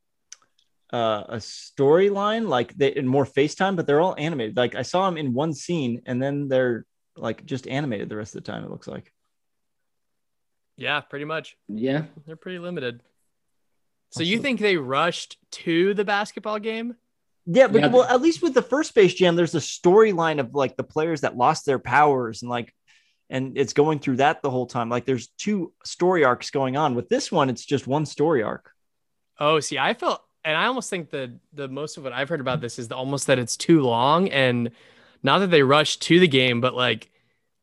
uh, 0.91 1.24
a 1.30 1.38
storyline, 1.38 2.47
like 2.47 2.76
they 2.78 2.93
and 2.93 3.09
more 3.09 3.26
FaceTime, 3.26 3.76
but 3.76 3.88
they're 3.88 3.99
all 4.01 4.14
animated. 4.18 4.55
Like 4.55 4.76
I 4.76 4.84
saw 4.84 5.07
them 5.09 5.18
in 5.18 5.34
one 5.34 5.51
scene, 5.53 6.03
and 6.05 6.22
then 6.22 6.47
they're 6.49 6.86
like 7.18 7.43
just 7.45 7.68
animated 7.68 8.09
the 8.09 8.16
rest 8.16 8.36
of 8.36 8.43
the 8.43 8.51
time. 8.51 8.64
It 8.64 8.70
looks 8.70 8.88
like. 8.88 9.11
yeah, 10.78 10.99
pretty 11.01 11.26
much. 11.26 11.55
Yeah. 11.68 12.03
They're 12.28 12.36
pretty 12.36 12.59
limited. 12.59 13.01
So 14.11 14.22
you 14.22 14.38
think 14.39 14.59
they 14.59 14.78
rushed 14.78 15.38
to 15.64 15.93
the 15.95 16.05
basketball 16.05 16.59
game? 16.59 16.95
Yeah, 17.45 17.67
but 17.67 17.81
Yeah. 17.81 17.87
well, 17.87 18.03
at 18.03 18.21
least 18.21 18.41
with 18.41 18.53
the 18.53 18.61
first 18.61 18.89
Space 18.89 19.13
Jam, 19.13 19.35
there's 19.35 19.55
a 19.55 19.59
storyline 19.59 20.39
of 20.39 20.53
like 20.53 20.77
the 20.77 20.83
players 20.83 21.21
that 21.21 21.35
lost 21.35 21.65
their 21.65 21.79
powers 21.79 22.41
and 22.41 22.49
like, 22.49 22.73
and 23.29 23.57
it's 23.57 23.73
going 23.73 23.99
through 23.99 24.17
that 24.17 24.41
the 24.41 24.49
whole 24.49 24.65
time. 24.65 24.89
Like 24.89 25.05
there's 25.05 25.27
two 25.37 25.73
story 25.83 26.23
arcs 26.23 26.51
going 26.51 26.77
on. 26.77 26.95
With 26.95 27.09
this 27.09 27.31
one, 27.31 27.49
it's 27.49 27.65
just 27.65 27.87
one 27.87 28.05
story 28.05 28.43
arc. 28.43 28.71
Oh, 29.39 29.59
see, 29.59 29.77
I 29.79 29.93
felt, 29.93 30.21
and 30.45 30.55
I 30.55 30.65
almost 30.65 30.89
think 30.89 31.09
that 31.11 31.31
the 31.53 31.67
most 31.67 31.97
of 31.97 32.03
what 32.03 32.13
I've 32.13 32.29
heard 32.29 32.41
about 32.41 32.61
this 32.61 32.77
is 32.79 32.87
the, 32.87 32.95
almost 32.95 33.27
that 33.27 33.39
it's 33.39 33.57
too 33.57 33.81
long, 33.81 34.29
and 34.29 34.71
not 35.23 35.39
that 35.39 35.51
they 35.51 35.63
rushed 35.63 36.01
to 36.03 36.19
the 36.19 36.27
game, 36.27 36.61
but 36.61 36.75
like 36.75 37.09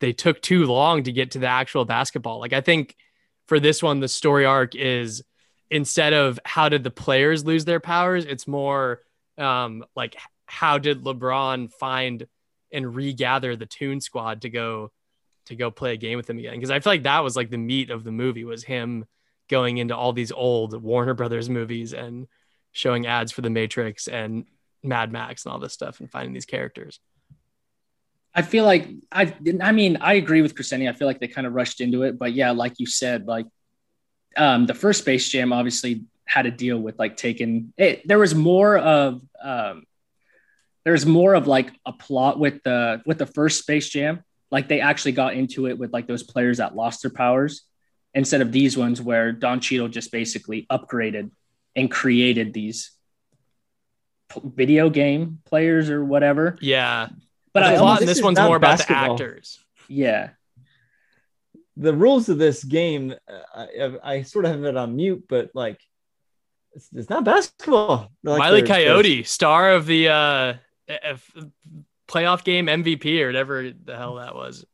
they 0.00 0.12
took 0.12 0.42
too 0.42 0.64
long 0.66 1.04
to 1.04 1.12
get 1.12 1.30
to 1.32 1.38
the 1.38 1.46
actual 1.46 1.84
basketball. 1.84 2.40
Like 2.40 2.52
I 2.52 2.60
think 2.60 2.96
for 3.46 3.60
this 3.60 3.82
one, 3.82 4.00
the 4.00 4.08
story 4.08 4.44
arc 4.44 4.74
is 4.74 5.22
instead 5.70 6.12
of 6.12 6.38
how 6.44 6.68
did 6.68 6.82
the 6.84 6.90
players 6.90 7.44
lose 7.44 7.64
their 7.64 7.80
powers, 7.80 8.24
it's 8.24 8.48
more 8.48 9.02
um, 9.41 9.84
like 9.97 10.16
how 10.47 10.78
did 10.78 11.05
LeBron 11.05 11.72
find 11.72 12.26
and 12.72 12.95
regather 12.95 13.57
the 13.57 13.66
Tune 13.66 14.01
Squad 14.01 14.43
to 14.43 14.51
go 14.51 14.91
to 15.47 15.57
go 15.57 15.70
play 15.70 15.95
a 15.95 15.97
game 15.97 16.16
with 16.16 16.28
him 16.28 16.38
again? 16.38 16.55
Because 16.55 16.70
I 16.70 16.80
feel 16.80 16.93
like 16.93 17.05
that 17.05 17.24
was 17.24 17.36
like 17.36 17.51
the 17.51 17.59
meat 17.59 17.91
of 17.91 18.05
the 18.05 18.12
movie 18.12 18.45
was 18.45 18.64
him 18.64 19.05
going 19.49 19.78
into 19.78 19.97
all 19.97 20.12
these 20.12 20.32
old 20.32 20.80
Warner 20.80 21.14
Brothers 21.14 21.49
movies 21.49 21.93
and 21.93 22.26
showing 22.72 23.07
ads 23.07 23.32
for 23.32 23.41
the 23.41 23.51
Matrix 23.51 24.07
and 24.07 24.45
Mad 24.82 25.11
Max 25.11 25.45
and 25.45 25.53
all 25.53 25.59
this 25.59 25.72
stuff 25.72 26.01
and 26.01 26.11
finding 26.11 26.32
these 26.32 26.47
characters. 26.47 27.01
I 28.32 28.43
feel 28.43 28.64
like 28.64 28.88
I 29.11 29.34
I 29.61 29.72
mean 29.72 29.99
I 30.01 30.14
agree 30.14 30.43
with 30.43 30.55
Crescenti. 30.55 30.88
I 30.88 30.93
feel 30.93 31.09
like 31.09 31.18
they 31.18 31.28
kind 31.28 31.47
of 31.47 31.53
rushed 31.53 31.80
into 31.80 32.05
it, 32.05 32.18
but 32.18 32.32
yeah, 32.32 32.53
like 32.53 32.74
you 32.78 32.86
said, 32.86 33.26
like 33.26 33.47
um, 34.36 34.66
the 34.66 34.74
first 34.74 35.01
Space 35.01 35.28
Jam 35.28 35.53
obviously 35.53 36.05
had 36.30 36.42
to 36.42 36.50
deal 36.52 36.78
with 36.78 36.96
like 36.98 37.16
taking 37.16 37.72
it. 37.76 38.06
There 38.06 38.18
was 38.18 38.34
more 38.34 38.78
of 38.78 39.20
um, 39.42 39.82
there's 40.84 41.04
more 41.04 41.34
of 41.34 41.48
like 41.48 41.72
a 41.84 41.92
plot 41.92 42.38
with 42.38 42.62
the 42.62 43.02
with 43.04 43.18
the 43.18 43.26
first 43.26 43.58
Space 43.58 43.88
Jam. 43.88 44.22
Like 44.50 44.68
they 44.68 44.80
actually 44.80 45.12
got 45.12 45.34
into 45.34 45.66
it 45.66 45.76
with 45.76 45.92
like 45.92 46.06
those 46.06 46.22
players 46.22 46.58
that 46.58 46.76
lost 46.76 47.02
their 47.02 47.10
powers 47.10 47.62
instead 48.14 48.40
of 48.40 48.52
these 48.52 48.76
ones 48.76 49.00
where 49.02 49.32
Don 49.32 49.60
Cheadle 49.60 49.88
just 49.88 50.12
basically 50.12 50.66
upgraded 50.70 51.30
and 51.74 51.90
created 51.90 52.52
these 52.52 52.92
p- 54.32 54.40
video 54.44 54.88
game 54.88 55.40
players 55.44 55.90
or 55.90 56.04
whatever. 56.04 56.56
Yeah. 56.60 57.08
But 57.52 57.64
I 57.64 57.76
plot 57.76 58.00
this 58.00 58.08
this 58.08 58.22
one's 58.22 58.38
more 58.38 58.56
about 58.56 58.78
basketball. 58.78 59.16
the 59.16 59.24
actors. 59.24 59.58
yeah. 59.88 60.30
The 61.76 61.94
rules 61.94 62.28
of 62.28 62.38
this 62.38 62.62
game, 62.62 63.14
uh, 63.26 63.66
I, 63.78 63.98
I 64.02 64.22
sort 64.22 64.44
of 64.44 64.50
have 64.52 64.64
it 64.64 64.76
on 64.76 64.96
mute, 64.96 65.24
but 65.28 65.50
like, 65.54 65.80
it's, 66.74 66.88
it's 66.94 67.10
not 67.10 67.24
basketball. 67.24 68.10
Like 68.22 68.40
Wiley 68.40 68.60
they're- 68.62 68.68
Coyote, 68.68 69.22
star 69.24 69.72
of 69.72 69.86
the 69.86 70.08
uh, 70.08 70.54
F- 70.88 71.32
playoff 72.08 72.44
game 72.44 72.66
MVP 72.66 73.20
or 73.22 73.26
whatever 73.26 73.70
the 73.84 73.96
hell 73.96 74.16
that 74.16 74.34
was. 74.34 74.64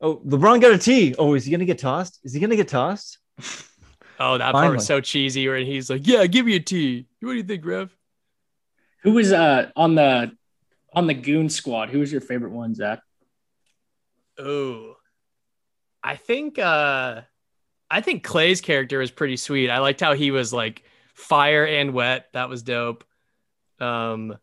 Oh, 0.00 0.16
LeBron 0.18 0.60
got 0.60 0.72
a 0.72 0.78
T. 0.78 1.14
Oh, 1.18 1.34
is 1.34 1.44
he 1.44 1.50
gonna 1.50 1.64
get 1.64 1.78
tossed? 1.78 2.20
Is 2.22 2.32
he 2.34 2.40
gonna 2.40 2.56
get 2.56 2.68
tossed? 2.68 3.18
Oh, 4.18 4.38
that 4.38 4.52
part 4.52 4.72
was 4.72 4.86
so 4.86 5.02
cheesy 5.02 5.46
where 5.46 5.58
he's 5.58 5.90
like, 5.90 6.06
Yeah, 6.06 6.26
give 6.26 6.46
me 6.46 6.56
a 6.56 6.60
T. 6.60 7.06
What 7.20 7.32
do 7.32 7.36
you 7.36 7.42
think, 7.42 7.66
Rev? 7.66 7.94
Who 9.02 9.12
was 9.12 9.30
uh 9.30 9.70
on 9.76 9.94
the 9.94 10.32
on 10.94 11.06
the 11.06 11.12
goon 11.12 11.50
squad? 11.50 11.90
Who 11.90 11.98
was 12.00 12.10
your 12.10 12.22
favorite 12.22 12.52
one, 12.52 12.74
Zach? 12.74 13.00
Oh, 14.38 14.94
I 16.02 16.16
think 16.16 16.58
uh 16.58 17.20
I 17.90 18.00
think 18.00 18.24
Clay's 18.24 18.60
character 18.60 18.98
was 18.98 19.10
pretty 19.10 19.36
sweet. 19.36 19.70
I 19.70 19.78
liked 19.78 20.00
how 20.00 20.14
he 20.14 20.30
was 20.30 20.52
like 20.52 20.82
fire 21.14 21.64
and 21.64 21.92
wet. 21.94 22.26
That 22.32 22.48
was 22.48 22.62
dope. 22.62 23.04
Um 23.80 24.36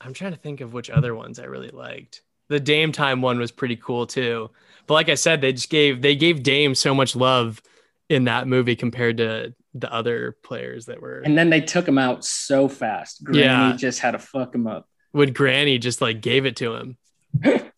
I'm 0.00 0.12
trying 0.14 0.32
to 0.32 0.38
think 0.38 0.60
of 0.60 0.72
which 0.72 0.90
other 0.90 1.14
ones 1.14 1.38
I 1.38 1.44
really 1.44 1.70
liked. 1.70 2.22
The 2.48 2.58
Dame 2.60 2.92
time 2.92 3.22
one 3.22 3.38
was 3.38 3.52
pretty 3.52 3.76
cool 3.76 4.06
too. 4.06 4.50
But 4.86 4.94
like 4.94 5.08
I 5.08 5.14
said, 5.14 5.40
they 5.40 5.52
just 5.52 5.70
gave 5.70 6.02
they 6.02 6.16
gave 6.16 6.42
Dame 6.42 6.74
so 6.74 6.94
much 6.94 7.14
love 7.16 7.62
in 8.08 8.24
that 8.24 8.46
movie 8.48 8.76
compared 8.76 9.16
to 9.18 9.54
the 9.74 9.90
other 9.90 10.36
players 10.42 10.84
that 10.86 11.00
were 11.00 11.20
And 11.20 11.38
then 11.38 11.48
they 11.48 11.60
took 11.62 11.88
him 11.88 11.96
out 11.96 12.24
so 12.24 12.68
fast. 12.68 13.24
Granny 13.24 13.40
Yeah. 13.70 13.76
just 13.76 14.00
had 14.00 14.10
to 14.10 14.18
fuck 14.18 14.54
him 14.54 14.66
up. 14.66 14.86
would 15.14 15.34
Granny 15.34 15.78
just 15.78 16.00
like 16.02 16.20
gave 16.20 16.44
it 16.46 16.56
to 16.56 16.74
him. 16.74 16.98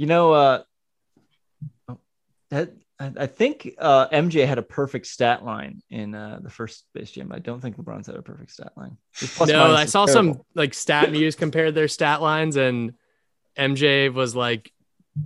You 0.00 0.06
know, 0.06 0.32
uh, 0.32 0.62
oh, 1.88 1.98
that 2.50 2.70
I, 3.00 3.12
I 3.20 3.26
think 3.26 3.74
uh, 3.78 4.08
MJ 4.08 4.46
had 4.46 4.58
a 4.58 4.62
perfect 4.62 5.06
stat 5.06 5.44
line 5.44 5.82
in 5.90 6.14
uh, 6.14 6.40
the 6.42 6.50
first 6.50 6.80
Space 6.88 7.10
Jam. 7.10 7.32
I 7.32 7.38
don't 7.38 7.60
think 7.60 7.76
LeBron's 7.76 8.06
had 8.06 8.16
a 8.16 8.22
perfect 8.22 8.50
stat 8.50 8.72
line. 8.76 8.96
Plus 9.14 9.48
no, 9.48 9.74
I 9.74 9.84
saw 9.84 10.06
terrible. 10.06 10.34
some 10.34 10.42
like 10.54 10.74
stat 10.74 11.12
news 11.12 11.34
compared 11.34 11.74
their 11.74 11.88
stat 11.88 12.20
lines, 12.20 12.56
and 12.56 12.94
MJ 13.56 14.12
was 14.12 14.34
like 14.34 14.72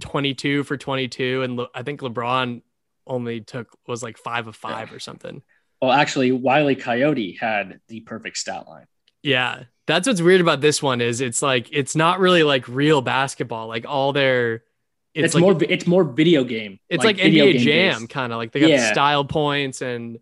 22 0.01 0.65
for 0.65 0.77
22, 0.77 1.43
and 1.43 1.57
Le- 1.57 1.69
I 1.75 1.83
think 1.83 2.01
LeBron 2.01 2.63
only 3.07 3.41
took 3.41 3.69
was 3.87 4.03
like 4.03 4.19
five 4.19 4.47
of 4.47 4.57
five 4.57 4.93
or 4.93 4.99
something. 4.99 5.43
Well, 5.81 5.91
actually, 5.91 6.31
Wiley 6.31 6.77
Coyote 6.77 7.37
had 7.41 7.81
the 7.89 8.01
perfect 8.01 8.37
stat 8.37 8.69
line. 8.69 8.87
Yeah, 9.23 9.65
that's 9.87 10.07
what's 10.07 10.23
weird 10.23 10.41
about 10.41 10.61
this 10.61 10.83
one 10.83 11.01
is 11.01 11.21
it's 11.21 11.43
like 11.43 11.69
it's 11.73 11.97
not 11.97 12.21
really 12.21 12.43
like 12.43 12.69
real 12.69 13.03
basketball. 13.03 13.67
Like 13.67 13.87
all 13.89 14.13
their 14.13 14.63
It's, 15.15 15.27
it's, 15.27 15.35
like 15.35 15.43
more 15.43 15.59
it's 15.69 15.87
more 15.87 16.05
video 16.05 16.43
game. 16.43 16.79
it's 16.89 17.05
like, 17.05 17.17
video 17.17 17.47
NBA 17.47 17.53
game 17.53 17.63
Jam 17.65 18.07
kind 18.07 18.33
of 18.33 18.39
like 18.39 18.53
they 18.53 18.61
got 18.61 18.71
Yeah. 18.71 18.93
style 18.93 19.25
points 19.25 19.83
and 19.83 20.19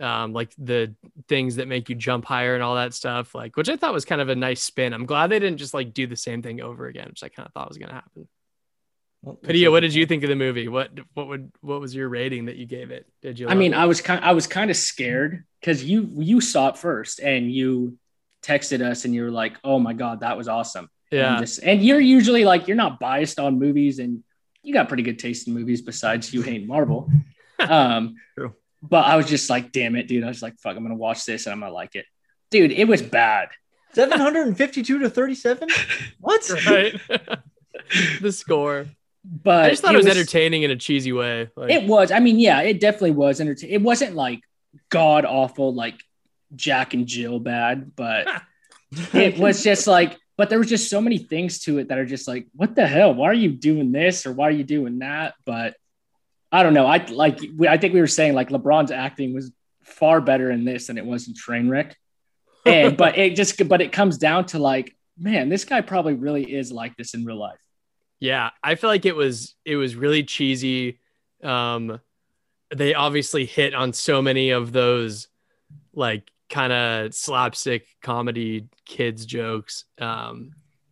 um, 0.00 0.32
like 0.32 0.54
the 0.56 0.94
things 1.28 1.56
that 1.56 1.68
make 1.68 1.90
you 1.90 1.94
jump 1.94 2.24
higher 2.24 2.54
and 2.54 2.62
all 2.62 2.76
that 2.76 2.94
stuff. 2.94 3.34
Like 3.34 3.56
which 3.56 3.68
I 3.68 3.76
thought 3.76 3.92
was 3.92 4.06
kind 4.06 4.20
of 4.20 4.30
a 4.30 4.34
nice 4.34 4.62
spin. 4.62 4.94
I'm 4.94 5.04
glad 5.04 5.28
they 5.28 5.38
didn't 5.38 5.58
just 5.58 5.74
like 5.74 5.92
do 5.92 6.06
the 6.06 6.16
same 6.16 6.40
thing 6.40 6.60
over 6.62 6.86
again, 6.86 7.08
which 7.10 7.22
I 7.22 7.28
kind 7.28 7.46
of 7.46 7.52
thought 7.52 7.68
was 7.68 7.76
gonna 7.76 7.92
happen. 7.92 8.28
Well, 9.22 9.34
looks 9.34 9.46
Padilla, 9.46 9.70
what 9.70 9.80
did 9.80 9.94
you 9.94 10.06
think 10.06 10.22
of 10.22 10.30
the 10.30 10.36
movie? 10.36 10.68
What 10.68 10.90
what 11.12 11.28
would 11.28 11.52
what 11.60 11.80
was 11.80 11.94
your 11.94 12.08
rating 12.08 12.46
that 12.46 12.56
you 12.56 12.64
gave 12.64 12.90
it? 12.90 13.06
Did 13.20 13.38
you? 13.38 13.48
I 13.48 13.54
mean, 13.54 13.74
it? 13.74 13.76
I 13.76 13.84
was 13.84 14.00
kind 14.00 14.24
I 14.24 14.32
was 14.32 14.46
kind 14.46 14.70
of 14.70 14.76
scared 14.76 15.44
because 15.60 15.84
you 15.84 16.10
you 16.16 16.40
saw 16.40 16.68
it 16.68 16.78
first 16.78 17.20
and 17.20 17.52
you 17.52 17.98
texted 18.42 18.80
us 18.80 19.04
and 19.04 19.14
you 19.14 19.24
were 19.24 19.30
like, 19.30 19.58
"Oh 19.62 19.78
my 19.78 19.92
god, 19.92 20.20
that 20.20 20.38
was 20.38 20.48
awesome." 20.48 20.88
Yeah. 21.10 21.36
And, 21.36 21.46
just, 21.46 21.62
and 21.62 21.84
you're 21.84 22.00
usually 22.00 22.46
like 22.46 22.68
you're 22.68 22.76
not 22.76 22.98
biased 22.98 23.38
on 23.38 23.58
movies 23.58 23.98
and 23.98 24.22
you 24.62 24.72
got 24.74 24.88
pretty 24.88 25.02
good 25.02 25.18
taste 25.18 25.48
in 25.48 25.54
movies 25.54 25.82
besides 25.82 26.32
you 26.32 26.42
hate 26.42 26.66
Marvel. 26.66 27.10
um, 27.58 28.16
True. 28.36 28.54
But 28.82 29.04
I 29.04 29.16
was 29.16 29.26
just 29.26 29.50
like, 29.50 29.72
damn 29.72 29.96
it, 29.96 30.08
dude. 30.08 30.24
I 30.24 30.28
was 30.28 30.42
like, 30.42 30.58
fuck, 30.58 30.76
I'm 30.76 30.82
gonna 30.82 30.94
watch 30.94 31.24
this 31.24 31.46
and 31.46 31.52
I'm 31.52 31.60
gonna 31.60 31.72
like 31.72 31.94
it. 31.94 32.06
Dude, 32.50 32.72
it 32.72 32.88
was 32.88 33.02
bad. 33.02 33.48
752 33.92 35.00
to 35.00 35.10
37? 35.10 35.68
What? 36.20 36.50
right. 36.66 37.00
the 38.20 38.32
score. 38.32 38.86
But 39.24 39.64
I 39.64 39.70
just 39.70 39.82
thought 39.82 39.94
it 39.94 39.98
was, 39.98 40.06
entertaining 40.06 40.62
in 40.62 40.70
a 40.70 40.76
cheesy 40.76 41.12
way. 41.12 41.50
Like, 41.56 41.70
It 41.70 41.86
was. 41.86 42.10
I 42.10 42.20
mean, 42.20 42.38
yeah, 42.38 42.60
it 42.62 42.80
definitely 42.80 43.12
was 43.12 43.40
entertaining. 43.40 43.74
It 43.74 43.82
wasn't 43.82 44.14
like 44.14 44.40
god 44.90 45.24
awful, 45.24 45.74
like 45.74 46.00
Jack 46.54 46.94
and 46.94 47.06
Jill 47.06 47.40
bad, 47.40 47.94
but 47.96 48.28
it 49.12 49.38
was 49.38 49.62
just 49.62 49.86
like, 49.86 50.16
but 50.40 50.48
there 50.48 50.58
was 50.58 50.70
just 50.70 50.88
so 50.88 51.02
many 51.02 51.18
things 51.18 51.58
to 51.58 51.76
it 51.76 51.88
that 51.88 51.98
are 51.98 52.06
just 52.06 52.26
like, 52.26 52.46
what 52.54 52.74
the 52.74 52.86
hell? 52.86 53.12
Why 53.12 53.28
are 53.28 53.34
you 53.34 53.50
doing 53.50 53.92
this 53.92 54.24
or 54.24 54.32
why 54.32 54.48
are 54.48 54.50
you 54.50 54.64
doing 54.64 55.00
that? 55.00 55.34
But 55.44 55.74
I 56.50 56.62
don't 56.62 56.72
know. 56.72 56.86
I 56.86 57.04
like, 57.04 57.40
we, 57.58 57.68
I 57.68 57.76
think 57.76 57.92
we 57.92 58.00
were 58.00 58.06
saying 58.06 58.32
like 58.32 58.48
LeBron's 58.48 58.90
acting 58.90 59.34
was 59.34 59.52
far 59.82 60.22
better 60.22 60.50
in 60.50 60.64
this 60.64 60.86
than 60.86 60.96
it 60.96 61.04
was 61.04 61.28
in 61.28 61.34
Trainwreck. 61.34 61.92
And, 62.64 62.96
but 62.96 63.18
it 63.18 63.36
just, 63.36 63.68
but 63.68 63.82
it 63.82 63.92
comes 63.92 64.16
down 64.16 64.46
to 64.46 64.58
like, 64.58 64.96
man, 65.18 65.50
this 65.50 65.66
guy 65.66 65.82
probably 65.82 66.14
really 66.14 66.50
is 66.50 66.72
like 66.72 66.96
this 66.96 67.12
in 67.12 67.26
real 67.26 67.38
life. 67.38 67.60
Yeah, 68.18 68.48
I 68.62 68.76
feel 68.76 68.88
like 68.88 69.04
it 69.04 69.16
was 69.16 69.54
it 69.66 69.76
was 69.76 69.94
really 69.94 70.22
cheesy. 70.22 71.00
Um, 71.44 72.00
they 72.74 72.94
obviously 72.94 73.44
hit 73.44 73.74
on 73.74 73.92
so 73.92 74.22
many 74.22 74.52
of 74.52 74.72
those 74.72 75.28
like 75.92 76.30
kind 76.50 76.72
of 76.72 77.14
slapstick 77.14 77.86
comedy 78.02 78.68
kids 78.84 79.24
jokes. 79.24 79.84
Um, 79.98 80.50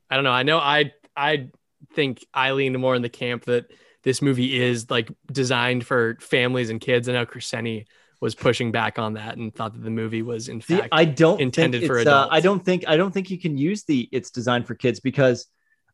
I 0.09 0.15
don't 0.15 0.25
know. 0.25 0.31
I 0.31 0.43
know 0.45 0.59
I 0.59 0.93
I 1.17 1.49
think 1.95 2.25
I 2.33 2.53
lean 2.53 2.79
more 2.81 2.95
in 2.95 3.03
the 3.03 3.09
camp 3.09 3.45
that 3.47 3.67
this 4.05 4.23
movie 4.23 4.61
is 4.61 4.91
like 4.91 5.11
designed 5.31 5.85
for 5.85 6.17
families 6.21 6.71
and 6.71 6.81
kids. 6.81 7.09
I 7.09 7.13
know 7.13 7.27
Crescenti 7.27 7.87
was 8.21 8.35
pushing 8.35 8.73
back 8.73 8.99
on 8.99 9.15
that 9.15 9.37
and 9.37 9.55
thought 9.55 9.75
that 9.75 9.83
the 9.83 9.91
movie 9.91 10.23
was 10.23 10.49
in 10.49 10.61
fact 10.61 10.89
I 10.91 11.05
don't 11.05 11.41
intended 11.41 11.87
for 11.87 11.99
uh, 11.99 12.03
adults. 12.03 12.29
I 12.33 12.41
don't 12.41 12.65
think 12.65 12.85
I 12.89 12.97
don't 12.97 13.13
think 13.13 13.31
you 13.31 13.39
can 13.39 13.59
use 13.59 13.85
the 13.85 14.09
it's 14.13 14.31
designed 14.31 14.67
for 14.67 14.75
kids 14.75 15.01
because 15.01 15.47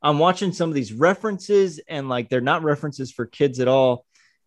I'm 0.03 0.19
watching 0.19 0.53
some 0.53 0.69
of 0.69 0.75
these 0.75 0.93
references 0.93 1.81
and 1.89 2.09
like 2.09 2.29
they're 2.29 2.41
not 2.41 2.63
references 2.63 3.11
for 3.11 3.27
kids 3.27 3.59
at 3.59 3.69
all. 3.69 4.07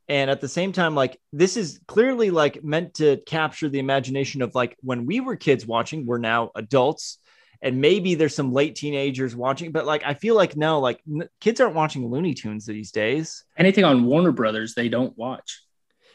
And 0.09 0.29
at 0.31 0.39
the 0.39 0.47
same 0.47 0.71
time, 0.71 0.95
like 0.95 1.19
this 1.33 1.57
is 1.57 1.79
clearly 1.87 2.31
like 2.31 2.63
meant 2.63 2.93
to 2.95 3.17
capture 3.25 3.67
the 3.69 3.79
imagination 3.79 4.41
of 4.41 4.55
like 4.55 4.77
when 4.81 5.05
we 5.05 5.19
were 5.19 5.35
kids 5.35 5.65
watching, 5.65 6.05
we're 6.05 6.17
now 6.17 6.51
adults, 6.55 7.17
and 7.61 7.81
maybe 7.81 8.15
there's 8.15 8.35
some 8.35 8.53
late 8.53 8.75
teenagers 8.75 9.35
watching, 9.35 9.71
but 9.71 9.85
like 9.85 10.03
I 10.05 10.13
feel 10.13 10.35
like 10.35 10.55
no, 10.55 10.79
like 10.79 11.01
n- 11.07 11.27
kids 11.41 11.59
aren't 11.59 11.75
watching 11.75 12.09
Looney 12.09 12.33
Tunes 12.33 12.65
these 12.65 12.91
days. 12.91 13.43
Anything 13.57 13.83
on 13.83 14.05
Warner 14.05 14.31
Brothers, 14.31 14.75
they 14.75 14.87
don't 14.89 15.17
watch. 15.17 15.61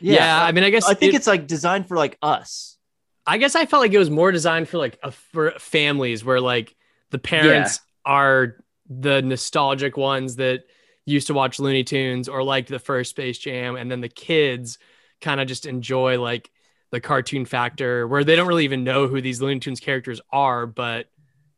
yeah, 0.00 0.42
I 0.42 0.52
mean 0.52 0.64
I 0.64 0.70
guess 0.70 0.88
I 0.88 0.94
think 0.94 1.12
it- 1.12 1.16
it's 1.16 1.26
like 1.26 1.46
designed 1.46 1.86
for 1.88 1.96
like 1.96 2.16
us. 2.22 2.78
I 3.26 3.38
guess 3.38 3.54
I 3.54 3.66
felt 3.66 3.82
like 3.82 3.92
it 3.92 3.98
was 3.98 4.10
more 4.10 4.32
designed 4.32 4.68
for 4.68 4.78
like 4.78 4.98
a, 5.02 5.10
for 5.12 5.52
families 5.58 6.24
where 6.24 6.40
like 6.40 6.74
the 7.10 7.18
parents 7.18 7.78
are 8.04 8.56
the 8.88 9.20
nostalgic 9.22 9.96
ones 9.96 10.36
that 10.36 10.64
used 11.06 11.26
to 11.28 11.34
watch 11.34 11.58
Looney 11.58 11.84
Tunes 11.84 12.28
or 12.28 12.42
liked 12.42 12.68
the 12.68 12.78
first 12.78 13.10
Space 13.10 13.38
Jam, 13.38 13.76
and 13.76 13.90
then 13.90 14.00
the 14.00 14.08
kids 14.08 14.78
kind 15.20 15.40
of 15.40 15.48
just 15.48 15.66
enjoy 15.66 16.20
like 16.20 16.50
the 16.90 17.00
cartoon 17.00 17.44
factor 17.44 18.06
where 18.06 18.22
they 18.24 18.36
don't 18.36 18.46
really 18.48 18.64
even 18.64 18.84
know 18.84 19.06
who 19.08 19.20
these 19.20 19.40
Looney 19.40 19.60
Tunes 19.60 19.80
characters 19.80 20.20
are, 20.30 20.66
but 20.66 21.06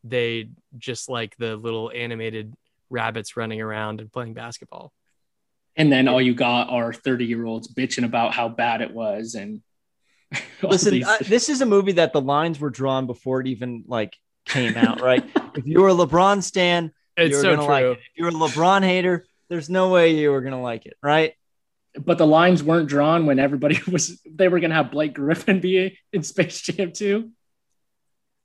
they 0.03 0.49
just 0.77 1.09
like 1.09 1.35
the 1.37 1.55
little 1.55 1.91
animated 1.93 2.53
rabbits 2.89 3.35
running 3.35 3.59
around 3.61 3.99
and 4.01 4.11
playing 4.11 4.33
basketball. 4.33 4.93
And 5.75 5.91
then 5.91 6.07
all 6.07 6.21
you 6.21 6.33
got 6.33 6.69
are 6.69 6.93
30 6.93 7.25
year 7.25 7.45
olds 7.45 7.67
bitching 7.73 8.05
about 8.05 8.33
how 8.33 8.47
bad 8.47 8.81
it 8.81 8.91
was. 8.91 9.35
And 9.35 9.61
Listen, 10.61 10.93
these- 10.93 11.05
uh, 11.07 11.17
this 11.27 11.49
is 11.49 11.61
a 11.61 11.65
movie 11.65 11.93
that 11.93 12.13
the 12.13 12.21
lines 12.21 12.59
were 12.59 12.69
drawn 12.69 13.05
before 13.07 13.41
it 13.41 13.47
even 13.47 13.83
like 13.87 14.17
came 14.45 14.77
out, 14.77 15.01
right? 15.01 15.23
if 15.55 15.65
you 15.65 15.81
were 15.81 15.89
a 15.89 15.93
LeBron 15.93 16.41
stan, 16.43 16.91
It's 17.17 17.31
you're 17.31 17.41
so 17.41 17.55
gonna 17.55 17.65
true. 17.65 17.73
like 17.73 17.85
it. 17.85 17.91
If 17.91 18.17
you're 18.17 18.29
a 18.29 18.31
LeBron 18.31 18.83
hater, 18.83 19.25
there's 19.49 19.69
no 19.69 19.89
way 19.89 20.15
you 20.15 20.31
were 20.31 20.41
gonna 20.41 20.61
like 20.61 20.85
it, 20.85 20.97
right? 21.01 21.33
but 22.03 22.17
the 22.17 22.27
lines 22.27 22.63
weren't 22.63 22.89
drawn 22.89 23.25
when 23.25 23.39
everybody 23.39 23.79
was, 23.91 24.21
they 24.29 24.47
were 24.47 24.59
going 24.59 24.69
to 24.69 24.75
have 24.75 24.91
Blake 24.91 25.13
Griffin 25.13 25.59
be 25.59 25.97
in 26.11 26.23
Space 26.23 26.61
Jam 26.61 26.91
2. 26.91 27.29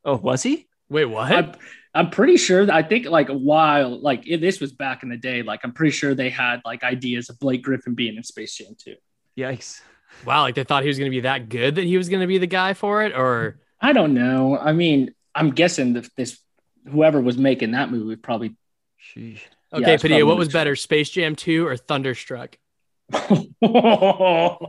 Oh, 0.04 0.16
was 0.16 0.42
he? 0.42 0.68
Wait, 0.88 1.04
what? 1.04 1.32
I'm, 1.32 1.52
I'm 1.94 2.10
pretty 2.10 2.36
sure 2.36 2.70
I 2.70 2.82
think 2.82 3.06
like 3.06 3.28
a 3.28 3.36
while, 3.36 4.00
like 4.00 4.26
if 4.26 4.40
this 4.40 4.60
was 4.60 4.72
back 4.72 5.02
in 5.02 5.08
the 5.08 5.16
day, 5.16 5.42
like 5.42 5.60
I'm 5.62 5.72
pretty 5.72 5.92
sure 5.92 6.14
they 6.14 6.30
had 6.30 6.62
like 6.64 6.82
ideas 6.82 7.28
of 7.28 7.38
Blake 7.38 7.62
Griffin 7.62 7.94
being 7.94 8.16
in 8.16 8.22
Space 8.22 8.56
Jam 8.56 8.74
2. 8.78 8.94
Yikes! 9.38 9.80
wow, 10.24 10.42
like 10.42 10.54
they 10.54 10.64
thought 10.64 10.82
he 10.82 10.88
was 10.88 10.98
going 10.98 11.10
to 11.10 11.16
be 11.16 11.20
that 11.20 11.48
good 11.48 11.76
that 11.76 11.84
he 11.84 11.96
was 11.96 12.08
going 12.08 12.20
to 12.20 12.26
be 12.26 12.38
the 12.38 12.46
guy 12.46 12.74
for 12.74 13.04
it, 13.04 13.12
or 13.12 13.60
I 13.80 13.92
don't 13.92 14.14
know. 14.14 14.58
I 14.58 14.72
mean, 14.72 15.14
I'm 15.34 15.50
guessing 15.50 15.94
that 15.94 16.08
this, 16.16 16.38
whoever 16.88 17.20
was 17.20 17.38
making 17.38 17.72
that 17.72 17.90
movie 17.90 18.16
probably 18.16 18.56
Sheesh. 19.00 19.40
Okay, 19.72 19.94
it's 19.94 20.02
Padilla, 20.02 20.26
what 20.26 20.36
was 20.36 20.48
true. 20.48 20.52
better, 20.60 20.76
Space 20.76 21.10
Jam 21.10 21.36
Two 21.36 21.66
or 21.66 21.76
Thunderstruck? 21.76 22.58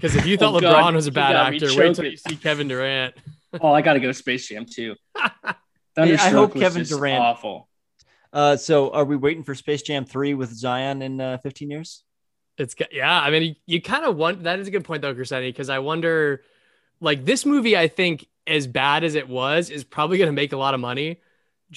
Because 0.00 0.16
if 0.16 0.26
you 0.26 0.38
thought 0.38 0.54
Oh, 0.54 0.58
LeBron 0.58 0.62
God, 0.62 0.94
was 0.94 1.06
a 1.06 1.12
bad 1.12 1.36
actor, 1.36 1.68
wait 1.76 1.94
till 1.94 2.06
you 2.06 2.16
see 2.16 2.34
Kevin 2.36 2.68
Durant. 2.68 3.14
oh, 3.60 3.72
I 3.72 3.82
got 3.82 3.94
to 3.94 4.00
go 4.00 4.12
Space 4.12 4.48
Jam 4.48 4.64
too. 4.64 4.94
I 5.14 6.30
hope 6.30 6.54
was 6.54 6.62
Kevin 6.62 6.82
just 6.82 6.92
Durant- 6.92 7.22
awful. 7.22 7.68
Uh, 8.32 8.56
so 8.56 8.90
are 8.92 9.04
we 9.04 9.16
waiting 9.16 9.42
for 9.44 9.54
Space 9.54 9.82
Jam 9.82 10.06
three 10.06 10.32
with 10.34 10.50
Zion 10.50 11.02
in 11.02 11.20
uh, 11.20 11.38
15 11.38 11.70
years? 11.70 12.02
It's 12.56 12.74
yeah. 12.92 13.20
I 13.20 13.30
mean, 13.30 13.42
you, 13.42 13.54
you 13.66 13.82
kind 13.82 14.04
of 14.04 14.16
want 14.16 14.44
that 14.44 14.58
is 14.58 14.68
a 14.68 14.70
good 14.70 14.84
point 14.84 15.02
though, 15.02 15.14
Crescenti, 15.14 15.48
because 15.48 15.68
I 15.68 15.80
wonder, 15.80 16.42
like 17.00 17.24
this 17.24 17.44
movie, 17.44 17.76
I 17.76 17.88
think 17.88 18.26
as 18.50 18.66
bad 18.66 19.04
as 19.04 19.14
it 19.14 19.28
was, 19.28 19.70
is 19.70 19.84
probably 19.84 20.18
going 20.18 20.28
to 20.28 20.32
make 20.32 20.52
a 20.52 20.56
lot 20.56 20.74
of 20.74 20.80
money. 20.80 21.20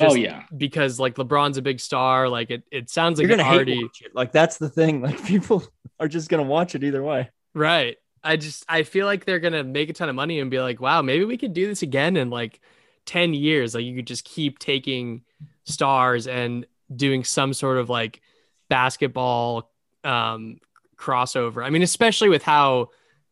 oh 0.01 0.15
yeah, 0.15 0.43
because 0.57 0.99
like 0.99 1.15
LeBron's 1.15 1.57
a 1.57 1.61
big 1.61 1.79
star. 1.79 2.27
Like 2.27 2.49
it, 2.51 2.63
it 2.71 2.89
sounds 2.89 3.19
like 3.19 3.27
You're 3.27 3.37
gonna 3.37 3.49
already 3.49 3.75
hate 3.75 3.83
watch 3.83 4.01
it. 4.01 4.15
Like 4.15 4.31
that's 4.31 4.57
the 4.57 4.69
thing. 4.69 5.01
Like 5.07 5.23
people 5.25 5.63
are 5.99 6.07
just 6.07 6.29
gonna 6.29 6.43
watch 6.43 6.75
it 6.75 6.83
either 6.83 7.03
way. 7.03 7.29
right. 7.53 7.97
I 8.25 8.37
just 8.37 8.65
I 8.69 8.83
feel 8.83 9.05
like 9.05 9.25
they're 9.25 9.39
gonna 9.39 9.63
make 9.63 9.89
a 9.89 9.93
ton 9.93 10.09
of 10.09 10.15
money 10.15 10.39
and 10.39 10.49
be 10.49 10.59
like, 10.59 10.79
wow, 10.81 11.01
maybe 11.01 11.25
we 11.25 11.37
could 11.37 11.53
do 11.53 11.67
this 11.67 11.81
again 11.81 12.17
in 12.17 12.29
like 12.29 12.59
ten 13.05 13.33
years. 13.33 13.75
Like 13.75 13.83
you 13.83 13.95
could 13.95 14.07
just 14.07 14.23
keep 14.25 14.59
taking 14.59 15.23
stars 15.65 16.25
and 16.25 16.65
doing 16.95 17.23
some 17.23 17.53
sort 17.53 17.77
of 17.77 17.89
like 17.89 18.21
basketball 18.69 19.69
um 20.03 20.59
crossover. 20.97 21.63
I 21.65 21.69
mean, 21.69 21.81
especially 21.83 22.29
with 22.29 22.43
how 22.43 22.89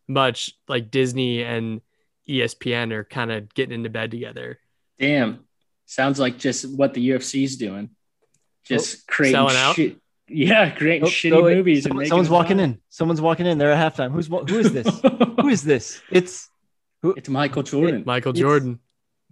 much 0.08 0.52
like 0.68 0.92
Disney 0.92 1.42
and 1.42 1.82
ESPN 2.40 2.92
are 2.94 3.04
kind 3.04 3.32
of 3.32 3.54
getting 3.54 3.74
into 3.76 3.90
bed 3.90 4.12
together. 4.12 4.60
damn. 5.00 5.46
Sounds 5.86 6.20
like 6.20 6.38
just 6.38 6.64
what 6.70 6.94
the 6.94 7.10
UFC's 7.10 7.58
doing. 7.58 7.90
Just 8.64 9.00
oh, 9.00 9.04
creating 9.14 9.36
selling 9.36 9.58
out? 9.58 9.76
shit. 9.76 9.98
Yeah, 10.30 10.70
creating 10.70 11.04
Oh, 11.04 11.08
shitty 11.12 11.34
oh, 11.36 11.44
wait, 11.44 11.58
movies. 11.58 11.84
someone- 11.84 12.04
and 12.04 12.10
someone's 12.10 12.30
walking 12.30 12.58
fun. 12.58 12.64
in. 12.64 12.82
Someone's 12.88 13.20
walking 13.20 13.46
in. 13.46 13.58
They're 13.58 13.74
at 13.74 13.94
halftime. 13.94 14.12
Who's 14.14 14.28
who 14.28 14.60
is 14.60 14.72
this? 14.72 14.88
who 15.42 15.50
is 15.50 15.64
this? 15.64 16.02
It's 16.10 16.50
who, 17.02 17.14
It's 17.16 17.28
Michael 17.28 17.64
Jordan. 17.64 18.04
Michael 18.06 18.30
It's- 18.30 18.40
Jordan, 18.40 18.80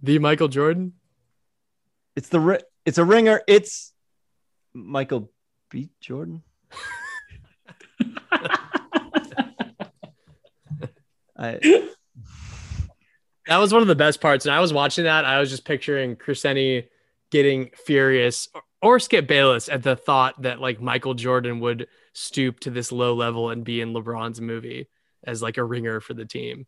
the 0.02 0.18
Michael 0.18 0.48
Jordan. 0.48 0.92
it's 2.14 2.28
the 2.28 2.40
ri- 2.40 2.60
it's 2.84 2.98
a 2.98 3.04
ringer. 3.06 3.40
It's 3.48 3.94
Michael 4.74 5.30
B. 5.70 5.88
Jordan. 6.02 6.42
I, 11.36 11.88
That 13.50 13.58
was 13.58 13.72
one 13.72 13.82
of 13.82 13.88
the 13.88 13.96
best 13.96 14.20
parts. 14.20 14.46
And 14.46 14.54
I 14.54 14.60
was 14.60 14.72
watching 14.72 15.04
that. 15.04 15.24
I 15.24 15.40
was 15.40 15.50
just 15.50 15.64
picturing 15.64 16.14
Crescenti 16.14 16.88
getting 17.32 17.70
furious 17.84 18.48
or, 18.80 19.00
Skip 19.00 19.26
Bayless 19.26 19.68
at 19.68 19.82
the 19.82 19.96
thought 19.96 20.40
that 20.42 20.60
like 20.60 20.80
Michael 20.80 21.14
Jordan 21.14 21.58
would 21.58 21.88
stoop 22.12 22.60
to 22.60 22.70
this 22.70 22.92
low 22.92 23.12
level 23.12 23.50
and 23.50 23.64
be 23.64 23.80
in 23.80 23.92
LeBron's 23.92 24.40
movie 24.40 24.88
as 25.24 25.42
like 25.42 25.58
a 25.58 25.64
ringer 25.64 26.00
for 26.00 26.14
the 26.14 26.24
team. 26.24 26.66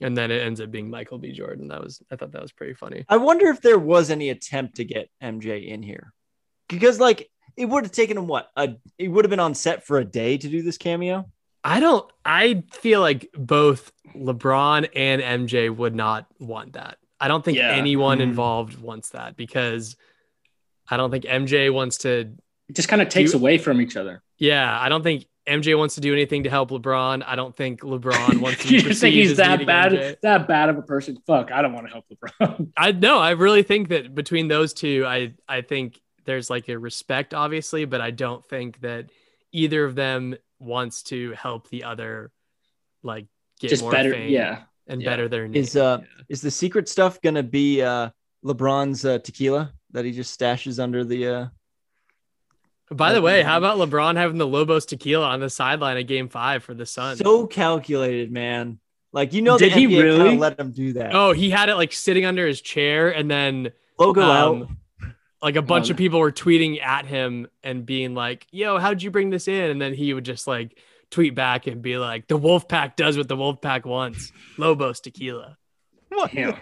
And 0.00 0.16
then 0.16 0.32
it 0.32 0.42
ends 0.42 0.60
up 0.60 0.72
being 0.72 0.90
Michael 0.90 1.18
B. 1.18 1.30
Jordan. 1.30 1.68
That 1.68 1.82
was, 1.82 2.02
I 2.10 2.16
thought 2.16 2.32
that 2.32 2.42
was 2.42 2.52
pretty 2.52 2.74
funny. 2.74 3.04
I 3.08 3.16
wonder 3.16 3.46
if 3.46 3.62
there 3.62 3.78
was 3.78 4.10
any 4.10 4.30
attempt 4.30 4.76
to 4.76 4.84
get 4.84 5.08
MJ 5.22 5.68
in 5.68 5.84
here 5.84 6.12
because 6.68 6.98
like 6.98 7.30
it 7.56 7.66
would 7.66 7.84
have 7.84 7.92
taken 7.92 8.18
him 8.18 8.26
what 8.26 8.50
a 8.56 8.74
it 8.98 9.06
would 9.06 9.24
have 9.24 9.30
been 9.30 9.38
on 9.38 9.54
set 9.54 9.86
for 9.86 9.98
a 9.98 10.04
day 10.04 10.36
to 10.36 10.48
do 10.48 10.62
this 10.62 10.78
cameo. 10.78 11.30
I 11.64 11.80
don't, 11.80 12.08
I 12.24 12.62
feel 12.72 13.00
like 13.00 13.30
both 13.34 13.90
LeBron 14.14 14.88
and 14.94 15.22
MJ 15.48 15.74
would 15.74 15.94
not 15.94 16.26
want 16.38 16.74
that. 16.74 16.98
I 17.18 17.28
don't 17.28 17.44
think 17.44 17.56
Yeah. 17.58 17.70
anyone 17.72 18.18
Hmm. 18.18 18.24
involved 18.24 18.78
wants 18.80 19.10
that 19.10 19.36
because 19.36 19.96
I 20.90 20.96
don't 20.98 21.10
think 21.10 21.24
MJ 21.24 21.70
wants 21.70 21.98
to 21.98 22.32
It 22.68 22.76
just 22.76 22.88
kind 22.88 23.00
of 23.02 23.08
takes 23.08 23.32
You- 23.32 23.38
away 23.38 23.58
from 23.58 23.80
each 23.80 23.96
other. 23.96 24.22
Yeah, 24.38 24.78
I 24.80 24.88
don't 24.88 25.02
think 25.02 25.26
MJ 25.46 25.74
wants 25.74 25.94
to 25.96 26.00
do 26.00 26.12
anything 26.12 26.44
to 26.44 26.50
help 26.50 26.70
LeBron. 26.70 27.22
I 27.26 27.36
don't 27.36 27.54
think 27.54 27.80
LeBron 27.82 28.40
wants 28.40 28.62
to. 28.64 28.68
you 28.74 28.80
just 28.80 29.00
think 29.02 29.14
he's 29.14 29.36
that 29.36 29.64
bad, 29.66 29.92
MJ. 29.92 30.16
that 30.22 30.48
bad 30.48 30.68
of 30.70 30.78
a 30.78 30.82
person? 30.82 31.18
Fuck, 31.26 31.52
I 31.52 31.60
don't 31.62 31.72
want 31.74 31.86
to 31.86 31.92
help 31.92 32.06
LeBron. 32.08 32.72
I 32.76 32.92
no, 32.92 33.18
I 33.18 33.30
really 33.32 33.62
think 33.62 33.88
that 33.88 34.14
between 34.14 34.48
those 34.48 34.72
two, 34.74 35.04
I 35.06 35.32
I 35.48 35.60
think 35.60 36.00
there's 36.24 36.48
like 36.50 36.68
a 36.70 36.78
respect, 36.78 37.34
obviously, 37.34 37.84
but 37.84 38.00
I 38.00 38.10
don't 38.10 38.44
think 38.46 38.80
that 38.80 39.10
either 39.52 39.84
of 39.84 39.94
them 39.94 40.34
wants 40.64 41.02
to 41.04 41.32
help 41.32 41.68
the 41.68 41.84
other, 41.84 42.30
like 43.02 43.26
get 43.60 43.70
just 43.70 43.82
more 43.82 43.92
better, 43.92 44.12
fame 44.12 44.30
yeah. 44.30 44.62
and 44.86 45.02
yeah. 45.02 45.10
better 45.10 45.28
their 45.28 45.46
name. 45.46 45.60
Is 45.60 45.76
uh 45.76 45.98
is 46.28 46.40
the 46.40 46.50
secret 46.50 46.88
stuff 46.88 47.20
gonna 47.20 47.42
be 47.42 47.82
uh 47.82 48.10
LeBron's 48.44 49.04
uh, 49.04 49.18
tequila 49.18 49.72
that 49.92 50.04
he 50.04 50.12
just 50.12 50.38
stashes 50.38 50.82
under 50.82 51.04
the 51.04 51.26
uh 51.26 51.46
By 52.90 53.12
the 53.12 53.22
way, 53.22 53.42
how 53.42 53.58
about 53.58 53.78
LeBron 53.78 54.16
having 54.16 54.38
the 54.38 54.46
Lobos 54.46 54.86
tequila 54.86 55.26
on 55.28 55.40
the 55.40 55.50
sideline 55.50 55.96
at 55.96 56.06
Game 56.06 56.28
Five 56.28 56.62
for 56.62 56.74
the 56.74 56.86
Suns? 56.86 57.18
so 57.18 57.46
calculated, 57.46 58.30
man. 58.30 58.78
Like 59.12 59.32
you 59.32 59.42
know, 59.42 59.56
Did 59.56 59.72
the 59.72 59.78
he 59.78 59.86
NBA 59.86 60.02
really? 60.02 60.36
let 60.36 60.58
him 60.58 60.72
do 60.72 60.94
that? 60.94 61.14
oh, 61.14 61.32
he 61.32 61.48
had 61.48 61.68
it 61.68 61.76
like 61.76 61.92
sitting 61.92 62.24
under 62.24 62.46
his 62.46 62.60
chair, 62.60 63.14
and 63.14 63.30
then 63.30 63.70
Logo 63.98 64.22
out. 64.22 64.68
Um, 65.44 65.46
like 65.46 65.56
a 65.56 65.62
bunch 65.62 65.88
Oh, 65.88 65.92
of 65.92 65.96
people 65.96 66.20
were 66.20 66.32
tweeting 66.32 66.80
at 66.82 67.06
him 67.06 67.46
and 67.62 67.84
being 67.84 68.14
like, 68.14 68.46
"Yo, 68.50 68.78
how'd 68.78 69.02
you 69.02 69.10
bring 69.10 69.30
this 69.30 69.46
in?" 69.48 69.70
And 69.70 69.80
then 69.80 69.94
he 69.94 70.14
would 70.14 70.24
just 70.24 70.46
like 70.46 70.78
tweet 71.10 71.34
back 71.34 71.66
and 71.66 71.82
be 71.82 71.98
like, 71.98 72.26
"The 72.28 72.36
Wolf 72.36 72.66
Pack 72.68 72.96
does 72.96 73.16
what 73.16 73.28
the 73.28 73.36
Wolf 73.36 73.60
Pack 73.60 73.84
wants: 73.86 74.32
Lobos 74.58 75.00
tequila." 75.00 75.56
Damn. 76.32 76.56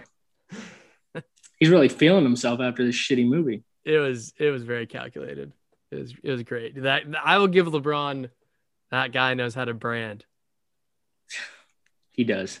He's 1.59 1.69
really 1.69 1.87
feeling 1.89 2.23
himself 2.23 2.59
after 2.59 2.83
this 2.85 2.95
shitty 2.95 3.25
movie. 3.27 3.63
It 3.85 3.97
was 3.99 4.33
it 4.37 4.49
was 4.49 4.63
very 4.63 4.87
calculated. 4.87 5.53
It 5.91 5.95
was 5.95 6.13
it 6.23 6.31
was 6.31 6.43
great. 6.43 6.81
That 6.83 7.03
I 7.23 7.37
will 7.37 7.47
give 7.47 7.67
LeBron. 7.67 8.29
That 8.91 9.11
guy 9.11 9.33
knows 9.35 9.53
how 9.55 9.65
to 9.65 9.73
brand. 9.73 10.25
He 12.11 12.23
does. 12.23 12.59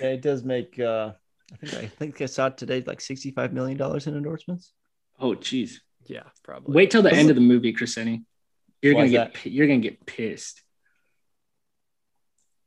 Yeah, 0.00 0.08
it 0.08 0.22
does 0.22 0.42
make. 0.42 0.78
uh 0.80 1.12
I 1.52 1.56
think 1.66 1.74
I 1.84 1.86
think 1.86 2.20
I 2.20 2.26
saw 2.26 2.46
it 2.46 2.56
today, 2.58 2.82
like 2.84 3.00
sixty-five 3.00 3.52
million 3.52 3.76
dollars 3.78 4.06
in 4.08 4.16
endorsements. 4.16 4.72
Oh, 5.18 5.32
jeez. 5.32 5.80
Yeah, 6.06 6.22
probably. 6.44 6.74
Wait 6.74 6.90
till 6.90 7.02
the 7.02 7.12
end 7.12 7.30
of 7.30 7.36
the 7.36 7.42
movie, 7.42 7.72
Crescenti. 7.72 8.22
You're 8.82 8.94
Why 8.94 9.02
gonna 9.02 9.10
get 9.10 9.34
pi- 9.34 9.50
you're 9.50 9.66
gonna 9.66 9.80
get 9.80 10.04
pissed. 10.06 10.62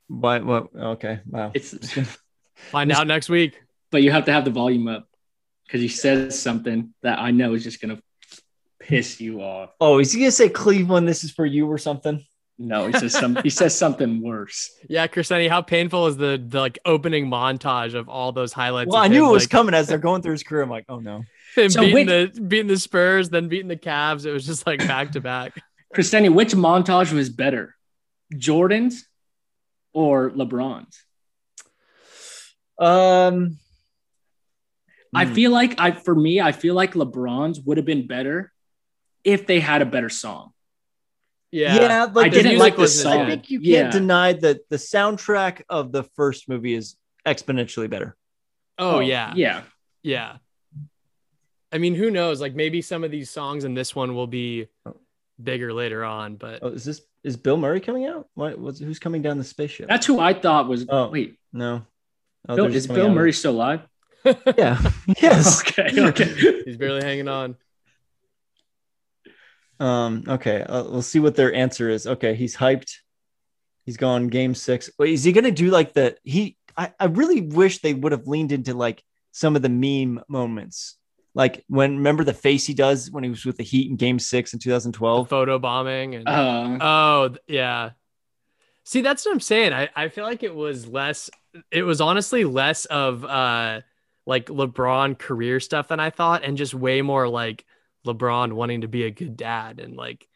Why? 0.07 0.39
What? 0.39 0.69
Okay, 0.75 1.19
wow. 1.27 1.51
It's 1.53 1.73
find 2.55 2.91
out 2.91 3.07
next 3.07 3.29
week. 3.29 3.61
but 3.91 4.03
you 4.03 4.11
have 4.11 4.25
to 4.25 4.33
have 4.33 4.45
the 4.45 4.51
volume 4.51 4.87
up 4.87 5.07
because 5.65 5.81
he 5.81 5.87
says 5.87 6.39
something 6.39 6.93
that 7.03 7.19
I 7.19 7.31
know 7.31 7.53
is 7.53 7.63
just 7.63 7.79
gonna 7.79 8.01
piss 8.79 9.21
you 9.21 9.41
off. 9.41 9.69
Oh, 9.79 9.99
is 9.99 10.11
he 10.11 10.19
gonna 10.19 10.31
say 10.31 10.49
Cleveland? 10.49 11.07
This 11.07 11.23
is 11.23 11.31
for 11.31 11.45
you 11.45 11.67
or 11.67 11.77
something? 11.77 12.25
No, 12.61 12.87
he 12.87 12.93
says 12.93 13.13
some 13.13 13.37
he 13.37 13.49
says 13.49 13.73
something 13.77 14.21
worse. 14.21 14.71
Yeah, 14.89 15.07
Crescenti, 15.07 15.47
how 15.47 15.61
painful 15.61 16.07
is 16.07 16.17
the 16.17 16.43
the 16.45 16.59
like 16.59 16.79
opening 16.83 17.27
montage 17.27 17.93
of 17.93 18.09
all 18.09 18.33
those 18.33 18.51
highlights? 18.51 18.89
Well, 18.91 19.01
I 19.01 19.07
knew 19.07 19.23
him, 19.23 19.29
it 19.29 19.33
was 19.33 19.43
like, 19.43 19.49
coming 19.51 19.73
as 19.73 19.87
they're 19.87 19.97
going 19.97 20.21
through 20.21 20.33
his 20.33 20.43
career. 20.43 20.63
I'm 20.63 20.69
like, 20.69 20.85
oh 20.89 20.99
no. 20.99 21.23
him 21.55 21.69
So 21.69 21.81
beating 21.81 22.07
which- 22.07 22.33
the 22.33 22.41
beating 22.41 22.67
the 22.67 22.77
Spurs, 22.77 23.29
then 23.29 23.47
beating 23.47 23.67
the 23.67 23.77
Cavs. 23.77 24.25
It 24.25 24.31
was 24.31 24.45
just 24.45 24.65
like 24.67 24.79
back 24.79 25.11
to 25.13 25.21
back. 25.21 25.53
Crescenti, 25.93 26.29
which 26.29 26.53
montage 26.53 27.11
was 27.11 27.29
better? 27.29 27.75
Jordan's 28.37 29.07
or 29.93 30.29
LeBron's? 30.29 31.03
Um, 32.77 33.57
I 35.13 35.25
Hmm. 35.25 35.33
feel 35.33 35.51
like 35.51 35.79
I 35.79 35.91
for 35.91 36.13
me, 36.15 36.39
I 36.39 36.51
feel 36.51 36.75
like 36.75 36.93
LeBron's 36.93 37.59
would 37.61 37.77
have 37.77 37.85
been 37.85 38.07
better 38.07 38.51
if 39.23 39.47
they 39.47 39.59
had 39.59 39.81
a 39.81 39.85
better 39.85 40.09
song. 40.09 40.51
Yeah, 41.51 41.75
yeah, 41.75 42.03
like 42.13 42.27
I 42.27 42.29
didn't 42.29 42.59
like 42.59 42.75
the 42.75 42.81
was- 42.81 43.03
I 43.03 43.25
think 43.25 43.49
you 43.49 43.59
can't 43.59 43.91
deny 43.91 44.33
that 44.33 44.69
the 44.69 44.75
soundtrack 44.77 45.63
of 45.67 45.91
the 45.91 46.03
first 46.03 46.47
movie 46.47 46.75
is 46.75 46.95
exponentially 47.25 47.89
better. 47.89 48.15
Oh, 48.77 48.99
yeah. 48.99 49.33
Yeah. 49.35 49.63
Yeah. 50.03 50.37
I 51.71 51.77
mean, 51.77 51.95
who 51.95 52.09
knows? 52.11 52.41
Like 52.41 52.55
maybe 52.55 52.81
some 52.81 53.03
of 53.03 53.11
these 53.11 53.29
songs 53.29 53.63
and 53.63 53.75
this 53.77 53.95
one 53.95 54.15
will 54.15 54.27
be 54.27 54.67
bigger 55.41 55.71
later 55.73 56.03
on, 56.03 56.35
but 56.35 56.59
Oh, 56.61 56.69
is 56.69 56.83
this 56.83 57.01
is 57.23 57.37
Bill 57.37 57.57
Murray 57.57 57.79
coming 57.81 58.05
out? 58.05 58.27
What? 58.33 58.57
What's, 58.57 58.79
who's 58.79 58.99
coming 58.99 59.21
down 59.21 59.37
the 59.37 59.43
spaceship? 59.43 59.87
That's 59.87 60.05
who 60.05 60.19
I 60.19 60.33
thought 60.33 60.67
was 60.67 60.85
Oh. 60.89 61.09
wait, 61.09 61.37
no. 61.53 61.85
Oh, 62.47 62.55
Bill, 62.55 62.65
is 62.67 62.73
just 62.73 62.87
coming 62.87 63.01
Bill 63.03 63.11
out. 63.11 63.15
Murray 63.15 63.33
still 63.33 63.51
alive? 63.53 63.81
Yeah. 64.57 64.77
yes. 65.21 65.61
Okay, 65.61 66.07
okay. 66.09 66.61
he's 66.65 66.75
barely 66.77 67.01
hanging 67.03 67.27
on. 67.29 67.55
Um. 69.79 70.23
Okay. 70.27 70.61
Uh, 70.61 70.83
we'll 70.83 71.01
see 71.01 71.19
what 71.19 71.35
their 71.35 71.53
answer 71.53 71.89
is. 71.89 72.05
Okay. 72.05 72.35
He's 72.35 72.55
hyped. 72.55 72.95
He's 73.85 73.95
gone 73.97 74.27
game 74.27 74.53
six. 74.55 74.89
Wait, 74.99 75.13
is 75.13 75.23
he 75.23 75.31
gonna 75.31 75.51
do 75.51 75.69
like 75.69 75.93
the 75.93 76.17
he? 76.23 76.57
I, 76.75 76.91
I 76.99 77.05
really 77.05 77.41
wish 77.41 77.79
they 77.79 77.93
would 77.93 78.11
have 78.11 78.27
leaned 78.27 78.51
into 78.51 78.73
like 78.73 79.01
some 79.31 79.55
of 79.55 79.61
the 79.61 79.69
meme 79.69 80.21
moments. 80.27 80.97
Like 81.35 81.63
when 81.67 81.97
remember 81.97 82.23
the 82.23 82.33
face 82.33 82.65
he 82.65 82.73
does 82.73 83.11
when 83.11 83.23
he 83.23 83.29
was 83.29 83.45
with 83.45 83.57
the 83.57 83.63
Heat 83.63 83.89
in 83.89 83.97
Game 83.97 84.19
Six 84.19 84.53
in 84.53 84.59
2012. 84.59 85.29
Photo 85.29 85.59
bombing 85.59 86.15
and 86.15 86.27
Uh, 86.27 86.77
oh 86.81 87.35
yeah. 87.47 87.91
See, 88.83 89.01
that's 89.01 89.25
what 89.25 89.33
I'm 89.33 89.39
saying. 89.39 89.71
I, 89.73 89.89
I 89.95 90.07
feel 90.09 90.23
like 90.23 90.41
it 90.43 90.55
was 90.55 90.87
less 90.87 91.29
it 91.71 91.83
was 91.83 92.01
honestly 92.01 92.43
less 92.45 92.85
of 92.85 93.23
uh 93.25 93.81
like 94.25 94.47
LeBron 94.47 95.17
career 95.17 95.59
stuff 95.59 95.87
than 95.87 95.99
I 95.99 96.09
thought, 96.11 96.43
and 96.43 96.57
just 96.57 96.73
way 96.73 97.01
more 97.01 97.27
like 97.27 97.65
LeBron 98.05 98.53
wanting 98.53 98.81
to 98.81 98.87
be 98.87 99.03
a 99.03 99.11
good 99.11 99.35
dad 99.37 99.79
and 99.79 99.95
like 99.95 100.27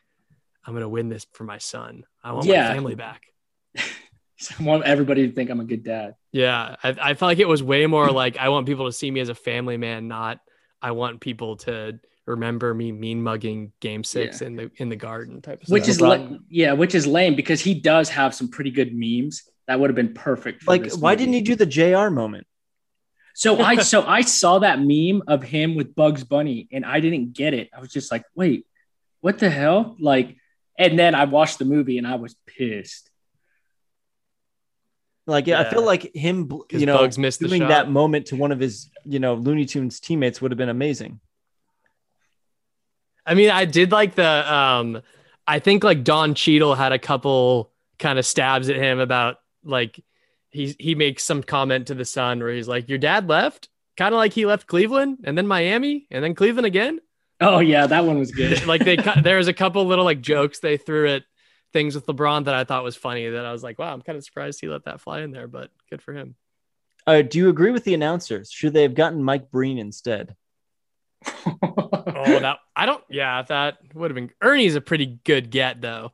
I'm 0.65 0.73
gonna 0.73 0.89
win 0.89 1.09
this 1.09 1.25
for 1.33 1.43
my 1.43 1.57
son. 1.57 2.03
I 2.23 2.33
want 2.33 2.45
Yeah. 2.45 2.67
my 2.69 2.73
family 2.75 2.95
back. 2.95 3.23
I 4.59 4.63
want 4.63 4.83
everybody 4.83 5.27
to 5.27 5.33
think 5.33 5.49
I'm 5.49 5.59
a 5.59 5.65
good 5.65 5.83
dad. 5.83 6.15
Yeah, 6.31 6.75
I, 6.83 6.89
I 6.89 7.13
felt 7.13 7.29
like 7.29 7.39
it 7.39 7.47
was 7.47 7.63
way 7.63 7.85
more 7.87 8.11
like 8.11 8.37
I 8.37 8.49
want 8.49 8.67
people 8.67 8.85
to 8.85 8.91
see 8.91 9.09
me 9.09 9.19
as 9.21 9.29
a 9.29 9.35
family 9.35 9.77
man, 9.77 10.07
not 10.07 10.39
I 10.83 10.91
want 10.91 11.21
people 11.21 11.55
to 11.57 11.99
remember 12.25 12.73
me 12.73 12.91
mean 12.91 13.21
mugging 13.23 13.71
game 13.79 14.03
six 14.03 14.41
in 14.41 14.55
the 14.55 14.69
in 14.75 14.89
the 14.89 14.95
garden 14.95 15.41
type 15.41 15.63
of 15.63 15.69
Which 15.69 15.85
stuff. 15.85 16.09
Which 16.09 16.21
is 16.21 16.31
la- 16.31 16.37
yeah, 16.49 16.73
which 16.73 16.93
is 16.93 17.07
lame 17.07 17.35
because 17.35 17.61
he 17.61 17.73
does 17.73 18.09
have 18.09 18.35
some 18.35 18.49
pretty 18.49 18.69
good 18.71 18.93
memes 18.93 19.43
that 19.67 19.79
would 19.79 19.89
have 19.89 19.95
been 19.95 20.13
perfect. 20.13 20.63
For 20.63 20.71
Like, 20.71 20.83
this 20.83 20.95
why 20.97 21.13
movie. 21.13 21.23
didn't 21.23 21.33
he 21.35 21.41
do 21.41 21.55
the 21.55 21.65
JR 21.65 22.09
moment? 22.09 22.45
So 23.33 23.59
I 23.59 23.77
so 23.93 24.05
I 24.05 24.21
saw 24.21 24.59
that 24.59 24.79
meme 24.79 25.23
of 25.27 25.41
him 25.41 25.75
with 25.75 25.95
Bugs 25.95 26.23
Bunny 26.23 26.67
and 26.71 26.85
I 26.85 26.99
didn't 26.99 27.33
get 27.33 27.53
it. 27.53 27.69
I 27.75 27.79
was 27.79 27.89
just 27.91 28.11
like, 28.11 28.25
wait, 28.35 28.67
what 29.21 29.39
the 29.39 29.49
hell? 29.49 29.95
Like, 29.99 30.35
and 30.77 30.99
then 30.99 31.15
I 31.15 31.25
watched 31.25 31.59
the 31.59 31.65
movie 31.65 31.97
and 31.97 32.05
I 32.05 32.15
was 32.15 32.35
pissed. 32.45 33.09
Like, 35.25 35.47
yeah, 35.47 35.61
I 35.61 35.69
feel 35.69 35.85
like 35.85 36.13
him, 36.13 36.51
you 36.71 36.85
know, 36.85 36.97
Bugs 36.97 37.17
missed 37.17 37.39
doing 37.39 37.67
that 37.67 37.89
moment 37.89 38.27
to 38.27 38.35
one 38.35 38.51
of 38.51 38.59
his, 38.59 38.89
you 39.05 39.19
know, 39.19 39.35
Looney 39.35 39.65
Tunes 39.65 39.99
teammates 39.99 40.41
would 40.41 40.51
have 40.51 40.57
been 40.57 40.69
amazing. 40.69 41.21
I 43.25 43.35
mean, 43.35 43.49
I 43.49 43.63
did 43.65 43.91
like 43.91 44.15
the 44.15 44.53
um 44.53 45.01
I 45.47 45.59
think 45.59 45.83
like 45.83 46.03
Don 46.03 46.35
Cheadle 46.35 46.75
had 46.75 46.91
a 46.91 46.99
couple 46.99 47.71
kind 47.99 48.19
of 48.19 48.25
stabs 48.25 48.69
at 48.69 48.75
him 48.75 48.99
about 48.99 49.37
like 49.63 50.03
he 50.49 50.75
he 50.77 50.95
makes 50.95 51.23
some 51.23 51.41
comment 51.41 51.87
to 51.87 51.95
the 51.95 52.05
son 52.05 52.39
where 52.39 52.51
he's 52.51 52.67
like, 52.67 52.89
Your 52.89 52.97
dad 52.97 53.29
left? 53.29 53.69
Kind 53.95 54.13
of 54.13 54.17
like 54.17 54.33
he 54.33 54.45
left 54.45 54.67
Cleveland 54.67 55.19
and 55.23 55.37
then 55.37 55.47
Miami 55.47 56.07
and 56.11 56.23
then 56.23 56.35
Cleveland 56.35 56.65
again. 56.65 56.99
Oh 57.39 57.59
yeah, 57.59 57.87
that 57.87 58.05
one 58.05 58.19
was 58.19 58.31
good. 58.31 58.65
like 58.67 58.83
they 58.83 58.97
cut 58.97 59.23
there 59.23 59.37
was 59.37 59.47
a 59.47 59.53
couple 59.53 59.85
little 59.85 60.05
like 60.05 60.19
jokes 60.21 60.59
they 60.59 60.77
threw 60.77 61.09
at 61.09 61.23
things 61.73 61.95
with 61.95 62.05
LeBron 62.05 62.45
that 62.45 62.53
I 62.55 62.63
thought 62.63 62.83
was 62.83 62.95
funny 62.95 63.27
that 63.29 63.45
I 63.45 63.51
was 63.51 63.63
like, 63.63 63.79
wow, 63.79 63.93
I'm 63.93 64.01
kind 64.01 64.17
of 64.17 64.23
surprised 64.23 64.61
he 64.61 64.67
let 64.67 64.85
that 64.85 65.01
fly 65.01 65.21
in 65.21 65.31
there, 65.31 65.47
but 65.47 65.71
good 65.89 66.01
for 66.01 66.13
him. 66.13 66.35
Uh, 67.05 67.21
do 67.21 67.37
you 67.39 67.49
agree 67.49 67.71
with 67.71 67.83
the 67.83 67.93
announcers? 67.93 68.49
Should 68.51 68.73
they 68.73 68.83
have 68.83 68.93
gotten 68.95 69.23
Mike 69.23 69.51
Breen 69.51 69.77
instead? 69.77 70.35
Oh, 72.25 72.39
that 72.39 72.59
I 72.73 72.85
don't 72.85 73.03
yeah, 73.09 73.41
that 73.41 73.77
would 73.93 74.09
have 74.11 74.15
been 74.15 74.29
Ernie's 74.41 74.75
a 74.75 74.81
pretty 74.81 75.19
good 75.25 75.49
get 75.49 75.81
though. 75.81 76.11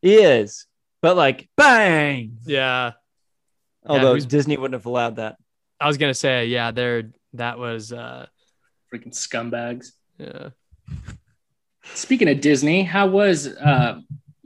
He 0.00 0.14
is, 0.14 0.66
but 1.02 1.16
like, 1.18 1.50
bang! 1.56 2.38
Yeah. 2.46 2.92
Although 3.84 4.14
who's- 4.14 4.24
Disney 4.24 4.56
wouldn't 4.56 4.74
have 4.80 4.86
allowed 4.86 5.16
that. 5.16 5.36
I 5.78 5.86
was 5.86 5.98
gonna 5.98 6.14
say, 6.14 6.46
yeah, 6.46 6.70
there 6.70 7.10
that 7.34 7.58
was 7.58 7.92
uh 7.92 8.26
Freaking 8.92 9.12
scumbags. 9.12 9.92
yeah. 10.18 10.50
Speaking 11.94 12.28
of 12.28 12.40
Disney, 12.40 12.82
how 12.84 13.06
was 13.08 13.46
uh, 13.48 14.00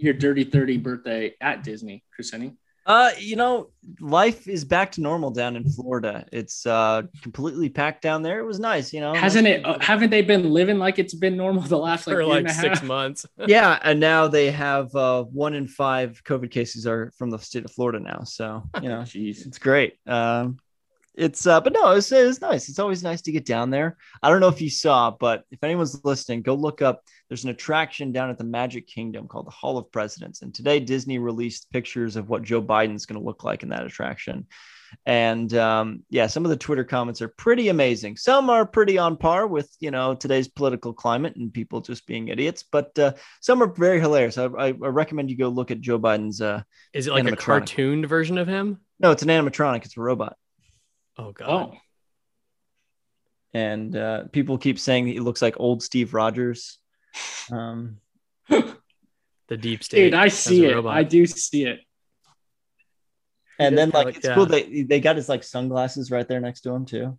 your 0.05 0.15
Dirty 0.15 0.45
Thirty 0.45 0.77
birthday 0.77 1.35
at 1.41 1.63
Disney, 1.63 2.05
Crescenti? 2.15 2.57
Uh, 2.87 3.11
you 3.19 3.35
know, 3.35 3.71
life 3.99 4.47
is 4.47 4.63
back 4.63 4.93
to 4.93 5.01
normal 5.01 5.31
down 5.31 5.57
in 5.57 5.65
Florida. 5.65 6.27
It's 6.31 6.67
uh 6.67 7.03
completely 7.23 7.71
packed 7.71 8.03
down 8.03 8.23
there. 8.23 8.41
It 8.41 8.45
was 8.45 8.61
nice, 8.61 8.93
you 8.93 9.01
know. 9.01 9.15
Hasn't 9.15 9.47
it? 9.47 9.65
uh, 9.65 9.79
haven't 9.81 10.11
they 10.11 10.21
been 10.21 10.51
living 10.51 10.79
like 10.79 10.99
it's 10.99 11.15
been 11.15 11.37
normal 11.37 11.63
the 11.63 11.79
last 11.79 12.07
like, 12.07 12.17
for 12.17 12.27
like 12.27 12.45
and 12.45 12.51
six 12.51 12.81
half? 12.81 12.85
months. 12.87 13.27
yeah, 13.47 13.79
and 13.83 14.01
now 14.01 14.29
they 14.29 14.51
have 14.51 14.95
uh 14.95 15.25
one 15.25 15.55
in 15.55 15.67
five 15.67 16.23
COVID 16.25 16.51
cases 16.51 16.87
are 16.87 17.11
from 17.17 17.31
the 17.31 17.39
state 17.39 17.65
of 17.65 17.73
Florida 17.73 18.01
now. 18.01 18.25
So 18.25 18.65
you 18.83 18.91
know, 18.91 19.01
Jeez. 19.01 19.47
it's 19.47 19.59
great. 19.59 19.95
Um, 20.07 20.59
it's 21.17 21.47
uh, 21.47 21.61
but 21.61 21.73
no, 21.73 21.93
it's 21.93 22.11
it's 22.11 22.41
nice. 22.41 22.69
It's 22.69 22.79
always 22.79 23.03
nice 23.03 23.23
to 23.23 23.33
get 23.33 23.47
down 23.47 23.71
there. 23.71 23.97
I 24.23 24.31
don't 24.31 24.41
know 24.41 24.49
if 24.49 24.61
you 24.61 24.71
saw, 24.71 25.11
but 25.11 25.45
if 25.51 25.63
anyone's 25.63 26.05
listening, 26.05 26.43
go 26.43 26.55
look 26.55 26.83
up. 26.83 27.03
There's 27.29 27.45
an 27.45 27.51
attraction 27.51 28.13
down 28.13 28.31
at 28.31 28.39
the 28.39 28.45
Magic 28.45 28.87
Kingdom 28.87 29.29
called 29.29 29.47
the 29.47 29.53
Hall 29.53 29.79
of 29.79 29.93
Presidents, 29.93 30.43
and 30.43 30.53
today 30.53 30.81
Disney 30.81 31.19
released 31.19 31.71
pictures 31.71 32.17
of 32.17 32.29
what 32.29 32.43
Joe 32.43 32.63
Biden's 32.63 33.07
going 33.07 33.21
to 33.21 33.25
look 33.25 33.45
like 33.45 33.63
in 33.63 33.69
that 33.69 33.85
attraction. 33.85 34.47
And 35.07 35.53
um, 35.55 36.05
yeah, 36.11 36.27
some 36.27 36.45
of 36.45 36.51
the 36.51 36.57
Twitter 36.57 36.85
comments 36.85 37.21
are 37.21 37.29
pretty 37.29 37.69
amazing. 37.69 38.17
Some 38.17 38.49
are 38.49 38.65
pretty 38.67 38.99
on 38.99 39.17
par 39.17 39.47
with 39.47 39.75
you 39.81 39.91
know 39.91 40.15
today's 40.15 40.49
political 40.49 40.93
climate 40.93 41.37
and 41.37 41.53
people 41.53 41.81
just 41.81 42.07
being 42.07 42.29
idiots, 42.29 42.65
but 42.65 42.99
uh, 42.99 43.13
some 43.41 43.63
are 43.63 43.73
very 43.73 44.01
hilarious. 44.01 44.39
I, 44.39 44.47
I, 44.47 44.67
I 44.67 44.71
recommend 44.73 45.31
you 45.31 45.37
go 45.37 45.49
look 45.49 45.71
at 45.71 45.81
Joe 45.81 45.99
Biden's. 45.99 46.41
Uh, 46.41 46.63
Is 46.93 47.07
it 47.07 47.13
like 47.13 47.27
a 47.27 47.37
cartooned 47.37 48.07
version 48.07 48.39
of 48.39 48.49
him? 48.49 48.81
no, 49.01 49.11
it's 49.11 49.23
an 49.23 49.29
animatronic. 49.29 49.85
It's 49.85 49.97
a 49.97 50.01
robot. 50.01 50.37
Oh 51.17 51.33
god. 51.33 51.49
Oh, 51.49 51.77
and 53.53 53.97
uh, 53.97 54.25
people 54.33 54.59
keep 54.59 54.79
saying 54.79 55.07
he 55.07 55.21
looks 55.21 55.41
like 55.43 55.55
old 55.61 55.83
Steve 55.83 56.13
Rogers. 56.15 56.79
Um, 57.51 57.99
The 59.49 59.59
deep 59.59 59.85
state. 59.85 60.05
dude, 60.11 60.15
I 60.15 60.29
see 60.29 60.65
it. 60.65 60.75
robot. 60.75 60.97
I 60.97 61.03
do 61.03 61.27
see 61.27 61.65
it. 61.67 61.81
and 63.59 63.77
does 63.77 63.79
then 63.85 63.93
kinda 63.93 64.07
like 64.07 64.17
it's 64.17 64.27
yeah. 64.27 64.35
cool 64.35 64.47
they 64.47 64.83
they 64.83 65.01
got 65.01 65.17
his 65.17 65.29
like 65.29 65.45
sunglasses 65.45 66.11
right 66.11 66.27
there 66.27 66.41
next 66.41 66.63
to 66.63 66.71
him 66.71 66.87
too. 66.87 67.19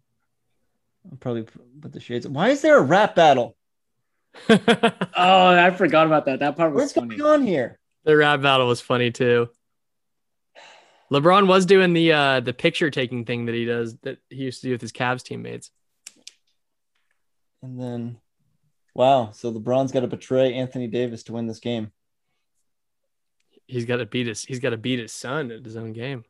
I'll 1.10 1.18
probably 1.20 1.46
put 1.80 1.93
the 1.93 2.00
shades. 2.00 2.28
Why 2.28 2.50
is 2.50 2.62
there 2.64 2.78
a 2.80 2.82
rap 2.82 3.14
battle? 3.16 3.56
Oh, 4.50 5.48
I 5.56 5.70
forgot 5.70 6.08
about 6.08 6.26
that. 6.26 6.39
That 6.39 6.58
part 6.58 6.74
was 6.74 6.82
What's 6.82 6.93
funny. 6.93 7.16
going 7.16 7.41
on 7.41 7.48
here? 7.48 7.80
the 8.04 8.18
rap 8.18 8.41
battle 8.41 8.68
was 8.68 8.82
funny 8.82 9.12
too. 9.12 9.50
LeBron 11.12 11.47
was 11.47 11.66
doing 11.66 11.93
the 11.93 12.12
uh 12.12 12.39
the 12.39 12.53
picture 12.53 12.89
taking 12.89 13.26
thing 13.26 13.45
that 13.45 13.56
he 13.56 13.66
does 13.66 13.95
that 14.03 14.18
he 14.30 14.38
used 14.38 14.62
to 14.62 14.68
do 14.68 14.72
with 14.72 14.82
his 14.82 14.91
Cavs 14.91 15.24
teammates. 15.24 15.72
And 17.62 17.80
then, 17.80 18.18
wow. 18.93 19.32
So 19.32 19.51
LeBron's 19.51 19.91
got 19.91 20.01
to 20.01 20.08
betray 20.08 20.53
Anthony 20.53 20.88
Davis 20.88 21.24
to 21.24 21.34
win 21.34 21.47
this 21.47 21.60
game. 21.60 21.91
He's 23.68 23.86
got 23.86 23.97
to 23.97 24.06
beat 24.06 24.28
his 24.28 24.43
he's 24.43 24.60
got 24.60 24.72
to 24.72 24.78
beat 24.78 24.99
his 24.99 25.12
son 25.12 25.51
at 25.51 25.64
his 25.66 25.76
own 25.76 25.93
game. 25.93 26.24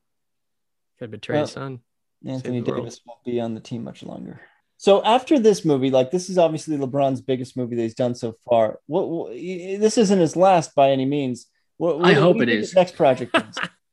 Got 1.00 1.08
to 1.08 1.12
betray 1.12 1.40
his 1.40 1.52
son. 1.52 1.80
Anthony 2.26 2.62
the 2.62 2.72
world. 2.72 2.84
Davis 2.84 3.02
won't 3.06 3.24
be 3.24 3.40
on 3.40 3.54
the 3.54 3.60
team 3.60 3.84
much 3.84 4.04
longer. 4.04 4.42
So 4.78 5.04
after 5.04 5.40
this 5.40 5.64
movie, 5.64 5.90
like 5.90 6.12
this 6.12 6.30
is 6.30 6.38
obviously 6.38 6.78
LeBron's 6.78 7.22
biggest 7.22 7.56
movie 7.56 7.76
that 7.76 7.82
he's 7.82 7.96
done 7.96 8.16
so 8.16 8.36
far. 8.50 8.80
What, 8.88 9.10
what 9.10 9.32
this 9.32 9.98
isn't 9.98 10.20
his 10.20 10.36
last 10.36 10.76
by 10.76 10.92
any 10.92 11.06
means. 11.06 11.48
What, 11.78 12.00
what 12.00 12.08
I 12.08 12.14
hope 12.14 12.38
do 12.38 12.40
you 12.40 12.44
it 12.44 12.46
think 12.48 12.60
is. 12.62 12.70
his 12.70 12.76
Next 12.76 12.96
project 12.96 13.36
is. 13.38 13.58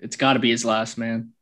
It's 0.00 0.16
got 0.16 0.34
to 0.34 0.38
be 0.38 0.50
his 0.50 0.64
last 0.64 0.98
man. 0.98 1.32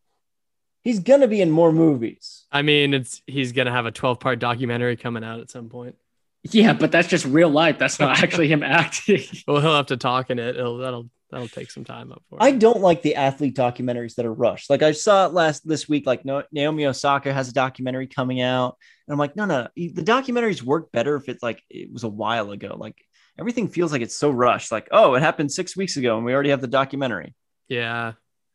he's 0.83 1.01
gonna 1.01 1.29
be 1.29 1.41
in 1.41 1.51
more 1.51 1.73
movies. 1.73 2.47
I 2.51 2.63
mean, 2.63 2.95
it's 2.95 3.23
he's 3.27 3.53
gonna 3.53 3.73
have 3.73 3.87
a 3.87 3.91
12 3.91 4.21
part 4.21 4.39
documentary 4.39 4.97
coming 4.97 5.25
out 5.25 5.41
at 5.41 5.51
some 5.51 5.69
point. 5.69 5.97
Yeah, 6.45 6.73
but 6.73 6.93
that's 6.93 7.09
just 7.09 7.25
real 7.27 7.51
life. 7.51 7.79
That's 7.79 7.99
not 7.99 8.19
actually 8.23 8.49
him 8.49 8.63
acting. 8.63 9.23
Well, 9.47 9.61
he'll 9.61 9.75
have 9.77 9.87
to 9.87 9.97
talk 9.97 10.31
in 10.31 10.39
it. 10.39 10.57
It'll 10.57 10.79
that'll 10.79 11.11
that'll 11.31 11.49
take 11.49 11.71
some 11.71 11.85
time 11.85 12.11
up 12.13 12.23
for. 12.31 12.43
I 12.43 12.51
him. 12.51 12.59
don't 12.59 12.81
like 12.81 13.03
the 13.03 13.17
athlete 13.17 13.55
documentaries 13.55 14.15
that 14.15 14.25
are 14.25 14.33
rushed. 14.33 14.71
Like 14.71 14.83
I 14.83 14.93
saw 14.93 15.27
it 15.27 15.33
last 15.35 15.67
this 15.67 15.89
week. 15.89 16.07
Like 16.07 16.25
no, 16.25 16.43
Naomi 16.53 16.87
Osaka 16.87 17.35
has 17.35 17.49
a 17.49 17.53
documentary 17.53 18.07
coming 18.07 18.41
out, 18.41 18.79
and 19.07 19.13
I'm 19.13 19.19
like, 19.19 19.37
no, 19.37 19.45
no, 19.45 19.69
the 19.77 19.91
documentaries 19.91 20.63
work 20.63 20.91
better 20.93 21.17
if 21.17 21.29
it's 21.29 21.43
like 21.43 21.63
it 21.69 21.93
was 21.93 22.05
a 22.05 22.09
while 22.09 22.51
ago. 22.53 22.77
Like 22.79 22.97
everything 23.39 23.69
feels 23.69 23.93
like 23.93 24.03
it's 24.03 24.17
so 24.17 24.31
rushed. 24.31 24.73
Like 24.73 24.89
oh, 24.91 25.15
it 25.15 25.21
happened 25.21 25.53
six 25.53 25.77
weeks 25.77 25.97
ago, 25.99 26.17
and 26.17 26.25
we 26.25 26.33
already 26.33 26.51
have 26.51 26.63
the 26.63 26.67
documentary. 26.67 27.35
Yeah. 27.69 28.13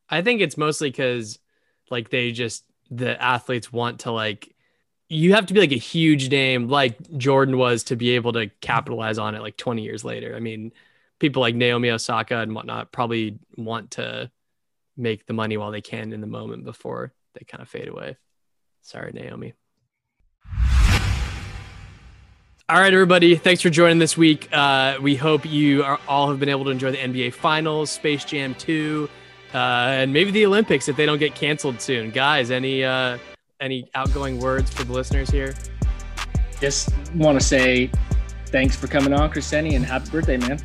I 0.09 0.21
think 0.21 0.41
it's 0.41 0.57
mostly 0.57 0.89
because 0.89 1.39
like 1.89 2.09
they 2.09 2.31
just 2.31 2.63
the 2.89 3.21
athletes 3.21 3.71
want 3.71 4.01
to 4.01 4.11
like 4.11 4.53
you 5.09 5.33
have 5.33 5.45
to 5.47 5.53
be 5.53 5.59
like 5.59 5.71
a 5.71 5.75
huge 5.75 6.29
name 6.29 6.67
like 6.67 6.97
Jordan 7.17 7.57
was 7.57 7.83
to 7.85 7.95
be 7.95 8.11
able 8.11 8.33
to 8.33 8.47
capitalize 8.61 9.17
on 9.17 9.35
it 9.35 9.41
like 9.41 9.57
20 9.57 9.83
years 9.83 10.03
later. 10.03 10.35
I 10.35 10.39
mean, 10.39 10.71
people 11.19 11.41
like 11.41 11.55
Naomi 11.55 11.89
Osaka 11.91 12.37
and 12.37 12.55
whatnot 12.55 12.91
probably 12.91 13.37
want 13.55 13.91
to 13.91 14.31
make 14.97 15.25
the 15.25 15.33
money 15.33 15.57
while 15.57 15.71
they 15.71 15.81
can 15.81 16.13
in 16.13 16.21
the 16.21 16.27
moment 16.27 16.65
before 16.65 17.13
they 17.33 17.45
kind 17.45 17.61
of 17.61 17.69
fade 17.69 17.87
away. 17.87 18.17
Sorry, 18.81 19.11
Naomi. 19.13 19.53
All 22.69 22.79
right, 22.79 22.93
everybody. 22.93 23.35
Thanks 23.35 23.61
for 23.61 23.69
joining 23.69 23.99
this 23.99 24.17
week. 24.17 24.47
Uh, 24.51 24.97
we 25.01 25.15
hope 25.15 25.45
you 25.45 25.83
are, 25.83 25.99
all 26.07 26.29
have 26.29 26.39
been 26.39 26.49
able 26.49 26.65
to 26.65 26.71
enjoy 26.71 26.91
the 26.91 26.97
NBA 26.97 27.33
Finals, 27.33 27.91
Space 27.91 28.23
Jam 28.23 28.55
2, 28.55 29.09
uh, 29.53 29.57
and 29.57 30.11
maybe 30.11 30.31
the 30.31 30.45
Olympics 30.45 30.87
if 30.87 30.95
they 30.95 31.05
don't 31.05 31.19
get 31.19 31.35
canceled 31.35 31.79
soon. 31.79 32.11
Guys, 32.11 32.51
any 32.51 32.83
uh, 32.83 33.17
any 33.59 33.89
outgoing 33.95 34.39
words 34.39 34.71
for 34.73 34.83
the 34.83 34.93
listeners 34.93 35.29
here? 35.29 35.53
Just 36.59 36.89
want 37.15 37.39
to 37.39 37.45
say 37.45 37.89
thanks 38.47 38.75
for 38.75 38.87
coming 38.87 39.13
on, 39.13 39.29
Crescenti, 39.29 39.75
and 39.75 39.85
happy 39.85 40.09
birthday, 40.09 40.37
man. 40.37 40.59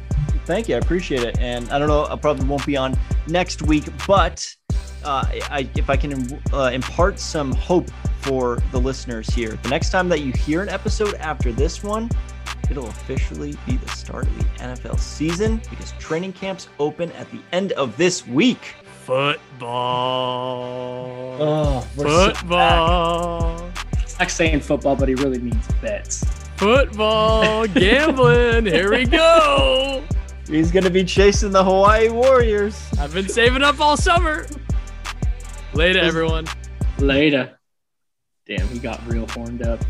Thank 0.45 0.68
you, 0.68 0.76
I 0.76 0.78
appreciate 0.78 1.22
it. 1.22 1.39
And 1.41 1.68
I 1.70 1.78
don't 1.78 1.89
know, 1.89 2.07
I 2.07 2.16
probably 2.16 2.47
won't 2.47 2.64
be 2.64 2.76
on 2.76 2.99
next 3.26 3.62
week, 3.62 3.84
but 4.07 4.47
uh, 5.05 5.24
I, 5.51 5.68
if 5.76 5.91
I 5.91 5.97
can 5.97 6.41
uh, 6.53 6.70
impart 6.72 7.18
some 7.18 7.53
hope 7.53 7.91
for 8.20 8.62
the 8.72 8.80
listeners 8.80 9.28
here, 9.28 9.59
the 9.62 9.68
next 9.68 9.91
time 9.91 10.09
that 10.09 10.20
you 10.20 10.32
hear 10.32 10.62
an 10.62 10.68
episode 10.68 11.14
after 11.16 11.53
this 11.53 11.82
one, 11.82 12.09
it'll 12.71 12.89
officially 12.89 13.57
be 13.66 13.77
the 13.77 13.89
start 13.89 14.27
of 14.27 14.39
the 14.39 14.45
NFL 14.64 14.99
season 14.99 15.61
because 15.71 15.93
training 15.93 16.33
camps 16.33 16.69
open 16.79 17.12
at 17.12 17.31
the 17.31 17.41
end 17.53 17.73
of 17.73 17.97
this 17.97 18.27
week. 18.27 18.75
Football. 19.05 19.69
Oh, 21.41 21.89
we're 21.97 22.05
so 22.05 22.27
back. 22.27 22.37
Football. 22.37 23.73
Zach's 24.07 24.35
saying 24.35 24.61
football, 24.61 24.97
but 24.97 25.09
he 25.09 25.14
really 25.14 25.39
means 25.39 25.66
bets. 25.81 26.25
Football. 26.57 27.66
Gambling. 27.69 28.66
Here 28.66 28.91
we 28.91 29.07
go. 29.07 30.03
He's 30.47 30.73
gonna 30.73 30.91
be 30.91 31.05
chasing 31.05 31.51
the 31.51 31.62
Hawaii 31.62 32.09
Warriors. 32.09 32.89
I've 32.99 33.14
been 33.14 33.29
saving 33.29 33.62
up 33.62 33.81
all 33.81 33.97
summer. 33.97 34.47
Later, 35.75 36.01
everyone. 36.01 36.47
Later. 36.99 37.59
Damn, 38.47 38.66
he 38.69 38.79
got 38.79 39.07
real 39.07 39.27
horned 39.29 39.62
up. 39.62 39.85